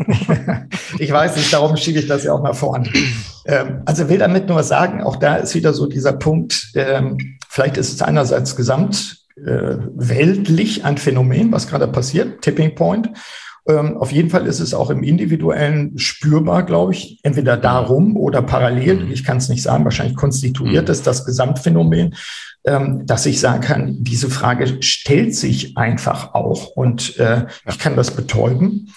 ich 0.99 1.11
weiß 1.11 1.37
es, 1.37 1.51
darum 1.51 1.77
schiebe 1.77 1.99
ich 1.99 2.07
das 2.07 2.23
ja 2.23 2.33
auch 2.33 2.41
mal 2.41 2.53
vorne. 2.53 2.89
Ähm, 3.45 3.81
also 3.85 4.09
will 4.09 4.17
damit 4.17 4.47
nur 4.47 4.63
sagen, 4.63 5.03
auch 5.03 5.17
da 5.17 5.35
ist 5.35 5.53
wieder 5.53 5.73
so 5.73 5.85
dieser 5.85 6.13
Punkt, 6.13 6.71
ähm, 6.75 7.17
vielleicht 7.47 7.77
ist 7.77 7.93
es 7.93 8.01
einerseits 8.01 8.55
gesamt 8.55 9.17
äh, 9.35 9.77
weltlich 9.95 10.85
ein 10.85 10.97
Phänomen, 10.97 11.51
was 11.51 11.67
gerade 11.67 11.87
passiert, 11.87 12.41
Tipping 12.41 12.75
Point. 12.75 13.09
Ähm, 13.67 13.97
auf 13.97 14.11
jeden 14.11 14.29
Fall 14.29 14.45
ist 14.45 14.59
es 14.59 14.73
auch 14.73 14.89
im 14.89 15.03
Individuellen 15.03 15.97
spürbar, 15.97 16.63
glaube 16.63 16.93
ich, 16.93 17.19
entweder 17.23 17.55
darum 17.55 18.17
oder 18.17 18.41
parallel. 18.41 19.05
Mhm. 19.05 19.11
Ich 19.11 19.23
kann 19.23 19.37
es 19.37 19.47
nicht 19.47 19.61
sagen, 19.61 19.85
wahrscheinlich 19.85 20.17
konstituiert 20.17 20.87
mhm. 20.87 20.91
es 20.91 21.01
das 21.01 21.25
Gesamtphänomen, 21.25 22.15
ähm, 22.65 23.05
dass 23.05 23.25
ich 23.25 23.39
sagen 23.39 23.61
kann, 23.61 24.03
diese 24.03 24.29
Frage 24.29 24.81
stellt 24.81 25.35
sich 25.35 25.77
einfach 25.77 26.33
auch 26.33 26.67
und 26.75 27.17
äh, 27.19 27.45
ich 27.67 27.79
kann 27.79 27.95
das 27.95 28.11
betäuben. 28.11 28.93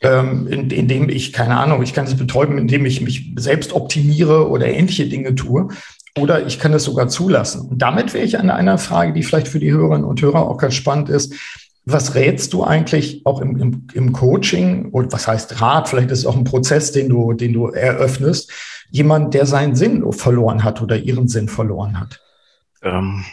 Ähm, 0.00 0.46
in, 0.46 0.70
indem 0.70 1.08
ich, 1.08 1.32
keine 1.32 1.56
Ahnung, 1.56 1.82
ich 1.82 1.92
kann 1.92 2.04
es 2.04 2.16
betäuben, 2.16 2.56
indem 2.56 2.86
ich 2.86 3.00
mich 3.00 3.32
selbst 3.36 3.72
optimiere 3.72 4.48
oder 4.48 4.68
ähnliche 4.68 5.08
Dinge 5.08 5.34
tue. 5.34 5.68
Oder 6.16 6.46
ich 6.46 6.58
kann 6.58 6.72
es 6.72 6.84
sogar 6.84 7.08
zulassen. 7.08 7.68
Und 7.68 7.82
damit 7.82 8.14
wäre 8.14 8.24
ich 8.24 8.38
an 8.38 8.50
einer 8.50 8.78
Frage, 8.78 9.12
die 9.12 9.22
vielleicht 9.22 9.48
für 9.48 9.60
die 9.60 9.72
Hörerinnen 9.72 10.04
und 10.04 10.22
Hörer 10.22 10.48
auch 10.48 10.58
ganz 10.58 10.74
spannend 10.74 11.08
ist. 11.08 11.34
Was 11.90 12.14
rätst 12.14 12.52
du 12.52 12.64
eigentlich 12.64 13.24
auch 13.24 13.40
im, 13.40 13.56
im, 13.56 13.86
im 13.94 14.12
Coaching? 14.12 14.90
Und 14.90 15.12
was 15.12 15.26
heißt 15.26 15.60
Rat? 15.60 15.88
Vielleicht 15.88 16.10
ist 16.10 16.20
es 16.20 16.26
auch 16.26 16.36
ein 16.36 16.44
Prozess, 16.44 16.92
den 16.92 17.08
du, 17.08 17.32
den 17.32 17.54
du 17.54 17.68
eröffnest. 17.68 18.52
Jemand, 18.90 19.32
der 19.32 19.46
seinen 19.46 19.74
Sinn 19.74 20.12
verloren 20.12 20.64
hat 20.64 20.82
oder 20.82 20.96
ihren 20.96 21.28
Sinn 21.28 21.48
verloren 21.48 21.98
hat. 21.98 22.20
Ähm, 22.82 23.24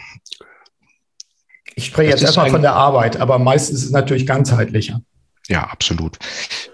ich 1.76 1.88
spreche 1.88 2.12
jetzt 2.12 2.24
erstmal 2.24 2.50
von 2.50 2.62
der 2.62 2.74
Arbeit, 2.74 3.18
aber 3.18 3.40
meistens 3.40 3.80
ist 3.80 3.86
es 3.86 3.92
natürlich 3.92 4.26
ganzheitlicher. 4.26 5.02
Ja, 5.48 5.64
absolut. 5.64 6.18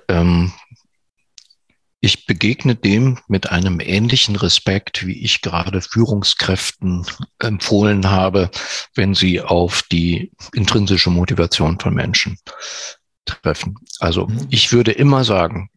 Ähm, 0.08 0.52
ich 2.02 2.26
begegne 2.26 2.76
dem 2.76 3.20
mit 3.28 3.52
einem 3.52 3.80
ähnlichen 3.80 4.36
Respekt, 4.36 5.06
wie 5.06 5.24
ich 5.24 5.42
gerade 5.42 5.82
Führungskräften 5.82 7.06
empfohlen 7.40 8.10
habe, 8.10 8.50
wenn 8.96 9.14
sie 9.14 9.40
auf 9.40 9.84
die 9.92 10.32
intrinsische 10.54 11.12
Motivation 11.12 11.80
von 11.80 11.94
Menschen 11.94 12.40
treffen. 13.26 13.76
Also 14.00 14.28
mhm. 14.28 14.48
ich 14.50 14.74
würde 14.74 14.92
immer 14.92 15.24
sagen, 15.24 15.70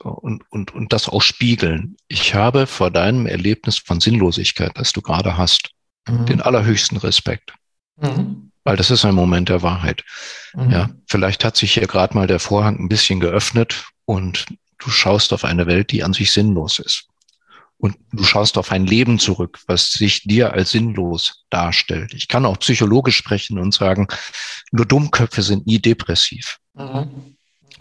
und, 0.00 0.42
und, 0.50 0.74
und 0.74 0.92
das 0.92 1.08
auch 1.08 1.22
spiegeln. 1.22 1.96
Ich 2.08 2.34
habe 2.34 2.66
vor 2.66 2.90
deinem 2.90 3.26
Erlebnis 3.26 3.78
von 3.78 4.00
Sinnlosigkeit, 4.00 4.72
das 4.74 4.92
du 4.92 5.00
gerade 5.00 5.38
hast, 5.38 5.70
mhm. 6.08 6.26
den 6.26 6.40
allerhöchsten 6.40 6.98
Respekt. 6.98 7.52
Mhm. 7.96 8.50
Weil 8.64 8.76
das 8.76 8.90
ist 8.90 9.04
ein 9.04 9.14
Moment 9.14 9.48
der 9.48 9.62
Wahrheit. 9.62 10.04
Mhm. 10.54 10.70
Ja, 10.70 10.90
vielleicht 11.06 11.44
hat 11.44 11.56
sich 11.56 11.74
hier 11.74 11.86
gerade 11.86 12.14
mal 12.14 12.26
der 12.26 12.40
Vorhang 12.40 12.80
ein 12.80 12.88
bisschen 12.88 13.20
geöffnet 13.20 13.84
und 14.04 14.46
Du 14.82 14.90
schaust 14.90 15.32
auf 15.32 15.44
eine 15.44 15.66
Welt, 15.66 15.92
die 15.92 16.02
an 16.02 16.12
sich 16.12 16.32
sinnlos 16.32 16.78
ist. 16.78 17.06
Und 17.78 17.96
du 18.12 18.22
schaust 18.22 18.58
auf 18.58 18.70
ein 18.70 18.86
Leben 18.86 19.18
zurück, 19.18 19.60
was 19.66 19.92
sich 19.92 20.22
dir 20.22 20.52
als 20.52 20.70
sinnlos 20.70 21.44
darstellt. 21.50 22.14
Ich 22.14 22.28
kann 22.28 22.46
auch 22.46 22.58
psychologisch 22.58 23.16
sprechen 23.16 23.58
und 23.58 23.74
sagen, 23.74 24.06
nur 24.70 24.86
Dummköpfe 24.86 25.42
sind 25.42 25.66
nie 25.66 25.80
depressiv. 25.80 26.58
Mhm. 26.74 27.36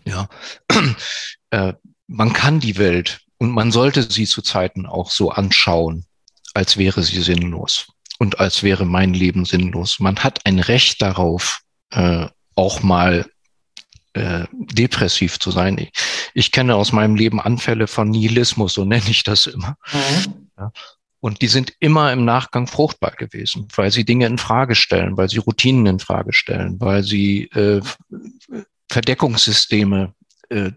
Ja, 0.06 0.28
äh, 1.52 1.74
man 2.08 2.34
kann 2.34 2.60
die 2.60 2.78
Welt 2.78 3.22
und 3.38 3.52
man 3.52 3.72
sollte 3.72 4.04
sie 4.04 4.26
zu 4.26 4.42
Zeiten 4.42 4.86
auch 4.86 5.12
so 5.12 5.32
anschauen, 5.32 6.06
als 6.54 6.78
wäre 6.78 7.04
sie 7.04 7.22
sinnlos 7.22 7.88
und 8.20 8.40
als 8.40 8.64
wäre 8.64 8.86
mein 8.86 9.14
Leben 9.14 9.46
sinnlos. 9.46 10.00
Man 10.00 10.18
hat 10.18 10.46
ein 10.46 10.60
Recht 10.60 11.02
darauf, 11.02 11.62
äh, 11.92 12.28
auch 12.56 12.84
mal 12.84 13.31
äh, 14.14 14.46
depressiv 14.52 15.40
zu 15.40 15.52
sein. 15.52 15.78
Ich, 15.78 15.92
ich, 16.34 16.52
kenne 16.52 16.76
aus 16.76 16.92
meinem 16.92 17.16
Leben 17.16 17.40
Anfälle 17.40 17.88
von 17.88 18.10
Nihilismus, 18.10 18.74
so 18.74 18.86
nenne 18.86 19.10
ich 19.10 19.24
das 19.24 19.46
immer. 19.48 19.78
Mhm. 19.94 20.50
Ja. 20.58 20.72
Und 21.22 21.42
die 21.44 21.48
sind 21.48 21.74
immer 21.80 22.12
im 22.12 22.26
Nachgang 22.26 22.66
fruchtbar 22.66 23.12
gewesen, 23.12 23.68
weil 23.76 23.92
sie 23.92 24.04
Dinge 24.04 24.26
in 24.26 24.40
Frage 24.40 24.74
stellen, 24.74 25.18
weil 25.18 25.30
sie 25.30 25.38
Routinen 25.38 25.86
in 25.86 26.00
Frage 26.00 26.34
stellen, 26.34 26.80
weil 26.80 27.04
sie 27.04 27.44
äh, 27.52 27.82
Verdeckungssysteme 28.90 30.14
äh, 30.50 30.72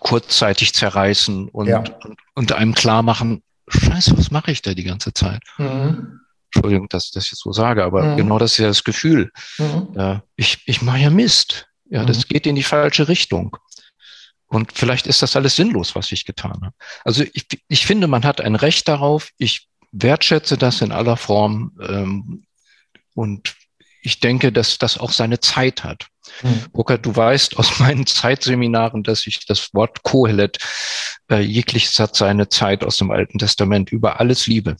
kurzzeitig 0.00 0.72
zerreißen 0.72 1.48
und, 1.50 1.66
ja. 1.66 1.78
und, 1.78 2.16
und, 2.34 2.52
einem 2.52 2.74
klar 2.74 3.02
machen, 3.02 3.42
Scheiße, 3.68 4.16
was 4.16 4.30
mache 4.30 4.50
ich 4.50 4.62
da 4.62 4.72
die 4.72 4.84
ganze 4.84 5.12
Zeit? 5.12 5.42
Mhm. 5.58 6.20
Entschuldigung, 6.46 6.88
dass 6.88 7.06
ich 7.06 7.12
das 7.12 7.30
jetzt 7.30 7.42
so 7.42 7.52
sage, 7.52 7.84
aber 7.84 8.02
mhm. 8.04 8.16
genau 8.16 8.38
das 8.38 8.52
ist 8.52 8.58
ja 8.58 8.68
das 8.68 8.84
Gefühl. 8.84 9.30
Mhm. 9.58 9.88
Ja, 9.94 10.22
ich, 10.36 10.62
ich 10.64 10.80
mache 10.80 10.98
ja 10.98 11.10
Mist. 11.10 11.67
Ja, 11.90 12.04
das 12.04 12.18
mhm. 12.18 12.28
geht 12.28 12.46
in 12.46 12.56
die 12.56 12.62
falsche 12.62 13.08
Richtung. 13.08 13.56
Und 14.46 14.72
vielleicht 14.72 15.06
ist 15.06 15.22
das 15.22 15.36
alles 15.36 15.56
sinnlos, 15.56 15.94
was 15.94 16.10
ich 16.10 16.24
getan 16.24 16.60
habe. 16.62 16.74
Also 17.04 17.24
ich, 17.34 17.46
ich 17.68 17.86
finde, 17.86 18.06
man 18.06 18.24
hat 18.24 18.40
ein 18.40 18.54
Recht 18.54 18.88
darauf. 18.88 19.30
Ich 19.36 19.68
wertschätze 19.92 20.56
das 20.56 20.80
in 20.80 20.92
aller 20.92 21.16
Form. 21.16 21.72
Ähm, 21.80 22.44
und 23.14 23.54
ich 24.02 24.20
denke, 24.20 24.52
dass 24.52 24.78
das 24.78 24.98
auch 24.98 25.12
seine 25.12 25.40
Zeit 25.40 25.84
hat. 25.84 26.06
Mhm. 26.42 26.66
Burkhard, 26.72 27.04
du 27.04 27.14
weißt 27.14 27.58
aus 27.58 27.78
meinen 27.78 28.06
Zeitseminaren, 28.06 29.02
dass 29.02 29.26
ich 29.26 29.44
das 29.46 29.74
Wort 29.74 30.02
Kohelet, 30.02 30.58
äh, 31.30 31.40
jegliches 31.40 31.98
hat 31.98 32.16
seine 32.16 32.48
Zeit 32.48 32.84
aus 32.84 32.96
dem 32.96 33.10
Alten 33.10 33.38
Testament, 33.38 33.92
über 33.92 34.18
alles 34.18 34.46
liebe. 34.46 34.76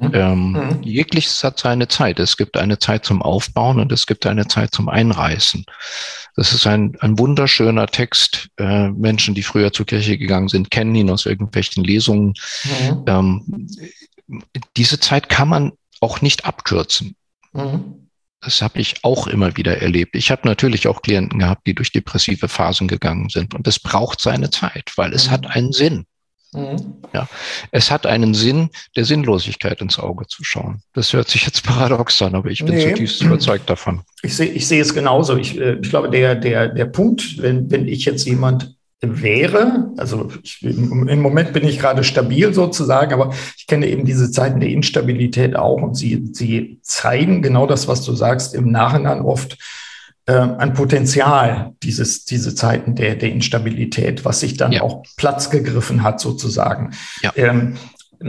Mhm. 0.00 0.10
Ähm, 0.14 0.52
mhm. 0.52 0.82
Jegliches 0.82 1.42
hat 1.42 1.58
seine 1.58 1.88
Zeit. 1.88 2.20
Es 2.20 2.36
gibt 2.36 2.56
eine 2.56 2.78
Zeit 2.78 3.04
zum 3.04 3.20
Aufbauen 3.20 3.80
und 3.80 3.90
es 3.90 4.06
gibt 4.06 4.26
eine 4.26 4.46
Zeit 4.46 4.72
zum 4.72 4.88
Einreißen. 4.88 5.64
Das 6.36 6.52
ist 6.52 6.66
ein, 6.66 6.96
ein 7.00 7.18
wunderschöner 7.18 7.88
Text. 7.88 8.48
Äh, 8.58 8.90
Menschen, 8.90 9.34
die 9.34 9.42
früher 9.42 9.72
zur 9.72 9.86
Kirche 9.86 10.16
gegangen 10.16 10.48
sind, 10.48 10.70
kennen 10.70 10.94
ihn 10.94 11.10
aus 11.10 11.26
irgendwelchen 11.26 11.82
Lesungen. 11.82 12.34
Mhm. 12.64 13.04
Ähm, 13.06 13.68
diese 14.76 15.00
Zeit 15.00 15.28
kann 15.28 15.48
man 15.48 15.72
auch 16.00 16.20
nicht 16.20 16.44
abkürzen. 16.44 17.16
Mhm. 17.52 18.08
Das 18.40 18.62
habe 18.62 18.78
ich 18.78 19.02
auch 19.02 19.26
immer 19.26 19.56
wieder 19.56 19.82
erlebt. 19.82 20.14
Ich 20.14 20.30
habe 20.30 20.46
natürlich 20.46 20.86
auch 20.86 21.02
Klienten 21.02 21.40
gehabt, 21.40 21.66
die 21.66 21.74
durch 21.74 21.90
depressive 21.90 22.46
Phasen 22.46 22.86
gegangen 22.86 23.30
sind. 23.30 23.52
Und 23.52 23.66
es 23.66 23.80
braucht 23.80 24.20
seine 24.20 24.50
Zeit, 24.50 24.92
weil 24.94 25.12
es 25.12 25.26
mhm. 25.26 25.30
hat 25.32 25.46
einen 25.48 25.72
Sinn. 25.72 26.04
Mhm. 26.52 26.94
Ja, 27.12 27.28
es 27.70 27.90
hat 27.90 28.06
einen 28.06 28.32
Sinn, 28.32 28.70
der 28.96 29.04
Sinnlosigkeit 29.04 29.80
ins 29.80 29.98
Auge 29.98 30.26
zu 30.26 30.44
schauen. 30.44 30.80
Das 30.94 31.12
hört 31.12 31.28
sich 31.28 31.44
jetzt 31.44 31.62
paradox 31.66 32.20
an, 32.22 32.34
aber 32.34 32.50
ich 32.50 32.64
bin 32.64 32.74
nee. 32.74 32.88
zutiefst 32.88 33.22
überzeugt 33.22 33.68
davon. 33.68 34.02
Ich 34.22 34.36
sehe 34.36 34.50
ich 34.50 34.66
sehe 34.66 34.80
es 34.80 34.94
genauso. 34.94 35.36
Ich, 35.36 35.58
äh, 35.58 35.78
ich 35.82 35.90
glaube, 35.90 36.10
der, 36.10 36.34
der, 36.34 36.68
der 36.68 36.86
Punkt, 36.86 37.42
wenn, 37.42 37.70
wenn 37.70 37.86
ich 37.86 38.04
jetzt 38.04 38.26
jemand 38.26 38.74
wäre, 39.00 39.92
also 39.96 40.28
ich, 40.42 40.60
im 40.62 41.22
Moment 41.22 41.52
bin 41.52 41.66
ich 41.66 41.78
gerade 41.78 42.02
stabil 42.02 42.52
sozusagen, 42.52 43.12
aber 43.12 43.32
ich 43.56 43.68
kenne 43.68 43.86
eben 43.86 44.04
diese 44.04 44.30
Zeiten 44.30 44.58
der 44.58 44.70
Instabilität 44.70 45.54
auch 45.54 45.80
und 45.80 45.94
sie, 45.94 46.30
sie 46.32 46.80
zeigen 46.82 47.40
genau 47.40 47.66
das, 47.68 47.86
was 47.86 48.04
du 48.04 48.12
sagst, 48.14 48.54
im 48.54 48.72
Nachhinein 48.72 49.20
oft 49.20 49.56
äh, 50.28 50.32
ein 50.58 50.74
Potenzial, 50.74 51.72
dieses, 51.82 52.26
diese 52.26 52.54
Zeiten 52.54 52.94
der, 52.94 53.16
der 53.16 53.32
Instabilität, 53.32 54.26
was 54.26 54.40
sich 54.40 54.58
dann 54.58 54.72
ja. 54.72 54.82
auch 54.82 55.02
Platz 55.16 55.48
gegriffen 55.48 56.02
hat 56.02 56.20
sozusagen. 56.20 56.90
Ja. 57.22 57.32
Ähm, 57.34 57.78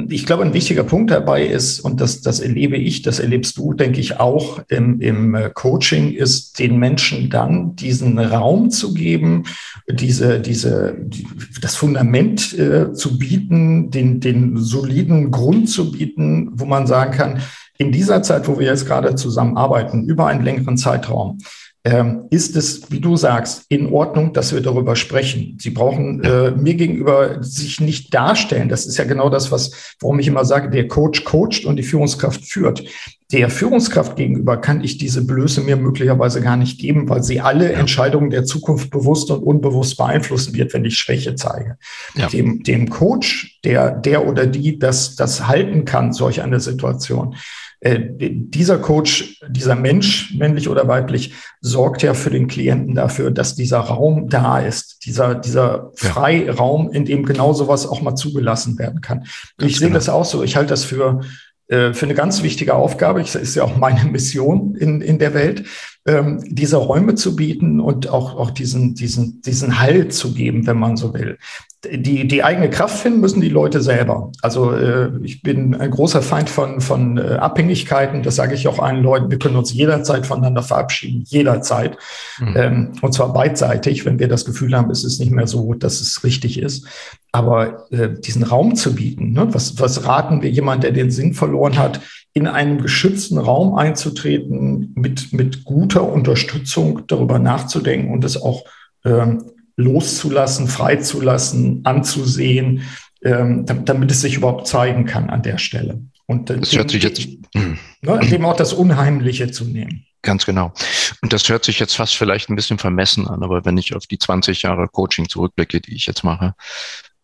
ich 0.08 0.26
glaube, 0.26 0.44
ein 0.44 0.54
wichtiger 0.54 0.84
Punkt 0.84 1.12
dabei 1.12 1.46
ist, 1.46 1.82
und 1.82 2.00
das, 2.00 2.22
das 2.22 2.40
erlebe 2.40 2.78
ich, 2.78 3.02
das 3.02 3.20
erlebst 3.20 3.58
du, 3.58 3.74
denke 3.74 4.00
ich, 4.00 4.18
auch 4.18 4.62
im, 4.70 5.02
im 5.02 5.36
äh, 5.36 5.50
Coaching, 5.54 6.14
ist 6.14 6.58
den 6.60 6.78
Menschen 6.78 7.30
dann 7.30 7.76
diesen 7.76 8.18
Raum 8.18 8.70
zu 8.70 8.94
geben, 8.94 9.44
diese, 9.92 10.40
diese, 10.40 10.96
die, 10.98 11.28
das 11.62 11.76
Fundament 11.76 12.58
äh, 12.58 12.94
zu 12.94 13.18
bieten, 13.18 13.92
den, 13.92 14.22
den 14.22 14.56
soliden 14.56 15.32
Grund 15.32 15.70
zu 15.70 15.92
bieten, 15.92 16.52
wo 16.54 16.64
man 16.64 16.88
sagen 16.88 17.12
kann, 17.12 17.42
in 17.78 17.92
dieser 17.92 18.22
Zeit, 18.22 18.48
wo 18.48 18.58
wir 18.58 18.68
jetzt 18.68 18.86
gerade 18.86 19.16
zusammenarbeiten, 19.16 20.06
über 20.06 20.28
einen 20.28 20.46
längeren 20.46 20.78
Zeitraum, 20.78 21.40
ähm, 21.86 22.26
ist 22.30 22.58
es, 22.58 22.92
wie 22.92 23.00
du 23.00 23.16
sagst, 23.16 23.66
in 23.70 23.92
Ordnung, 23.92 24.34
dass 24.34 24.54
wir 24.54 24.60
darüber 24.60 24.98
sprechen. 24.98 25.58
Sie 25.60 25.70
brauchen 25.70 26.22
äh, 26.24 26.52
mir 26.52 26.76
gegenüber 26.76 27.42
sich 27.42 27.80
nicht 27.80 28.14
darstellen. 28.14 28.68
Das 28.68 28.86
ist 28.86 28.98
ja 28.98 29.06
genau 29.06 29.30
das, 29.30 29.52
was, 29.52 29.96
warum 30.02 30.20
ich 30.20 30.28
immer 30.28 30.44
sage, 30.44 30.70
der 30.70 30.90
Coach 30.90 31.24
coacht 31.24 31.66
und 31.66 31.78
die 31.78 31.84
Führungskraft 31.84 32.44
führt. 32.44 32.84
Der 33.32 33.50
Führungskraft 33.50 34.18
gegenüber 34.18 34.58
kann 34.58 34.84
ich 34.84 34.98
diese 34.98 35.26
Blöße 35.26 35.62
mir 35.62 35.78
möglicherweise 35.78 36.42
gar 36.42 36.58
nicht 36.58 36.80
geben, 36.80 37.08
weil 37.08 37.24
sie 37.24 37.40
alle 37.40 37.72
ja. 37.72 37.80
Entscheidungen 37.80 38.30
der 38.30 38.44
Zukunft 38.44 38.90
bewusst 38.90 39.32
und 39.32 39.42
unbewusst 39.44 39.98
beeinflussen 39.98 40.56
wird, 40.56 40.74
wenn 40.74 40.84
ich 40.84 40.98
Schwäche 40.98 41.36
zeige. 41.36 41.78
Ja. 42.16 42.28
Dem, 42.28 42.64
dem 42.64 42.90
Coach, 42.90 43.60
der, 43.64 43.92
der 43.92 44.28
oder 44.28 44.48
die 44.48 44.80
das, 44.80 45.16
das 45.16 45.48
halten 45.48 45.86
kann, 45.86 46.12
solch 46.12 46.42
eine 46.42 46.60
Situation, 46.60 47.36
äh, 47.82 48.00
dieser 48.12 48.78
Coach, 48.78 49.40
dieser 49.48 49.76
Mensch, 49.76 50.34
männlich 50.38 50.68
oder 50.68 50.88
weiblich, 50.88 51.34
sorgt 51.62 52.04
ja 52.04 52.14
für 52.14 52.30
den 52.30 52.48
Klienten 52.48 52.96
dafür, 52.96 53.32
dass 53.32 53.56
dieser 53.56 53.80
Raum 53.80 54.28
da 54.28 54.60
ist, 54.60 55.06
dieser, 55.06 55.36
dieser 55.36 55.92
Freiraum, 55.96 56.92
in 56.92 57.06
dem 57.06 57.26
genau 57.26 57.54
sowas 57.54 57.88
auch 57.88 58.02
mal 58.02 58.16
zugelassen 58.16 58.78
werden 58.78 59.00
kann. 59.00 59.20
Ganz 59.58 59.72
ich 59.72 59.80
sehe 59.80 59.88
genau. 59.88 59.98
das 59.98 60.10
auch 60.10 60.26
so. 60.26 60.44
Ich 60.44 60.58
halte 60.58 60.72
das 60.72 60.84
für, 60.84 61.22
äh, 61.68 61.94
für 61.94 62.06
eine 62.06 62.16
ganz 62.16 62.44
wichtige 62.44 62.76
Aufgabe. 62.76 63.22
Das 63.22 63.36
ist 63.36 63.56
ja 63.56 63.64
auch 63.64 63.78
meine 63.78 64.04
Mission 64.12 64.76
in, 64.76 65.00
in 65.00 65.18
der 65.18 65.34
Welt, 65.34 65.64
ähm, 66.10 66.44
diese 66.48 66.78
Räume 66.78 67.16
zu 67.16 67.36
bieten 67.36 67.80
und 67.80 68.10
auch, 68.10 68.36
auch 68.36 68.52
diesen, 68.52 68.96
diesen, 68.96 69.42
diesen 69.42 69.80
Halt 69.80 70.14
zu 70.14 70.34
geben, 70.34 70.66
wenn 70.66 70.80
man 70.80 70.98
so 70.98 71.14
will 71.14 71.38
die, 71.86 72.28
die 72.28 72.44
eigene 72.44 72.70
Kraft 72.70 73.00
finden 73.00 73.22
müssen 73.22 73.40
die 73.40 73.48
Leute 73.48 73.82
selber. 73.82 74.32
Also 74.42 74.74
äh, 74.74 75.12
ich 75.24 75.42
bin 75.42 75.74
ein 75.76 75.92
großer 75.92 76.22
Feind 76.22 76.50
von, 76.50 76.82
von 76.82 77.18
äh, 77.18 77.36
Abhängigkeiten. 77.36 78.22
Das 78.22 78.36
sage 78.36 78.54
ich 78.54 78.68
auch 78.68 78.80
allen 78.80 79.02
Leuten. 79.02 79.32
Wir 79.32 79.40
können 79.40 79.56
uns 79.56 79.74
jederzeit 79.74 80.28
voneinander 80.28 80.62
verabschieden, 80.62 81.24
jederzeit. 81.26 81.98
Mhm. 82.40 82.58
Ähm, 82.58 82.92
und 83.02 83.14
zwar 83.14 83.32
beidseitig, 83.32 84.06
wenn 84.06 84.20
wir 84.20 84.28
das 84.28 84.44
Gefühl 84.44 84.76
haben, 84.76 84.92
es 84.92 85.06
ist 85.06 85.20
nicht 85.20 85.32
mehr 85.32 85.48
so, 85.48 85.74
dass 85.74 86.02
es 86.02 86.26
richtig 86.26 86.60
ist. 86.60 86.86
Aber 87.32 87.90
äh, 87.92 88.10
diesen 88.10 88.44
Raum 88.44 88.76
zu 88.76 88.96
bieten, 88.96 89.32
ne? 89.32 89.48
was, 89.52 89.80
was 89.80 90.06
raten 90.06 90.42
wir 90.42 90.50
jemand, 90.50 90.84
der 90.84 90.92
den 90.92 91.12
Sinn 91.12 91.34
verloren 91.34 91.78
hat, 91.78 92.02
in 92.34 92.48
einem 92.48 92.82
geschützten 92.82 93.38
Raum 93.38 93.76
einzutreten, 93.76 94.92
mit, 94.96 95.34
mit 95.34 95.64
guter 95.64 96.04
Unterstützung 96.04 97.08
darüber 97.08 97.40
nachzudenken 97.40 98.12
und 98.12 98.24
es 98.24 98.42
auch 98.42 98.64
ähm, 99.04 99.52
loszulassen, 99.76 100.68
freizulassen, 100.68 101.82
anzusehen, 101.86 102.84
ähm, 103.24 103.66
damit 103.86 104.12
es 104.12 104.22
sich 104.22 104.36
überhaupt 104.36 104.68
zeigen 104.68 105.06
kann 105.06 105.30
an 105.30 105.42
der 105.42 105.58
Stelle. 105.58 106.02
Und 106.26 106.50
das 106.50 106.74
hört 106.74 106.92
sich 106.92 107.04
jetzt 107.04 107.28
ne, 107.56 108.20
dem 108.30 108.46
auch 108.46 108.56
das 108.56 108.74
Unheimliche 108.74 109.50
zu 109.50 109.66
nehmen. 109.66 110.06
Ganz 110.22 110.46
genau. 110.46 110.74
Und 111.22 111.34
das 111.34 111.48
hört 111.50 111.64
sich 111.64 111.80
jetzt 111.80 111.96
fast 111.96 112.16
vielleicht 112.16 112.50
ein 112.50 112.56
bisschen 112.56 112.78
vermessen 112.78 113.28
an, 113.28 113.42
aber 113.42 113.66
wenn 113.66 113.78
ich 113.78 113.96
auf 113.96 114.06
die 114.06 114.20
20 114.20 114.62
Jahre 114.64 114.88
Coaching 114.88 115.30
zurückblicke, 115.30 115.80
die 115.80 115.96
ich 115.96 116.06
jetzt 116.06 116.24
mache, 116.24 116.54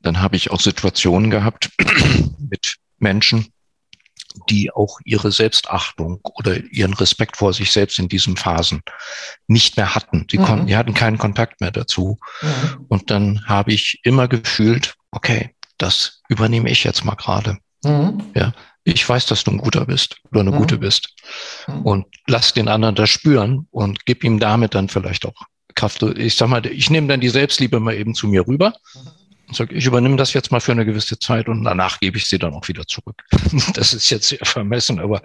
dann 0.02 0.22
habe 0.22 0.38
ich 0.38 0.52
auch 0.52 0.62
Situationen 0.62 1.30
gehabt 1.30 1.70
mit 2.40 2.78
Menschen, 2.98 3.48
die 4.50 4.72
auch 4.72 5.00
ihre 5.06 5.32
Selbstachtung 5.32 6.20
oder 6.24 6.58
ihren 6.72 6.94
Respekt 6.94 7.38
vor 7.38 7.54
sich 7.54 7.72
selbst 7.72 8.00
in 8.00 8.10
diesen 8.10 8.38
Phasen 8.38 8.82
nicht 9.48 9.78
mehr 9.78 9.96
hatten. 9.96 10.28
Die 10.28 10.38
mhm. 10.38 10.44
konnten, 10.44 10.68
die 10.68 10.76
hatten 10.76 10.94
keinen 10.94 11.18
Kontakt 11.18 11.62
mehr 11.62 11.72
dazu. 11.72 12.18
Mhm. 12.42 12.86
Und 12.88 13.12
dann 13.12 13.46
habe 13.46 13.74
ich 13.74 14.00
immer 14.04 14.28
gefühlt, 14.28 14.96
okay, 15.12 15.56
das 15.78 16.22
übernehme 16.30 16.70
ich 16.70 16.84
jetzt 16.84 17.04
mal 17.04 17.16
gerade. 17.16 17.58
Mhm. 17.84 18.24
Ja, 18.36 18.54
ich 18.84 19.08
weiß, 19.08 19.26
dass 19.26 19.44
du 19.44 19.52
ein 19.52 19.58
guter 19.58 19.86
bist 19.86 20.18
oder 20.32 20.42
eine 20.42 20.52
mhm. 20.52 20.58
gute 20.58 20.78
bist. 20.78 21.14
Mhm. 21.68 21.82
Und 21.82 22.06
lass 22.28 22.54
den 22.54 22.68
anderen 22.68 22.96
das 22.96 23.10
spüren 23.10 23.68
und 23.72 24.06
gib 24.06 24.24
ihm 24.24 24.40
damit 24.40 24.76
dann 24.76 24.90
vielleicht 24.90 25.26
auch 25.26 25.36
Kraft. 25.76 26.02
Ich 26.04 26.36
sag 26.36 26.50
mal, 26.50 26.66
ich 26.66 26.90
nehme 26.90 27.08
dann 27.08 27.20
die 27.20 27.30
Selbstliebe 27.30 27.80
mal 27.80 27.96
eben 27.96 28.16
zu 28.16 28.28
mir 28.28 28.48
rüber. 28.48 28.74
Und 29.48 29.56
sage, 29.56 29.76
ich 29.76 29.86
übernehme 29.86 30.18
das 30.18 30.34
jetzt 30.34 30.52
mal 30.52 30.60
für 30.60 30.72
eine 30.72 30.86
gewisse 30.86 31.20
Zeit 31.20 31.48
und 31.48 31.64
danach 31.64 32.00
gebe 32.00 32.18
ich 32.18 32.26
sie 32.26 32.40
dann 32.40 32.54
auch 32.54 32.68
wieder 32.68 32.86
zurück. 32.88 33.24
das 33.74 33.94
ist 33.94 34.10
jetzt 34.10 34.30
sehr 34.30 34.44
vermessen, 34.44 35.00
aber 35.00 35.22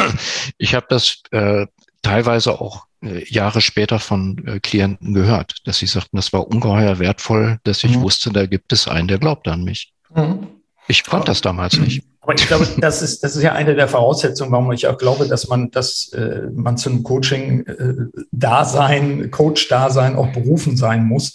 ich 0.58 0.74
habe 0.74 0.86
das 0.88 1.22
äh, 1.30 1.66
teilweise 2.02 2.60
auch 2.60 2.86
äh, 3.02 3.24
Jahre 3.32 3.60
später 3.60 3.98
von 3.98 4.46
äh, 4.46 4.60
Klienten 4.60 5.14
gehört, 5.14 5.56
dass 5.64 5.78
sie 5.78 5.86
sagten, 5.86 6.16
das 6.16 6.32
war 6.32 6.48
ungeheuer 6.48 6.98
wertvoll, 6.98 7.58
dass 7.64 7.84
ich 7.84 7.96
mhm. 7.96 8.02
wusste, 8.02 8.32
da 8.32 8.46
gibt 8.46 8.72
es 8.72 8.88
einen, 8.88 9.08
der 9.08 9.18
glaubt 9.18 9.48
an 9.48 9.64
mich. 9.64 9.92
Mhm. 10.14 10.46
Ich 10.88 11.04
konnte 11.04 11.26
das 11.26 11.40
damals 11.40 11.78
nicht. 11.78 12.04
Aber 12.28 12.34
ich 12.34 12.46
glaube, 12.46 12.68
das 12.78 13.00
ist, 13.00 13.24
das 13.24 13.36
ist 13.36 13.42
ja 13.42 13.54
eine 13.54 13.74
der 13.74 13.88
Voraussetzungen, 13.88 14.52
warum 14.52 14.70
ich 14.72 14.86
auch 14.86 14.98
glaube, 14.98 15.26
dass 15.28 15.48
man, 15.48 15.70
dass 15.70 16.12
äh, 16.12 16.42
man 16.52 16.76
zum 16.76 17.02
Coaching-Dasein, 17.02 19.24
äh, 19.24 19.28
Coach-Dasein 19.28 20.14
auch 20.14 20.30
berufen 20.32 20.76
sein 20.76 21.06
muss. 21.06 21.32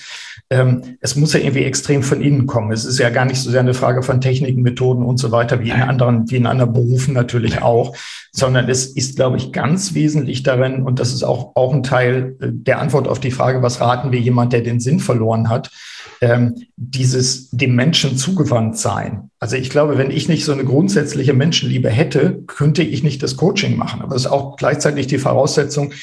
Ähm, 0.53 0.97
es 0.99 1.15
muss 1.15 1.33
ja 1.33 1.39
irgendwie 1.39 1.63
extrem 1.63 2.03
von 2.03 2.21
innen 2.21 2.45
kommen. 2.45 2.71
Es 2.71 2.85
ist 2.85 2.99
ja 2.99 3.09
gar 3.09 3.25
nicht 3.25 3.41
so 3.41 3.49
sehr 3.49 3.61
eine 3.61 3.73
Frage 3.73 4.03
von 4.03 4.21
Techniken, 4.21 4.61
Methoden 4.61 5.03
und 5.03 5.17
so 5.17 5.31
weiter, 5.31 5.59
wie 5.61 5.71
in 5.71 5.81
anderen, 5.81 6.29
wie 6.29 6.35
in 6.35 6.45
anderen 6.45 6.73
Berufen 6.73 7.15
natürlich 7.15 7.63
auch, 7.63 7.95
sondern 8.31 8.69
es 8.69 8.85
ist, 8.85 9.15
glaube 9.15 9.37
ich, 9.37 9.51
ganz 9.51 9.95
wesentlich 9.95 10.43
darin, 10.43 10.83
und 10.83 10.99
das 10.99 11.11
ist 11.11 11.23
auch, 11.23 11.55
auch 11.55 11.73
ein 11.73 11.81
Teil 11.81 12.35
äh, 12.39 12.49
der 12.51 12.79
Antwort 12.79 13.07
auf 13.07 13.19
die 13.19 13.31
Frage, 13.31 13.63
was 13.63 13.81
raten 13.81 14.11
wir 14.11 14.19
jemand, 14.19 14.53
der 14.53 14.61
den 14.61 14.79
Sinn 14.79 14.99
verloren 14.99 15.49
hat, 15.49 15.71
ähm, 16.21 16.53
dieses 16.75 17.49
dem 17.49 17.73
Menschen 17.73 18.15
zugewandt 18.15 18.77
sein. 18.77 19.31
Also 19.39 19.55
ich 19.55 19.71
glaube, 19.71 19.97
wenn 19.97 20.11
ich 20.11 20.29
nicht 20.29 20.45
so 20.45 20.51
eine 20.51 20.65
grundsätzliche 20.65 21.33
Menschenliebe 21.33 21.89
hätte, 21.89 22.43
könnte 22.45 22.83
ich 22.83 23.01
nicht 23.01 23.23
das 23.23 23.37
Coaching 23.37 23.75
machen. 23.75 24.01
Aber 24.01 24.13
das 24.13 24.25
ist 24.25 24.31
auch 24.31 24.55
gleichzeitig 24.55 25.07
die 25.07 25.17
Voraussetzung, 25.17 25.93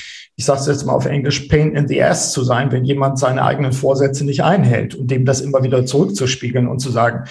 ich 0.41 0.47
sage 0.47 0.61
es 0.61 0.67
jetzt 0.69 0.87
mal 0.87 0.95
auf 0.95 1.05
Englisch, 1.05 1.41
pain 1.51 1.77
in 1.77 1.87
the 1.87 2.03
ass 2.03 2.33
zu 2.33 2.43
sein, 2.43 2.73
wenn 2.73 2.83
jemand 2.83 3.19
seine 3.19 3.45
eigenen 3.45 3.75
Vorsätze 3.75 4.25
nicht 4.25 4.43
einhält 4.43 4.95
und 4.95 5.11
dem 5.11 5.27
das 5.27 5.43
immer 5.43 5.63
wieder 5.63 5.85
zurückzuspiegeln 5.85 6.67
und 6.67 6.79
zu 6.79 6.89
sagen, 6.89 7.25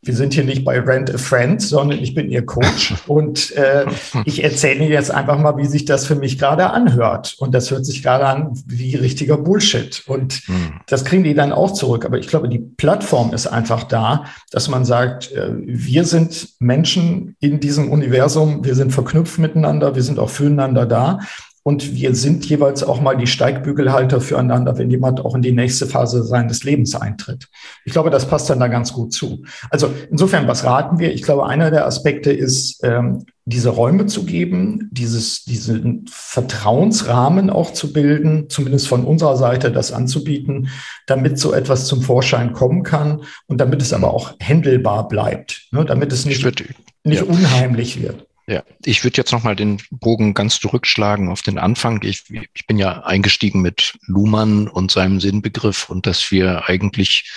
wir 0.00 0.14
sind 0.14 0.32
hier 0.32 0.44
nicht 0.44 0.64
bei 0.64 0.78
Rent 0.78 1.12
a 1.12 1.18
Friend, 1.18 1.60
sondern 1.60 1.98
ich 1.98 2.14
bin 2.14 2.30
Ihr 2.30 2.46
Coach 2.46 2.94
und 3.08 3.50
äh, 3.56 3.86
ich 4.26 4.44
erzähle 4.44 4.76
Ihnen 4.78 4.92
jetzt 4.92 5.10
einfach 5.10 5.40
mal, 5.40 5.56
wie 5.56 5.66
sich 5.66 5.86
das 5.86 6.06
für 6.06 6.14
mich 6.14 6.38
gerade 6.38 6.70
anhört. 6.70 7.34
Und 7.40 7.52
das 7.52 7.68
hört 7.72 7.84
sich 7.84 8.00
gerade 8.00 8.26
an 8.26 8.52
wie 8.64 8.94
richtiger 8.94 9.38
Bullshit. 9.38 10.04
Und 10.06 10.48
mhm. 10.48 10.74
das 10.86 11.04
kriegen 11.04 11.24
die 11.24 11.34
dann 11.34 11.52
auch 11.52 11.72
zurück. 11.72 12.04
Aber 12.04 12.18
ich 12.18 12.28
glaube, 12.28 12.48
die 12.48 12.60
Plattform 12.60 13.34
ist 13.34 13.48
einfach 13.48 13.82
da, 13.82 14.26
dass 14.52 14.68
man 14.68 14.84
sagt, 14.84 15.32
äh, 15.32 15.50
wir 15.52 16.04
sind 16.04 16.50
Menschen 16.60 17.34
in 17.40 17.58
diesem 17.58 17.90
Universum, 17.90 18.64
wir 18.64 18.76
sind 18.76 18.92
verknüpft 18.92 19.38
miteinander, 19.38 19.96
wir 19.96 20.02
sind 20.04 20.20
auch 20.20 20.30
füreinander 20.30 20.86
da. 20.86 21.18
Und 21.64 21.94
wir 21.94 22.14
sind 22.14 22.44
jeweils 22.46 22.82
auch 22.82 23.00
mal 23.00 23.16
die 23.16 23.28
Steigbügelhalter 23.28 24.20
füreinander, 24.20 24.78
wenn 24.78 24.90
jemand 24.90 25.20
auch 25.20 25.34
in 25.34 25.42
die 25.42 25.52
nächste 25.52 25.86
Phase 25.86 26.24
seines 26.24 26.64
Lebens 26.64 26.94
eintritt. 26.94 27.48
Ich 27.84 27.92
glaube, 27.92 28.10
das 28.10 28.26
passt 28.26 28.50
dann 28.50 28.58
da 28.58 28.66
ganz 28.66 28.92
gut 28.92 29.12
zu. 29.12 29.44
Also 29.70 29.90
insofern, 30.10 30.48
was 30.48 30.64
raten 30.64 30.98
wir? 30.98 31.12
Ich 31.12 31.22
glaube, 31.22 31.46
einer 31.46 31.70
der 31.70 31.86
Aspekte 31.86 32.32
ist, 32.32 32.80
ähm, 32.82 33.24
diese 33.44 33.70
Räume 33.70 34.06
zu 34.06 34.24
geben, 34.24 34.88
dieses, 34.92 35.44
diesen 35.44 36.06
Vertrauensrahmen 36.08 37.50
auch 37.50 37.72
zu 37.72 37.92
bilden, 37.92 38.48
zumindest 38.48 38.88
von 38.88 39.04
unserer 39.04 39.36
Seite 39.36 39.72
das 39.72 39.92
anzubieten, 39.92 40.68
damit 41.06 41.38
so 41.38 41.52
etwas 41.52 41.86
zum 41.86 42.02
Vorschein 42.02 42.52
kommen 42.52 42.82
kann 42.84 43.22
und 43.46 43.60
damit 43.60 43.82
es 43.82 43.92
aber 43.92 44.14
auch 44.14 44.34
händelbar 44.38 45.08
bleibt, 45.08 45.68
ne, 45.72 45.84
damit 45.84 46.12
es 46.12 46.24
nicht, 46.24 46.44
würde, 46.44 46.64
nicht 47.04 47.22
ja. 47.22 47.28
unheimlich 47.28 48.00
wird. 48.00 48.26
Ja, 48.52 48.62
ich 48.84 49.02
würde 49.02 49.16
jetzt 49.16 49.32
nochmal 49.32 49.56
den 49.56 49.80
Bogen 49.90 50.34
ganz 50.34 50.60
zurückschlagen 50.60 51.30
auf 51.30 51.40
den 51.40 51.56
Anfang. 51.56 52.02
Ich, 52.02 52.24
ich 52.28 52.66
bin 52.66 52.76
ja 52.76 53.02
eingestiegen 53.02 53.62
mit 53.62 53.94
Luhmann 54.06 54.68
und 54.68 54.90
seinem 54.90 55.20
Sinnbegriff 55.20 55.88
und 55.88 56.06
dass 56.06 56.30
wir 56.30 56.68
eigentlich 56.68 57.32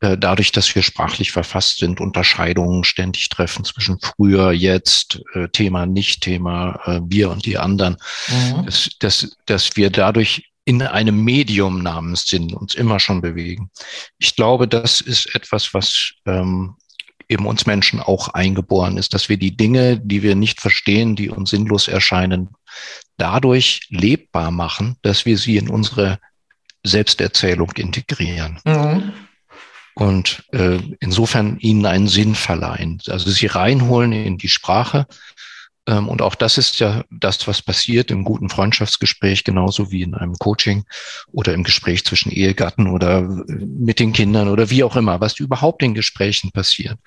äh, 0.00 0.16
dadurch, 0.16 0.52
dass 0.52 0.74
wir 0.74 0.82
sprachlich 0.82 1.32
verfasst 1.32 1.80
sind, 1.80 2.00
Unterscheidungen 2.00 2.82
ständig 2.84 3.28
treffen 3.28 3.66
zwischen 3.66 3.98
früher, 4.00 4.52
jetzt, 4.52 5.20
äh, 5.34 5.48
Thema, 5.48 5.84
Nicht-Thema, 5.84 6.80
äh, 6.86 7.00
wir 7.04 7.30
und 7.30 7.44
die 7.44 7.58
anderen, 7.58 7.98
mhm. 8.28 8.64
dass, 8.64 8.88
dass, 9.00 9.36
dass 9.44 9.76
wir 9.76 9.90
dadurch 9.90 10.50
in 10.64 10.80
einem 10.80 11.22
Medium 11.22 11.82
namens 11.82 12.24
Sinn 12.24 12.54
uns 12.54 12.74
immer 12.74 13.00
schon 13.00 13.20
bewegen. 13.20 13.70
Ich 14.16 14.34
glaube, 14.34 14.66
das 14.66 15.02
ist 15.02 15.34
etwas, 15.34 15.74
was 15.74 16.12
ähm, 16.24 16.76
eben 17.28 17.46
uns 17.46 17.66
Menschen 17.66 18.00
auch 18.00 18.28
eingeboren 18.28 18.96
ist, 18.96 19.14
dass 19.14 19.28
wir 19.28 19.36
die 19.36 19.56
Dinge, 19.56 19.98
die 20.00 20.22
wir 20.22 20.34
nicht 20.34 20.60
verstehen, 20.60 21.16
die 21.16 21.30
uns 21.30 21.50
sinnlos 21.50 21.88
erscheinen, 21.88 22.50
dadurch 23.16 23.86
lebbar 23.90 24.50
machen, 24.50 24.96
dass 25.02 25.26
wir 25.26 25.38
sie 25.38 25.56
in 25.56 25.68
unsere 25.68 26.18
Selbsterzählung 26.82 27.72
integrieren. 27.72 28.60
Mhm. 28.64 29.12
Und 29.94 30.44
äh, 30.52 30.80
insofern 31.00 31.58
ihnen 31.58 31.86
einen 31.86 32.08
Sinn 32.08 32.34
verleihen. 32.34 33.00
Also 33.06 33.30
sie 33.30 33.46
reinholen 33.46 34.12
in 34.12 34.38
die 34.38 34.48
Sprache, 34.48 35.06
und 35.86 36.22
auch 36.22 36.34
das 36.34 36.56
ist 36.58 36.78
ja 36.80 37.04
das, 37.10 37.46
was 37.46 37.60
passiert 37.60 38.10
im 38.10 38.24
guten 38.24 38.48
Freundschaftsgespräch, 38.48 39.44
genauso 39.44 39.90
wie 39.90 40.02
in 40.02 40.14
einem 40.14 40.34
Coaching 40.34 40.84
oder 41.32 41.52
im 41.52 41.62
Gespräch 41.62 42.04
zwischen 42.04 42.30
Ehegatten 42.30 42.86
oder 42.88 43.18
äh, 43.18 43.54
mit 43.54 44.00
den 44.00 44.12
Kindern 44.12 44.48
oder 44.48 44.70
wie 44.70 44.82
auch 44.84 44.96
immer, 44.96 45.20
was 45.20 45.38
überhaupt 45.38 45.82
in 45.82 45.94
Gesprächen 45.94 46.50
passiert, 46.52 46.98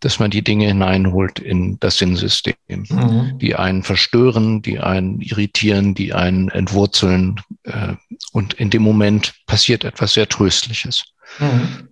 dass 0.00 0.18
man 0.18 0.30
die 0.30 0.42
Dinge 0.42 0.66
hineinholt 0.66 1.40
in 1.40 1.78
das 1.80 1.98
Sinnsystem, 1.98 2.54
mhm. 2.68 3.38
die 3.38 3.56
einen 3.56 3.82
verstören, 3.82 4.62
die 4.62 4.78
einen 4.78 5.20
irritieren, 5.20 5.94
die 5.94 6.12
einen 6.12 6.50
entwurzeln. 6.50 7.40
Äh, 7.64 7.94
und 8.32 8.54
in 8.54 8.70
dem 8.70 8.82
Moment 8.82 9.34
passiert 9.46 9.84
etwas 9.84 10.14
sehr 10.14 10.28
Tröstliches. 10.28 11.04
Mhm. 11.40 11.88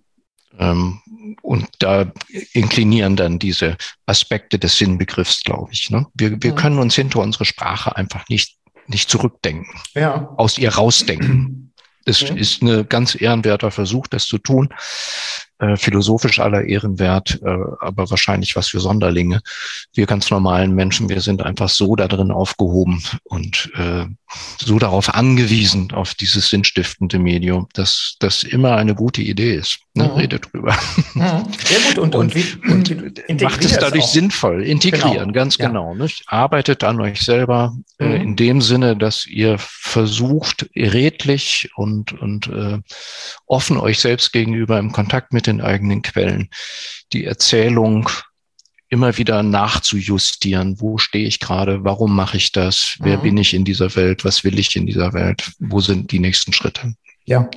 Ähm, 0.59 1.01
und 1.41 1.67
da 1.79 2.11
inklinieren 2.53 3.15
dann 3.15 3.39
diese 3.39 3.77
Aspekte 4.05 4.59
des 4.59 4.77
Sinnbegriffs, 4.77 5.43
glaube 5.43 5.71
ich. 5.71 5.89
Ne? 5.89 6.05
Wir, 6.13 6.41
wir 6.41 6.53
können 6.53 6.79
uns 6.79 6.95
hinter 6.95 7.19
unsere 7.19 7.45
Sprache 7.45 7.95
einfach 7.95 8.27
nicht, 8.29 8.57
nicht 8.87 9.09
zurückdenken, 9.09 9.73
ja. 9.93 10.29
aus 10.37 10.57
ihr 10.57 10.73
rausdenken. 10.73 11.73
Es 12.05 12.19
ja. 12.21 12.35
ist 12.35 12.61
ein 12.61 12.87
ganz 12.89 13.19
ehrenwerter 13.19 13.71
Versuch, 13.71 14.07
das 14.07 14.25
zu 14.25 14.37
tun 14.37 14.69
äh, 15.63 15.77
philosophisch 15.77 16.39
aller 16.39 16.63
Ehren 16.65 16.99
wert, 16.99 17.39
äh, 17.43 17.57
aber 17.79 18.09
wahrscheinlich 18.09 18.55
was 18.55 18.67
für 18.69 18.79
Sonderlinge. 18.79 19.41
Wir 19.93 20.05
ganz 20.05 20.29
normalen 20.29 20.75
Menschen, 20.75 21.09
wir 21.09 21.21
sind 21.21 21.41
einfach 21.41 21.69
so 21.69 21.95
da 21.95 22.07
drin 22.07 22.31
aufgehoben 22.31 23.01
und 23.23 23.71
äh, 23.75 24.05
so 24.57 24.79
darauf 24.79 25.13
angewiesen, 25.13 25.91
auf 25.91 26.13
dieses 26.13 26.49
sinnstiftende 26.49 27.19
Medium, 27.19 27.67
dass 27.73 28.15
das 28.19 28.43
immer 28.43 28.75
eine 28.75 28.95
gute 28.95 29.21
Idee 29.21 29.55
ist. 29.55 29.79
Ne? 29.93 30.05
Mhm. 30.05 30.11
Rede 30.11 30.39
drüber. 30.39 30.77
Mhm. 31.13 31.45
Sehr 31.63 31.79
gut. 31.87 31.97
Und, 31.99 32.15
und, 32.15 32.35
und, 32.65 32.89
und 33.29 33.41
macht 33.41 33.63
es 33.63 33.77
dadurch 33.77 34.05
sinnvoll. 34.05 34.63
Integrieren, 34.63 35.13
genau. 35.13 35.31
ganz 35.31 35.57
ja. 35.57 35.67
genau. 35.67 35.93
Nicht? 35.95 36.23
Arbeitet 36.27 36.83
an 36.83 36.99
euch 36.99 37.21
selber 37.21 37.75
äh, 37.99 38.05
mhm. 38.05 38.11
äh, 38.11 38.21
in 38.23 38.35
dem 38.35 38.61
Sinne, 38.61 38.97
dass 38.97 39.25
ihr 39.25 39.57
versucht, 39.59 40.69
redlich 40.75 41.69
und, 41.75 42.13
und 42.13 42.47
äh, 42.47 42.79
offen 43.45 43.77
euch 43.77 43.99
selbst 43.99 44.33
gegenüber 44.33 44.79
im 44.79 44.91
Kontakt 44.91 45.33
mit 45.33 45.47
den 45.47 45.61
eigenen 45.61 46.01
Quellen 46.01 46.49
die 47.11 47.25
Erzählung 47.25 48.09
immer 48.93 49.17
wieder 49.17 49.41
nachzujustieren. 49.41 50.79
Wo 50.79 50.99
stehe 50.99 51.27
ich 51.27 51.39
gerade? 51.39 51.83
Warum 51.83 52.15
mache 52.15 52.37
ich 52.37 52.51
das? 52.51 52.95
Wer 52.99 53.17
mhm. 53.17 53.21
bin 53.23 53.37
ich 53.37 53.55
in 53.55 53.65
dieser 53.65 53.95
Welt? 53.95 54.23
Was 54.23 54.43
will 54.43 54.59
ich 54.59 54.75
in 54.75 54.85
dieser 54.85 55.13
Welt? 55.13 55.51
Wo 55.59 55.79
sind 55.79 56.11
die 56.11 56.19
nächsten 56.19 56.53
Schritte? 56.53 56.93
Ja, 57.25 57.49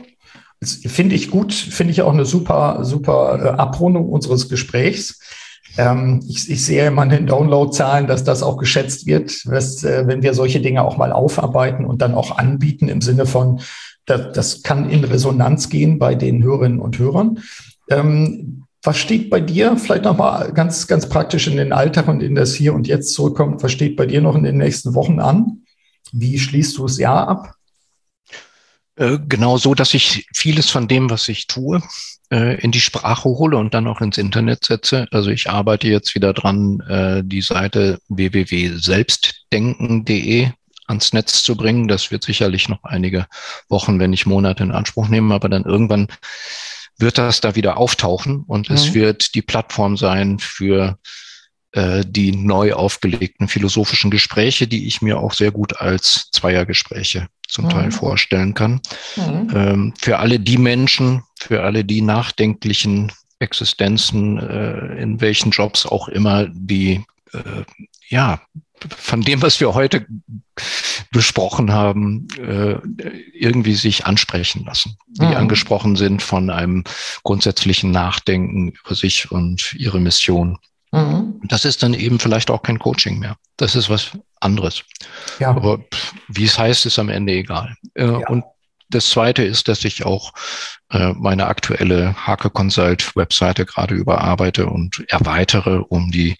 finde 0.64 1.14
ich 1.14 1.30
gut. 1.30 1.52
Finde 1.52 1.92
ich 1.92 2.00
auch 2.00 2.14
eine 2.14 2.24
super, 2.24 2.84
super 2.84 3.38
äh, 3.38 3.48
Abrundung 3.50 4.08
unseres 4.08 4.48
Gesprächs. 4.48 5.20
Ähm, 5.76 6.24
ich, 6.26 6.50
ich, 6.50 6.64
sehe 6.64 6.86
immer 6.86 7.02
in 7.02 7.10
den 7.10 7.26
Download-Zahlen, 7.26 8.06
dass 8.06 8.24
das 8.24 8.42
auch 8.42 8.56
geschätzt 8.56 9.06
wird, 9.06 9.44
dass, 9.44 9.84
äh, 9.84 10.06
wenn 10.06 10.22
wir 10.22 10.32
solche 10.32 10.60
Dinge 10.60 10.82
auch 10.82 10.96
mal 10.96 11.12
aufarbeiten 11.12 11.84
und 11.84 12.00
dann 12.00 12.14
auch 12.14 12.38
anbieten 12.38 12.88
im 12.88 13.02
Sinne 13.02 13.26
von, 13.26 13.60
das, 14.06 14.32
das 14.32 14.62
kann 14.62 14.88
in 14.88 15.04
Resonanz 15.04 15.68
gehen 15.68 15.98
bei 15.98 16.14
den 16.14 16.42
Hörerinnen 16.42 16.80
und 16.80 16.98
Hörern. 16.98 17.40
Ähm, 17.90 18.65
was 18.86 18.98
steht 18.98 19.30
bei 19.30 19.40
dir, 19.40 19.76
vielleicht 19.76 20.04
nochmal 20.04 20.52
ganz, 20.52 20.86
ganz 20.86 21.08
praktisch 21.08 21.48
in 21.48 21.56
den 21.56 21.72
Alltag 21.72 22.06
und 22.08 22.22
in 22.22 22.36
das 22.36 22.54
Hier 22.54 22.72
und 22.72 22.86
Jetzt 22.86 23.14
zurückkommt, 23.14 23.60
was 23.62 23.72
steht 23.72 23.96
bei 23.96 24.06
dir 24.06 24.20
noch 24.20 24.36
in 24.36 24.44
den 24.44 24.58
nächsten 24.58 24.94
Wochen 24.94 25.18
an? 25.18 25.62
Wie 26.12 26.38
schließt 26.38 26.78
du 26.78 26.86
das 26.86 26.98
Jahr 26.98 27.26
ab? 27.26 27.54
Äh, 28.94 29.18
genau 29.28 29.58
so, 29.58 29.74
dass 29.74 29.92
ich 29.92 30.28
vieles 30.32 30.70
von 30.70 30.86
dem, 30.86 31.10
was 31.10 31.28
ich 31.28 31.48
tue, 31.48 31.82
äh, 32.30 32.60
in 32.60 32.70
die 32.70 32.80
Sprache 32.80 33.28
hole 33.28 33.56
und 33.56 33.74
dann 33.74 33.88
auch 33.88 34.00
ins 34.00 34.18
Internet 34.18 34.64
setze. 34.64 35.08
Also 35.10 35.30
ich 35.30 35.50
arbeite 35.50 35.88
jetzt 35.88 36.14
wieder 36.14 36.32
dran, 36.32 36.78
äh, 36.88 37.22
die 37.24 37.42
Seite 37.42 37.98
www.selbstdenken.de 38.08 40.50
ans 40.86 41.12
Netz 41.12 41.42
zu 41.42 41.56
bringen. 41.56 41.88
Das 41.88 42.12
wird 42.12 42.22
sicherlich 42.22 42.68
noch 42.68 42.84
einige 42.84 43.26
Wochen, 43.68 43.98
wenn 43.98 44.10
nicht 44.10 44.26
Monate 44.26 44.62
in 44.62 44.70
Anspruch 44.70 45.08
nehmen, 45.08 45.32
aber 45.32 45.48
dann 45.48 45.64
irgendwann 45.64 46.06
wird 46.98 47.18
das 47.18 47.40
da 47.40 47.54
wieder 47.54 47.76
auftauchen 47.76 48.44
und 48.46 48.70
mhm. 48.70 48.76
es 48.76 48.94
wird 48.94 49.34
die 49.34 49.42
Plattform 49.42 49.96
sein 49.96 50.38
für 50.38 50.98
äh, 51.72 52.04
die 52.06 52.32
neu 52.32 52.72
aufgelegten 52.72 53.48
philosophischen 53.48 54.10
Gespräche, 54.10 54.66
die 54.66 54.86
ich 54.86 55.02
mir 55.02 55.18
auch 55.18 55.34
sehr 55.34 55.50
gut 55.50 55.80
als 55.80 56.30
Zweiergespräche 56.32 57.28
zum 57.46 57.66
mhm. 57.66 57.70
Teil 57.70 57.90
vorstellen 57.90 58.54
kann. 58.54 58.80
Mhm. 59.16 59.50
Ähm, 59.54 59.94
für 60.00 60.18
alle 60.18 60.40
die 60.40 60.58
Menschen, 60.58 61.22
für 61.38 61.62
alle 61.62 61.84
die 61.84 62.00
nachdenklichen 62.00 63.12
Existenzen, 63.38 64.38
äh, 64.38 65.02
in 65.02 65.20
welchen 65.20 65.50
Jobs 65.50 65.84
auch 65.84 66.08
immer, 66.08 66.46
die 66.48 67.04
äh, 67.32 67.64
ja 68.08 68.40
von 68.96 69.22
dem, 69.22 69.42
was 69.42 69.60
wir 69.60 69.74
heute 69.74 70.06
besprochen 71.10 71.72
haben, 71.72 72.28
äh, 72.38 72.78
irgendwie 73.32 73.74
sich 73.74 74.06
ansprechen 74.06 74.64
lassen, 74.64 74.96
die 75.08 75.26
mhm. 75.26 75.36
angesprochen 75.36 75.96
sind 75.96 76.22
von 76.22 76.50
einem 76.50 76.84
grundsätzlichen 77.22 77.90
Nachdenken 77.90 78.68
über 78.68 78.94
sich 78.94 79.30
und 79.30 79.74
ihre 79.74 80.00
Mission. 80.00 80.58
Mhm. 80.92 81.40
Das 81.44 81.64
ist 81.64 81.82
dann 81.82 81.94
eben 81.94 82.18
vielleicht 82.18 82.50
auch 82.50 82.62
kein 82.62 82.78
Coaching 82.78 83.18
mehr. 83.18 83.36
Das 83.56 83.74
ist 83.74 83.90
was 83.90 84.12
anderes. 84.40 84.84
Ja. 85.38 85.50
Aber 85.50 85.80
wie 86.28 86.44
es 86.44 86.58
heißt, 86.58 86.86
ist 86.86 86.98
am 86.98 87.08
Ende 87.08 87.32
egal. 87.32 87.74
Äh, 87.94 88.06
ja. 88.06 88.28
Und 88.28 88.44
das 88.88 89.10
zweite 89.10 89.42
ist, 89.42 89.68
dass 89.68 89.84
ich 89.84 90.04
auch 90.04 90.32
äh, 90.90 91.12
meine 91.14 91.46
aktuelle 91.46 92.14
Hake 92.26 92.50
Consult 92.50 93.16
Webseite 93.16 93.66
gerade 93.66 93.94
überarbeite 93.94 94.66
und 94.66 95.04
erweitere 95.08 95.82
um 95.88 96.10
die 96.10 96.36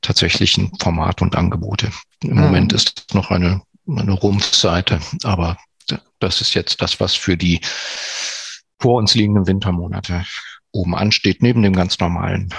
tatsächlichen 0.00 0.72
Formate 0.80 1.24
und 1.24 1.36
Angebote. 1.36 1.90
Im 2.22 2.36
mhm. 2.36 2.40
Moment 2.40 2.72
ist 2.72 3.04
es 3.08 3.14
noch 3.14 3.30
eine, 3.30 3.62
eine 3.86 4.12
Rumpfseite, 4.12 5.00
aber 5.24 5.58
das 6.18 6.40
ist 6.40 6.54
jetzt 6.54 6.80
das, 6.80 7.00
was 7.00 7.14
für 7.14 7.36
die 7.36 7.60
vor 8.78 8.96
uns 8.96 9.14
liegenden 9.14 9.46
Wintermonate 9.46 10.24
oben 10.72 10.94
ansteht, 10.94 11.42
neben 11.42 11.62
dem 11.62 11.74
ganz 11.74 11.98
normalen 11.98 12.52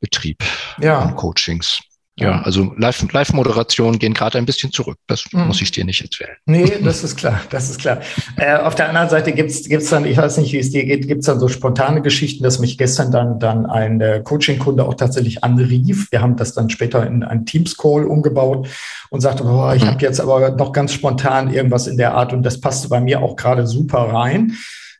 Betrieb 0.00 0.42
ja. 0.78 0.98
an 1.00 1.16
Coachings. 1.16 1.80
Ja, 2.16 2.42
also 2.42 2.74
Live-Moderation 2.76 3.98
gehen 3.98 4.12
gerade 4.12 4.36
ein 4.36 4.44
bisschen 4.44 4.70
zurück. 4.70 4.98
Das 5.06 5.24
mhm. 5.32 5.46
muss 5.46 5.62
ich 5.62 5.70
dir 5.70 5.84
nicht 5.86 6.02
erzählen. 6.02 6.36
Nee, 6.44 6.70
das 6.84 7.02
ist 7.04 7.16
klar, 7.16 7.40
das 7.48 7.70
ist 7.70 7.80
klar. 7.80 8.00
Äh, 8.36 8.56
auf 8.56 8.74
der 8.74 8.90
anderen 8.90 9.08
Seite 9.08 9.32
gibt's 9.32 9.66
gibt's 9.66 9.88
dann, 9.88 10.04
ich 10.04 10.18
weiß 10.18 10.36
nicht, 10.36 10.52
wie 10.52 10.58
es 10.58 10.70
dir 10.70 10.84
geht, 10.84 11.08
gibt's 11.08 11.24
dann 11.24 11.40
so 11.40 11.48
spontane 11.48 12.02
Geschichten, 12.02 12.44
dass 12.44 12.58
mich 12.58 12.76
gestern 12.76 13.12
dann, 13.12 13.38
dann 13.38 13.64
ein 13.64 14.00
äh, 14.02 14.20
Coaching-Kunde 14.22 14.84
auch 14.84 14.94
tatsächlich 14.94 15.42
anrief. 15.42 16.12
Wir 16.12 16.20
haben 16.20 16.36
das 16.36 16.52
dann 16.52 16.68
später 16.68 17.06
in 17.06 17.24
einen 17.24 17.46
Teams-Call 17.46 18.04
umgebaut 18.04 18.68
und 19.08 19.22
sagte, 19.22 19.44
boah, 19.44 19.74
ich 19.74 19.82
mhm. 19.82 19.88
habe 19.88 20.02
jetzt 20.02 20.20
aber 20.20 20.50
noch 20.50 20.72
ganz 20.72 20.92
spontan 20.92 21.52
irgendwas 21.52 21.86
in 21.86 21.96
der 21.96 22.14
Art 22.14 22.34
und 22.34 22.42
das 22.42 22.60
passte 22.60 22.88
bei 22.88 23.00
mir 23.00 23.22
auch 23.22 23.36
gerade 23.36 23.66
super 23.66 24.12
rein 24.12 24.58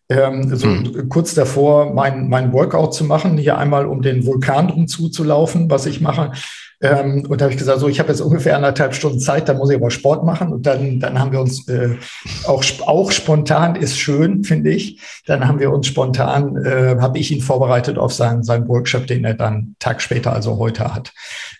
ähm, 0.09 0.55
so 0.55 0.67
mhm. 0.67 1.09
kurz 1.09 1.35
davor, 1.35 1.95
mein, 1.95 2.29
mein 2.29 2.53
Workout 2.53 2.95
zu 2.95 3.05
machen, 3.05 3.39
hier 3.39 3.57
einmal 3.57 3.87
um 3.87 4.03
den 4.03 4.27
Vulkan 4.27 4.69
drum 4.69 4.87
zuzulaufen, 4.87 5.71
was 5.71 5.87
ich 5.87 6.01
mache. 6.01 6.33
Ähm, 6.83 7.25
und 7.29 7.41
da 7.41 7.45
habe 7.45 7.53
ich 7.53 7.59
gesagt, 7.59 7.79
so, 7.79 7.89
ich 7.89 8.01
habe 8.01 8.09
jetzt 8.09 8.21
ungefähr 8.21 8.57
anderthalb 8.57 8.95
Stunden 8.95 9.21
Zeit, 9.21 9.49
da 9.49 9.55
muss 9.55 9.71
ich 9.71 9.77
aber 9.77 9.91
Sport 9.91 10.25
machen. 10.25 10.53
Und 10.53 10.67
dann, 10.67 10.99
dann 10.99 11.19
haben 11.19 11.31
wir 11.31 11.41
uns 11.41 11.69
äh, 11.69 11.97
auch, 12.45 12.65
auch 12.87 13.13
spontan 13.13 13.77
ist 13.77 13.97
schön, 13.97 14.43
finde 14.43 14.71
ich. 14.71 15.01
Dann 15.27 15.47
haben 15.47 15.61
wir 15.61 15.71
uns 15.71 15.87
spontan, 15.87 16.57
äh, 16.57 16.97
habe 17.01 17.19
ich 17.19 17.31
ihn 17.31 17.41
vorbereitet 17.41 17.99
auf 17.99 18.13
seinen, 18.13 18.43
seinen 18.43 18.67
Workshop, 18.67 19.07
den 19.07 19.25
er 19.25 19.35
dann 19.35 19.77
Tag 19.79 20.03
später, 20.03 20.33
also 20.33 20.59
heute 20.59 20.93
hat. 20.93 21.13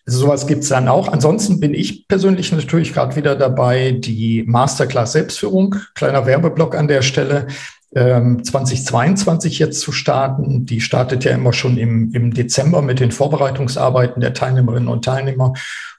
Also 0.07 0.19
sowas 0.19 0.49
gibt's 0.49 0.69
dann 0.69 0.89
auch. 0.89 1.07
Ansonsten 1.07 1.61
bin 1.61 1.73
ich 1.73 2.09
persönlich 2.09 2.51
natürlich 2.51 2.93
gerade 2.93 3.15
wieder 3.15 3.37
dabei, 3.37 3.93
die 3.93 4.43
Masterclass 4.47 5.13
Selbstführung, 5.13 5.77
kleiner 5.95 6.27
Werbeblock 6.27 6.75
an 6.75 6.89
der 6.89 7.03
Stelle. 7.03 7.47
2022 7.95 9.61
ähm, 9.61 9.67
jetzt 9.67 9.81
zu 9.81 9.93
starten. 9.93 10.67
Die 10.67 10.81
startet 10.81 11.25
ja 11.25 11.33
immer 11.33 11.53
schon 11.53 11.77
im, 11.77 12.13
im 12.15 12.33
Dezember 12.33 12.83
mit 12.83 13.01
den 13.01 13.13
Vorbereitungsarbeiten 13.13 14.21
der 14.21 14.35
Teilnehmerinnen 14.35 14.89
und 14.89 15.05
Teilnehmer. 15.05 15.53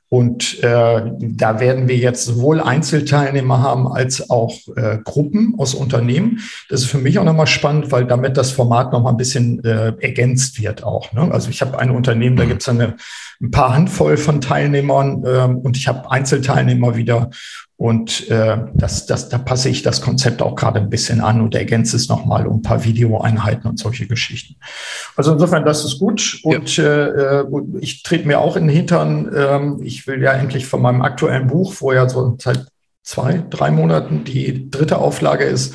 Und 0.10 0.62
äh, 0.64 1.12
da 1.20 1.60
werden 1.60 1.88
wir 1.88 1.98
jetzt 1.98 2.26
sowohl 2.26 2.62
Einzelteilnehmer 2.62 3.64
haben 3.64 3.88
als 3.88 4.30
auch 4.30 4.54
äh, 4.76 5.00
Gruppen 5.04 5.56
aus 5.58 5.74
Unternehmen. 5.74 6.40
Das 6.70 6.82
ist 6.82 6.88
für 6.88 7.00
mich 7.00 7.18
auch 7.18 7.24
nochmal 7.24 7.48
spannend, 7.48 7.92
weil 7.92 8.06
damit 8.06 8.38
das 8.38 8.52
Format 8.52 8.94
nochmal 8.94 9.14
ein 9.14 9.18
bisschen 9.18 9.64
äh, 9.64 9.94
ergänzt 10.00 10.62
wird 10.62 10.84
auch. 10.84 11.14
Ne? 11.14 11.32
Also 11.32 11.50
ich 11.50 11.62
habe 11.62 11.80
ein 11.80 11.90
Unternehmen, 11.90 12.36
da 12.36 12.46
gibt 12.46 12.62
es 12.62 12.70
eine 12.70 12.96
ein 13.44 13.52
paar 13.52 13.74
Handvoll 13.76 14.18
von 14.18 14.40
Teilnehmern 14.40 15.24
ähm, 15.28 15.58
und 15.58 15.76
ich 15.76 15.88
habe 15.88 16.10
Einzelteilnehmer 16.10 16.96
wieder. 16.96 17.30
Und 17.76 18.30
äh, 18.30 18.58
das, 18.74 19.08
das, 19.08 19.30
da 19.30 19.38
passe 19.38 19.68
ich 19.68 19.82
das 19.82 20.02
Konzept 20.02 20.42
auch 20.42 20.56
gerade 20.56 20.80
ein 20.80 20.90
bisschen 20.90 21.22
an 21.22 21.42
und 21.42 21.56
ergänze 21.56 21.96
es 21.96 22.08
nochmal 22.08 22.46
um 22.48 22.58
ein 22.58 22.62
paar 22.62 22.84
Videoeinheiten 22.84 23.70
und 23.70 23.80
solche 23.80 24.08
Geschichten. 24.08 24.56
Also 25.16 25.34
insofern, 25.34 25.66
das 25.66 25.84
ist 25.84 26.00
gut. 26.00 26.40
Und 26.44 26.78
ja. 26.78 27.42
äh, 27.42 27.46
ich 27.80 28.04
trete 28.04 28.28
mir 28.28 28.40
auch 28.40 28.56
in 28.56 28.68
den 28.68 28.76
Hintern. 28.76 29.32
Ähm, 29.36 29.80
ich 29.84 30.08
will 30.08 30.22
ja 30.22 30.34
endlich 30.34 30.68
von 30.68 30.82
meinem 30.82 31.02
aktuellen 31.02 31.48
Buch, 31.48 31.74
wo 31.80 31.92
ja 31.92 32.08
so 32.08 32.38
seit 32.40 32.68
zwei, 33.02 33.44
drei 33.50 33.72
Monaten 33.72 34.24
die 34.24 34.70
dritte 34.70 35.00
Auflage 35.00 35.44
ist, 35.44 35.74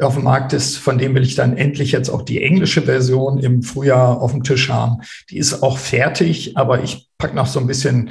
auf 0.00 0.14
dem 0.14 0.24
Markt 0.24 0.52
ist, 0.52 0.76
von 0.76 0.96
dem 0.96 1.14
will 1.14 1.24
ich 1.24 1.34
dann 1.34 1.56
endlich 1.56 1.90
jetzt 1.90 2.08
auch 2.08 2.22
die 2.22 2.40
englische 2.40 2.82
Version 2.82 3.38
im 3.38 3.62
Frühjahr 3.64 4.20
auf 4.20 4.30
dem 4.30 4.44
Tisch 4.44 4.68
haben. 4.68 4.98
Die 5.30 5.38
ist 5.38 5.62
auch 5.62 5.76
fertig, 5.76 6.56
aber 6.56 6.84
ich 6.84 7.08
pack 7.18 7.34
noch 7.34 7.46
so 7.46 7.58
ein 7.58 7.66
bisschen 7.66 8.10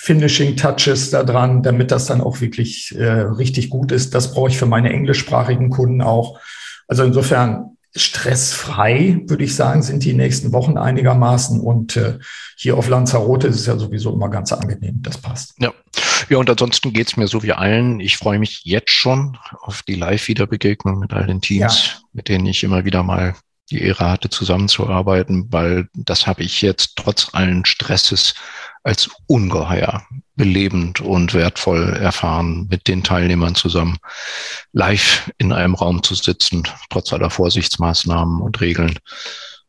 Finishing 0.00 0.56
Touches 0.56 1.10
da 1.10 1.24
dran, 1.24 1.64
damit 1.64 1.90
das 1.90 2.06
dann 2.06 2.20
auch 2.20 2.40
wirklich 2.40 2.94
äh, 2.96 3.04
richtig 3.04 3.68
gut 3.68 3.90
ist. 3.90 4.14
Das 4.14 4.32
brauche 4.32 4.48
ich 4.48 4.56
für 4.56 4.64
meine 4.64 4.92
englischsprachigen 4.92 5.70
Kunden 5.70 6.02
auch. 6.02 6.38
Also 6.86 7.02
insofern 7.02 7.76
stressfrei, 7.96 9.22
würde 9.26 9.42
ich 9.42 9.56
sagen, 9.56 9.82
sind 9.82 10.04
die 10.04 10.12
nächsten 10.12 10.52
Wochen 10.52 10.78
einigermaßen. 10.78 11.60
Und 11.60 11.96
äh, 11.96 12.20
hier 12.56 12.76
auf 12.76 12.88
Lanzarote 12.88 13.48
ist 13.48 13.56
es 13.56 13.66
ja 13.66 13.76
sowieso 13.76 14.12
immer 14.12 14.28
ganz 14.28 14.52
angenehm. 14.52 15.02
Das 15.02 15.18
passt. 15.18 15.54
Ja, 15.58 15.72
ja 16.28 16.38
und 16.38 16.48
ansonsten 16.48 16.92
geht's 16.92 17.16
mir 17.16 17.26
so 17.26 17.42
wie 17.42 17.52
allen. 17.52 17.98
Ich 17.98 18.18
freue 18.18 18.38
mich 18.38 18.60
jetzt 18.64 18.92
schon 18.92 19.36
auf 19.62 19.82
die 19.82 19.96
Live-Wiederbegegnung 19.96 21.00
mit 21.00 21.12
all 21.12 21.26
den 21.26 21.40
Teams, 21.40 21.86
ja. 21.86 21.98
mit 22.12 22.28
denen 22.28 22.46
ich 22.46 22.62
immer 22.62 22.84
wieder 22.84 23.02
mal 23.02 23.34
die 23.70 23.82
Ehre 23.82 24.10
hatte, 24.10 24.30
zusammenzuarbeiten, 24.30 25.46
weil 25.50 25.88
das 25.94 26.26
habe 26.26 26.42
ich 26.42 26.62
jetzt 26.62 26.96
trotz 26.96 27.28
allen 27.32 27.64
Stresses 27.64 28.34
als 28.82 29.10
ungeheuer 29.26 30.06
belebend 30.36 31.00
und 31.00 31.34
wertvoll 31.34 31.94
erfahren, 31.94 32.68
mit 32.70 32.88
den 32.88 33.02
Teilnehmern 33.02 33.54
zusammen 33.54 33.98
live 34.72 35.30
in 35.38 35.52
einem 35.52 35.74
Raum 35.74 36.02
zu 36.02 36.14
sitzen, 36.14 36.62
trotz 36.90 37.12
aller 37.12 37.30
Vorsichtsmaßnahmen 37.30 38.40
und 38.40 38.60
Regeln 38.60 38.98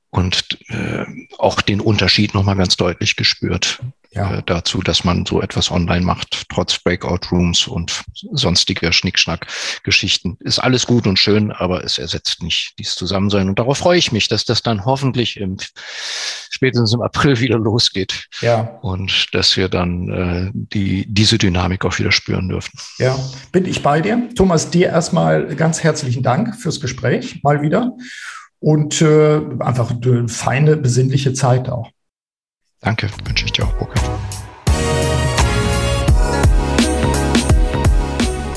und 0.09 0.57
äh, 0.69 1.05
auch 1.37 1.61
den 1.61 1.81
Unterschied 1.81 2.33
nochmal 2.33 2.55
ganz 2.55 2.77
deutlich 2.77 3.15
gespürt 3.15 3.79
ja. 4.11 4.35
äh, 4.35 4.43
dazu, 4.45 4.81
dass 4.81 5.03
man 5.03 5.25
so 5.25 5.41
etwas 5.41 5.71
online 5.71 6.05
macht, 6.05 6.45
trotz 6.49 6.79
Breakout-Rooms 6.79 7.67
und 7.67 8.03
sonstiger 8.31 8.91
Schnickschnack-Geschichten. 8.91 10.37
Ist 10.39 10.59
alles 10.59 10.87
gut 10.87 11.07
und 11.07 11.19
schön, 11.19 11.51
aber 11.51 11.83
es 11.83 11.97
ersetzt 11.97 12.41
nicht 12.41 12.73
dieses 12.79 12.95
Zusammensein. 12.95 13.49
Und 13.49 13.59
darauf 13.59 13.77
freue 13.77 13.97
ich 13.97 14.11
mich, 14.11 14.27
dass 14.27 14.45
das 14.45 14.61
dann 14.61 14.85
hoffentlich 14.85 15.37
im, 15.39 15.57
spätestens 16.49 16.93
im 16.93 17.01
April 17.01 17.39
wieder 17.39 17.57
losgeht. 17.57 18.27
Ja. 18.41 18.61
Und 18.81 19.27
dass 19.33 19.55
wir 19.57 19.69
dann 19.69 20.09
äh, 20.09 20.51
die, 20.53 21.05
diese 21.07 21.37
Dynamik 21.37 21.85
auch 21.85 21.97
wieder 21.99 22.11
spüren 22.11 22.49
dürfen. 22.49 22.79
Ja, 22.97 23.17
bin 23.51 23.65
ich 23.65 23.83
bei 23.83 24.01
dir. 24.01 24.29
Thomas, 24.35 24.69
dir 24.69 24.89
erstmal 24.89 25.55
ganz 25.55 25.83
herzlichen 25.83 26.23
Dank 26.23 26.55
fürs 26.55 26.79
Gespräch, 26.79 27.41
mal 27.43 27.61
wieder. 27.61 27.93
Und 28.59 29.01
äh, 29.01 29.39
einfach 29.59 29.91
eine 29.91 30.27
feine, 30.27 30.75
besinnliche 30.75 31.33
Zeit 31.33 31.69
auch. 31.69 31.89
Danke, 32.81 33.09
wünsche 33.25 33.45
ich 33.45 33.51
dir 33.51 33.65
auch, 33.65 33.73
Burkhard. 33.73 34.19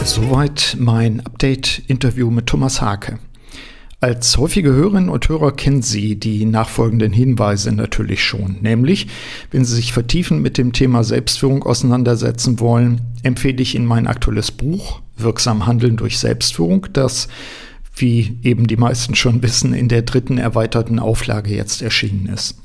Soweit 0.05 0.77
mein 0.79 1.21
Update-Interview 1.27 2.31
mit 2.31 2.47
Thomas 2.47 2.81
Hake. 2.81 3.19
Als 4.01 4.37
häufige 4.37 4.73
Hörerinnen 4.73 5.09
und 5.09 5.29
Hörer 5.29 5.53
kennen 5.53 5.83
Sie 5.83 6.17
die 6.17 6.45
nachfolgenden 6.45 7.13
Hinweise 7.13 7.73
natürlich 7.73 8.23
schon. 8.23 8.59
Nämlich, 8.61 9.09
wenn 9.51 9.65
Sie 9.65 9.75
sich 9.75 9.93
vertiefen 9.93 10.41
mit 10.41 10.57
dem 10.57 10.73
Thema 10.73 11.03
Selbstführung 11.03 11.65
auseinandersetzen 11.65 12.61
wollen, 12.61 13.01
empfehle 13.25 13.61
ich 13.61 13.75
Ihnen 13.75 13.87
mein 13.87 14.07
aktuelles 14.07 14.53
Buch 14.53 15.03
Wirksam 15.17 15.67
Handeln 15.67 15.97
durch 15.97 16.19
Selbstführung, 16.19 16.87
das, 16.93 17.27
wie 17.97 18.39
eben 18.43 18.69
die 18.69 18.77
meisten 18.77 19.17
schon 19.17 19.43
wissen, 19.43 19.75
in 19.75 19.89
der 19.89 20.03
dritten 20.03 20.39
erweiterten 20.39 21.01
Auflage 21.01 21.55
jetzt 21.55 21.83
erschienen 21.83 22.27
ist. 22.27 22.62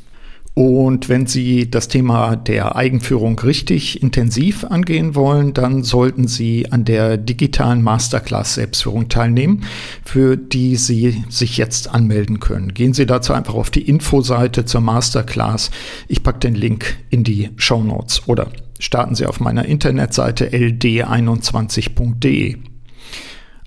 Und 0.57 1.07
wenn 1.07 1.27
Sie 1.27 1.69
das 1.69 1.87
Thema 1.87 2.35
der 2.35 2.75
Eigenführung 2.75 3.37
richtig 3.37 4.01
intensiv 4.01 4.63
angehen 4.63 5.13
wollen, 5.13 5.53
dann 5.53 5.83
sollten 5.83 6.27
Sie 6.27 6.71
an 6.71 6.83
der 6.83 7.17
digitalen 7.17 7.83
Masterclass 7.83 8.55
Selbstführung 8.55 9.07
teilnehmen, 9.07 9.65
für 10.03 10.35
die 10.35 10.75
Sie 10.75 11.23
sich 11.29 11.57
jetzt 11.57 11.93
anmelden 11.93 12.39
können. 12.39 12.73
Gehen 12.73 12.95
Sie 12.95 13.05
dazu 13.05 13.33
einfach 13.33 13.53
auf 13.53 13.69
die 13.69 13.87
Infoseite 13.87 14.65
zur 14.65 14.81
Masterclass. 14.81 15.69
Ich 16.07 16.23
packe 16.23 16.39
den 16.39 16.55
Link 16.55 16.97
in 17.11 17.23
die 17.23 17.51
Show 17.57 17.83
Notes 17.83 18.27
oder 18.27 18.47
starten 18.79 19.13
Sie 19.13 19.27
auf 19.27 19.39
meiner 19.39 19.65
Internetseite 19.65 20.47
ld21.de. 20.47 22.57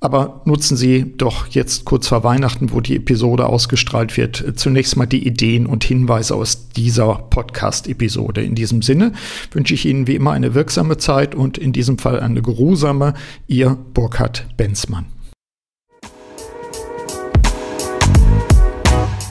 Aber 0.03 0.41
nutzen 0.47 0.79
Sie 0.79 1.15
doch 1.19 1.47
jetzt 1.49 1.85
kurz 1.85 2.09
vor 2.09 2.25
Weihnachten, 2.25 2.73
wo 2.73 2.81
die 2.81 2.97
Episode 2.97 3.47
ausgestrahlt 3.47 4.17
wird, 4.17 4.55
zunächst 4.57 4.97
mal 4.97 5.05
die 5.05 5.27
Ideen 5.27 5.67
und 5.67 5.85
Hinweise 5.85 6.35
aus 6.35 6.71
dieser 6.71 7.17
Podcast-Episode. 7.29 8.43
In 8.43 8.55
diesem 8.55 8.81
Sinne 8.81 9.13
wünsche 9.53 9.75
ich 9.75 9.85
Ihnen 9.85 10.07
wie 10.07 10.15
immer 10.15 10.33
eine 10.33 10.55
wirksame 10.55 10.97
Zeit 10.97 11.35
und 11.35 11.59
in 11.59 11.75
diesem 11.75 11.99
Fall 11.99 12.19
eine 12.21 12.41
geruhsame. 12.41 13.13
Ihr 13.47 13.77
Burkhard 13.93 14.47
Benzmann. 14.57 15.05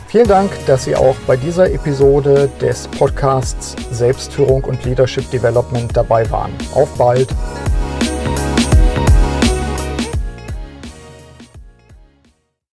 Vielen 0.08 0.28
Dank, 0.28 0.52
dass 0.68 0.86
Sie 0.86 0.96
auch 0.96 1.16
bei 1.26 1.36
dieser 1.36 1.72
Episode 1.72 2.50
des 2.62 2.88
Podcasts 2.88 3.76
Selbstführung 3.92 4.64
und 4.64 4.84
Leadership 4.86 5.30
Development 5.32 5.90
dabei 5.96 6.30
waren. 6.30 6.52
Auf 6.74 6.96
bald! 6.96 7.28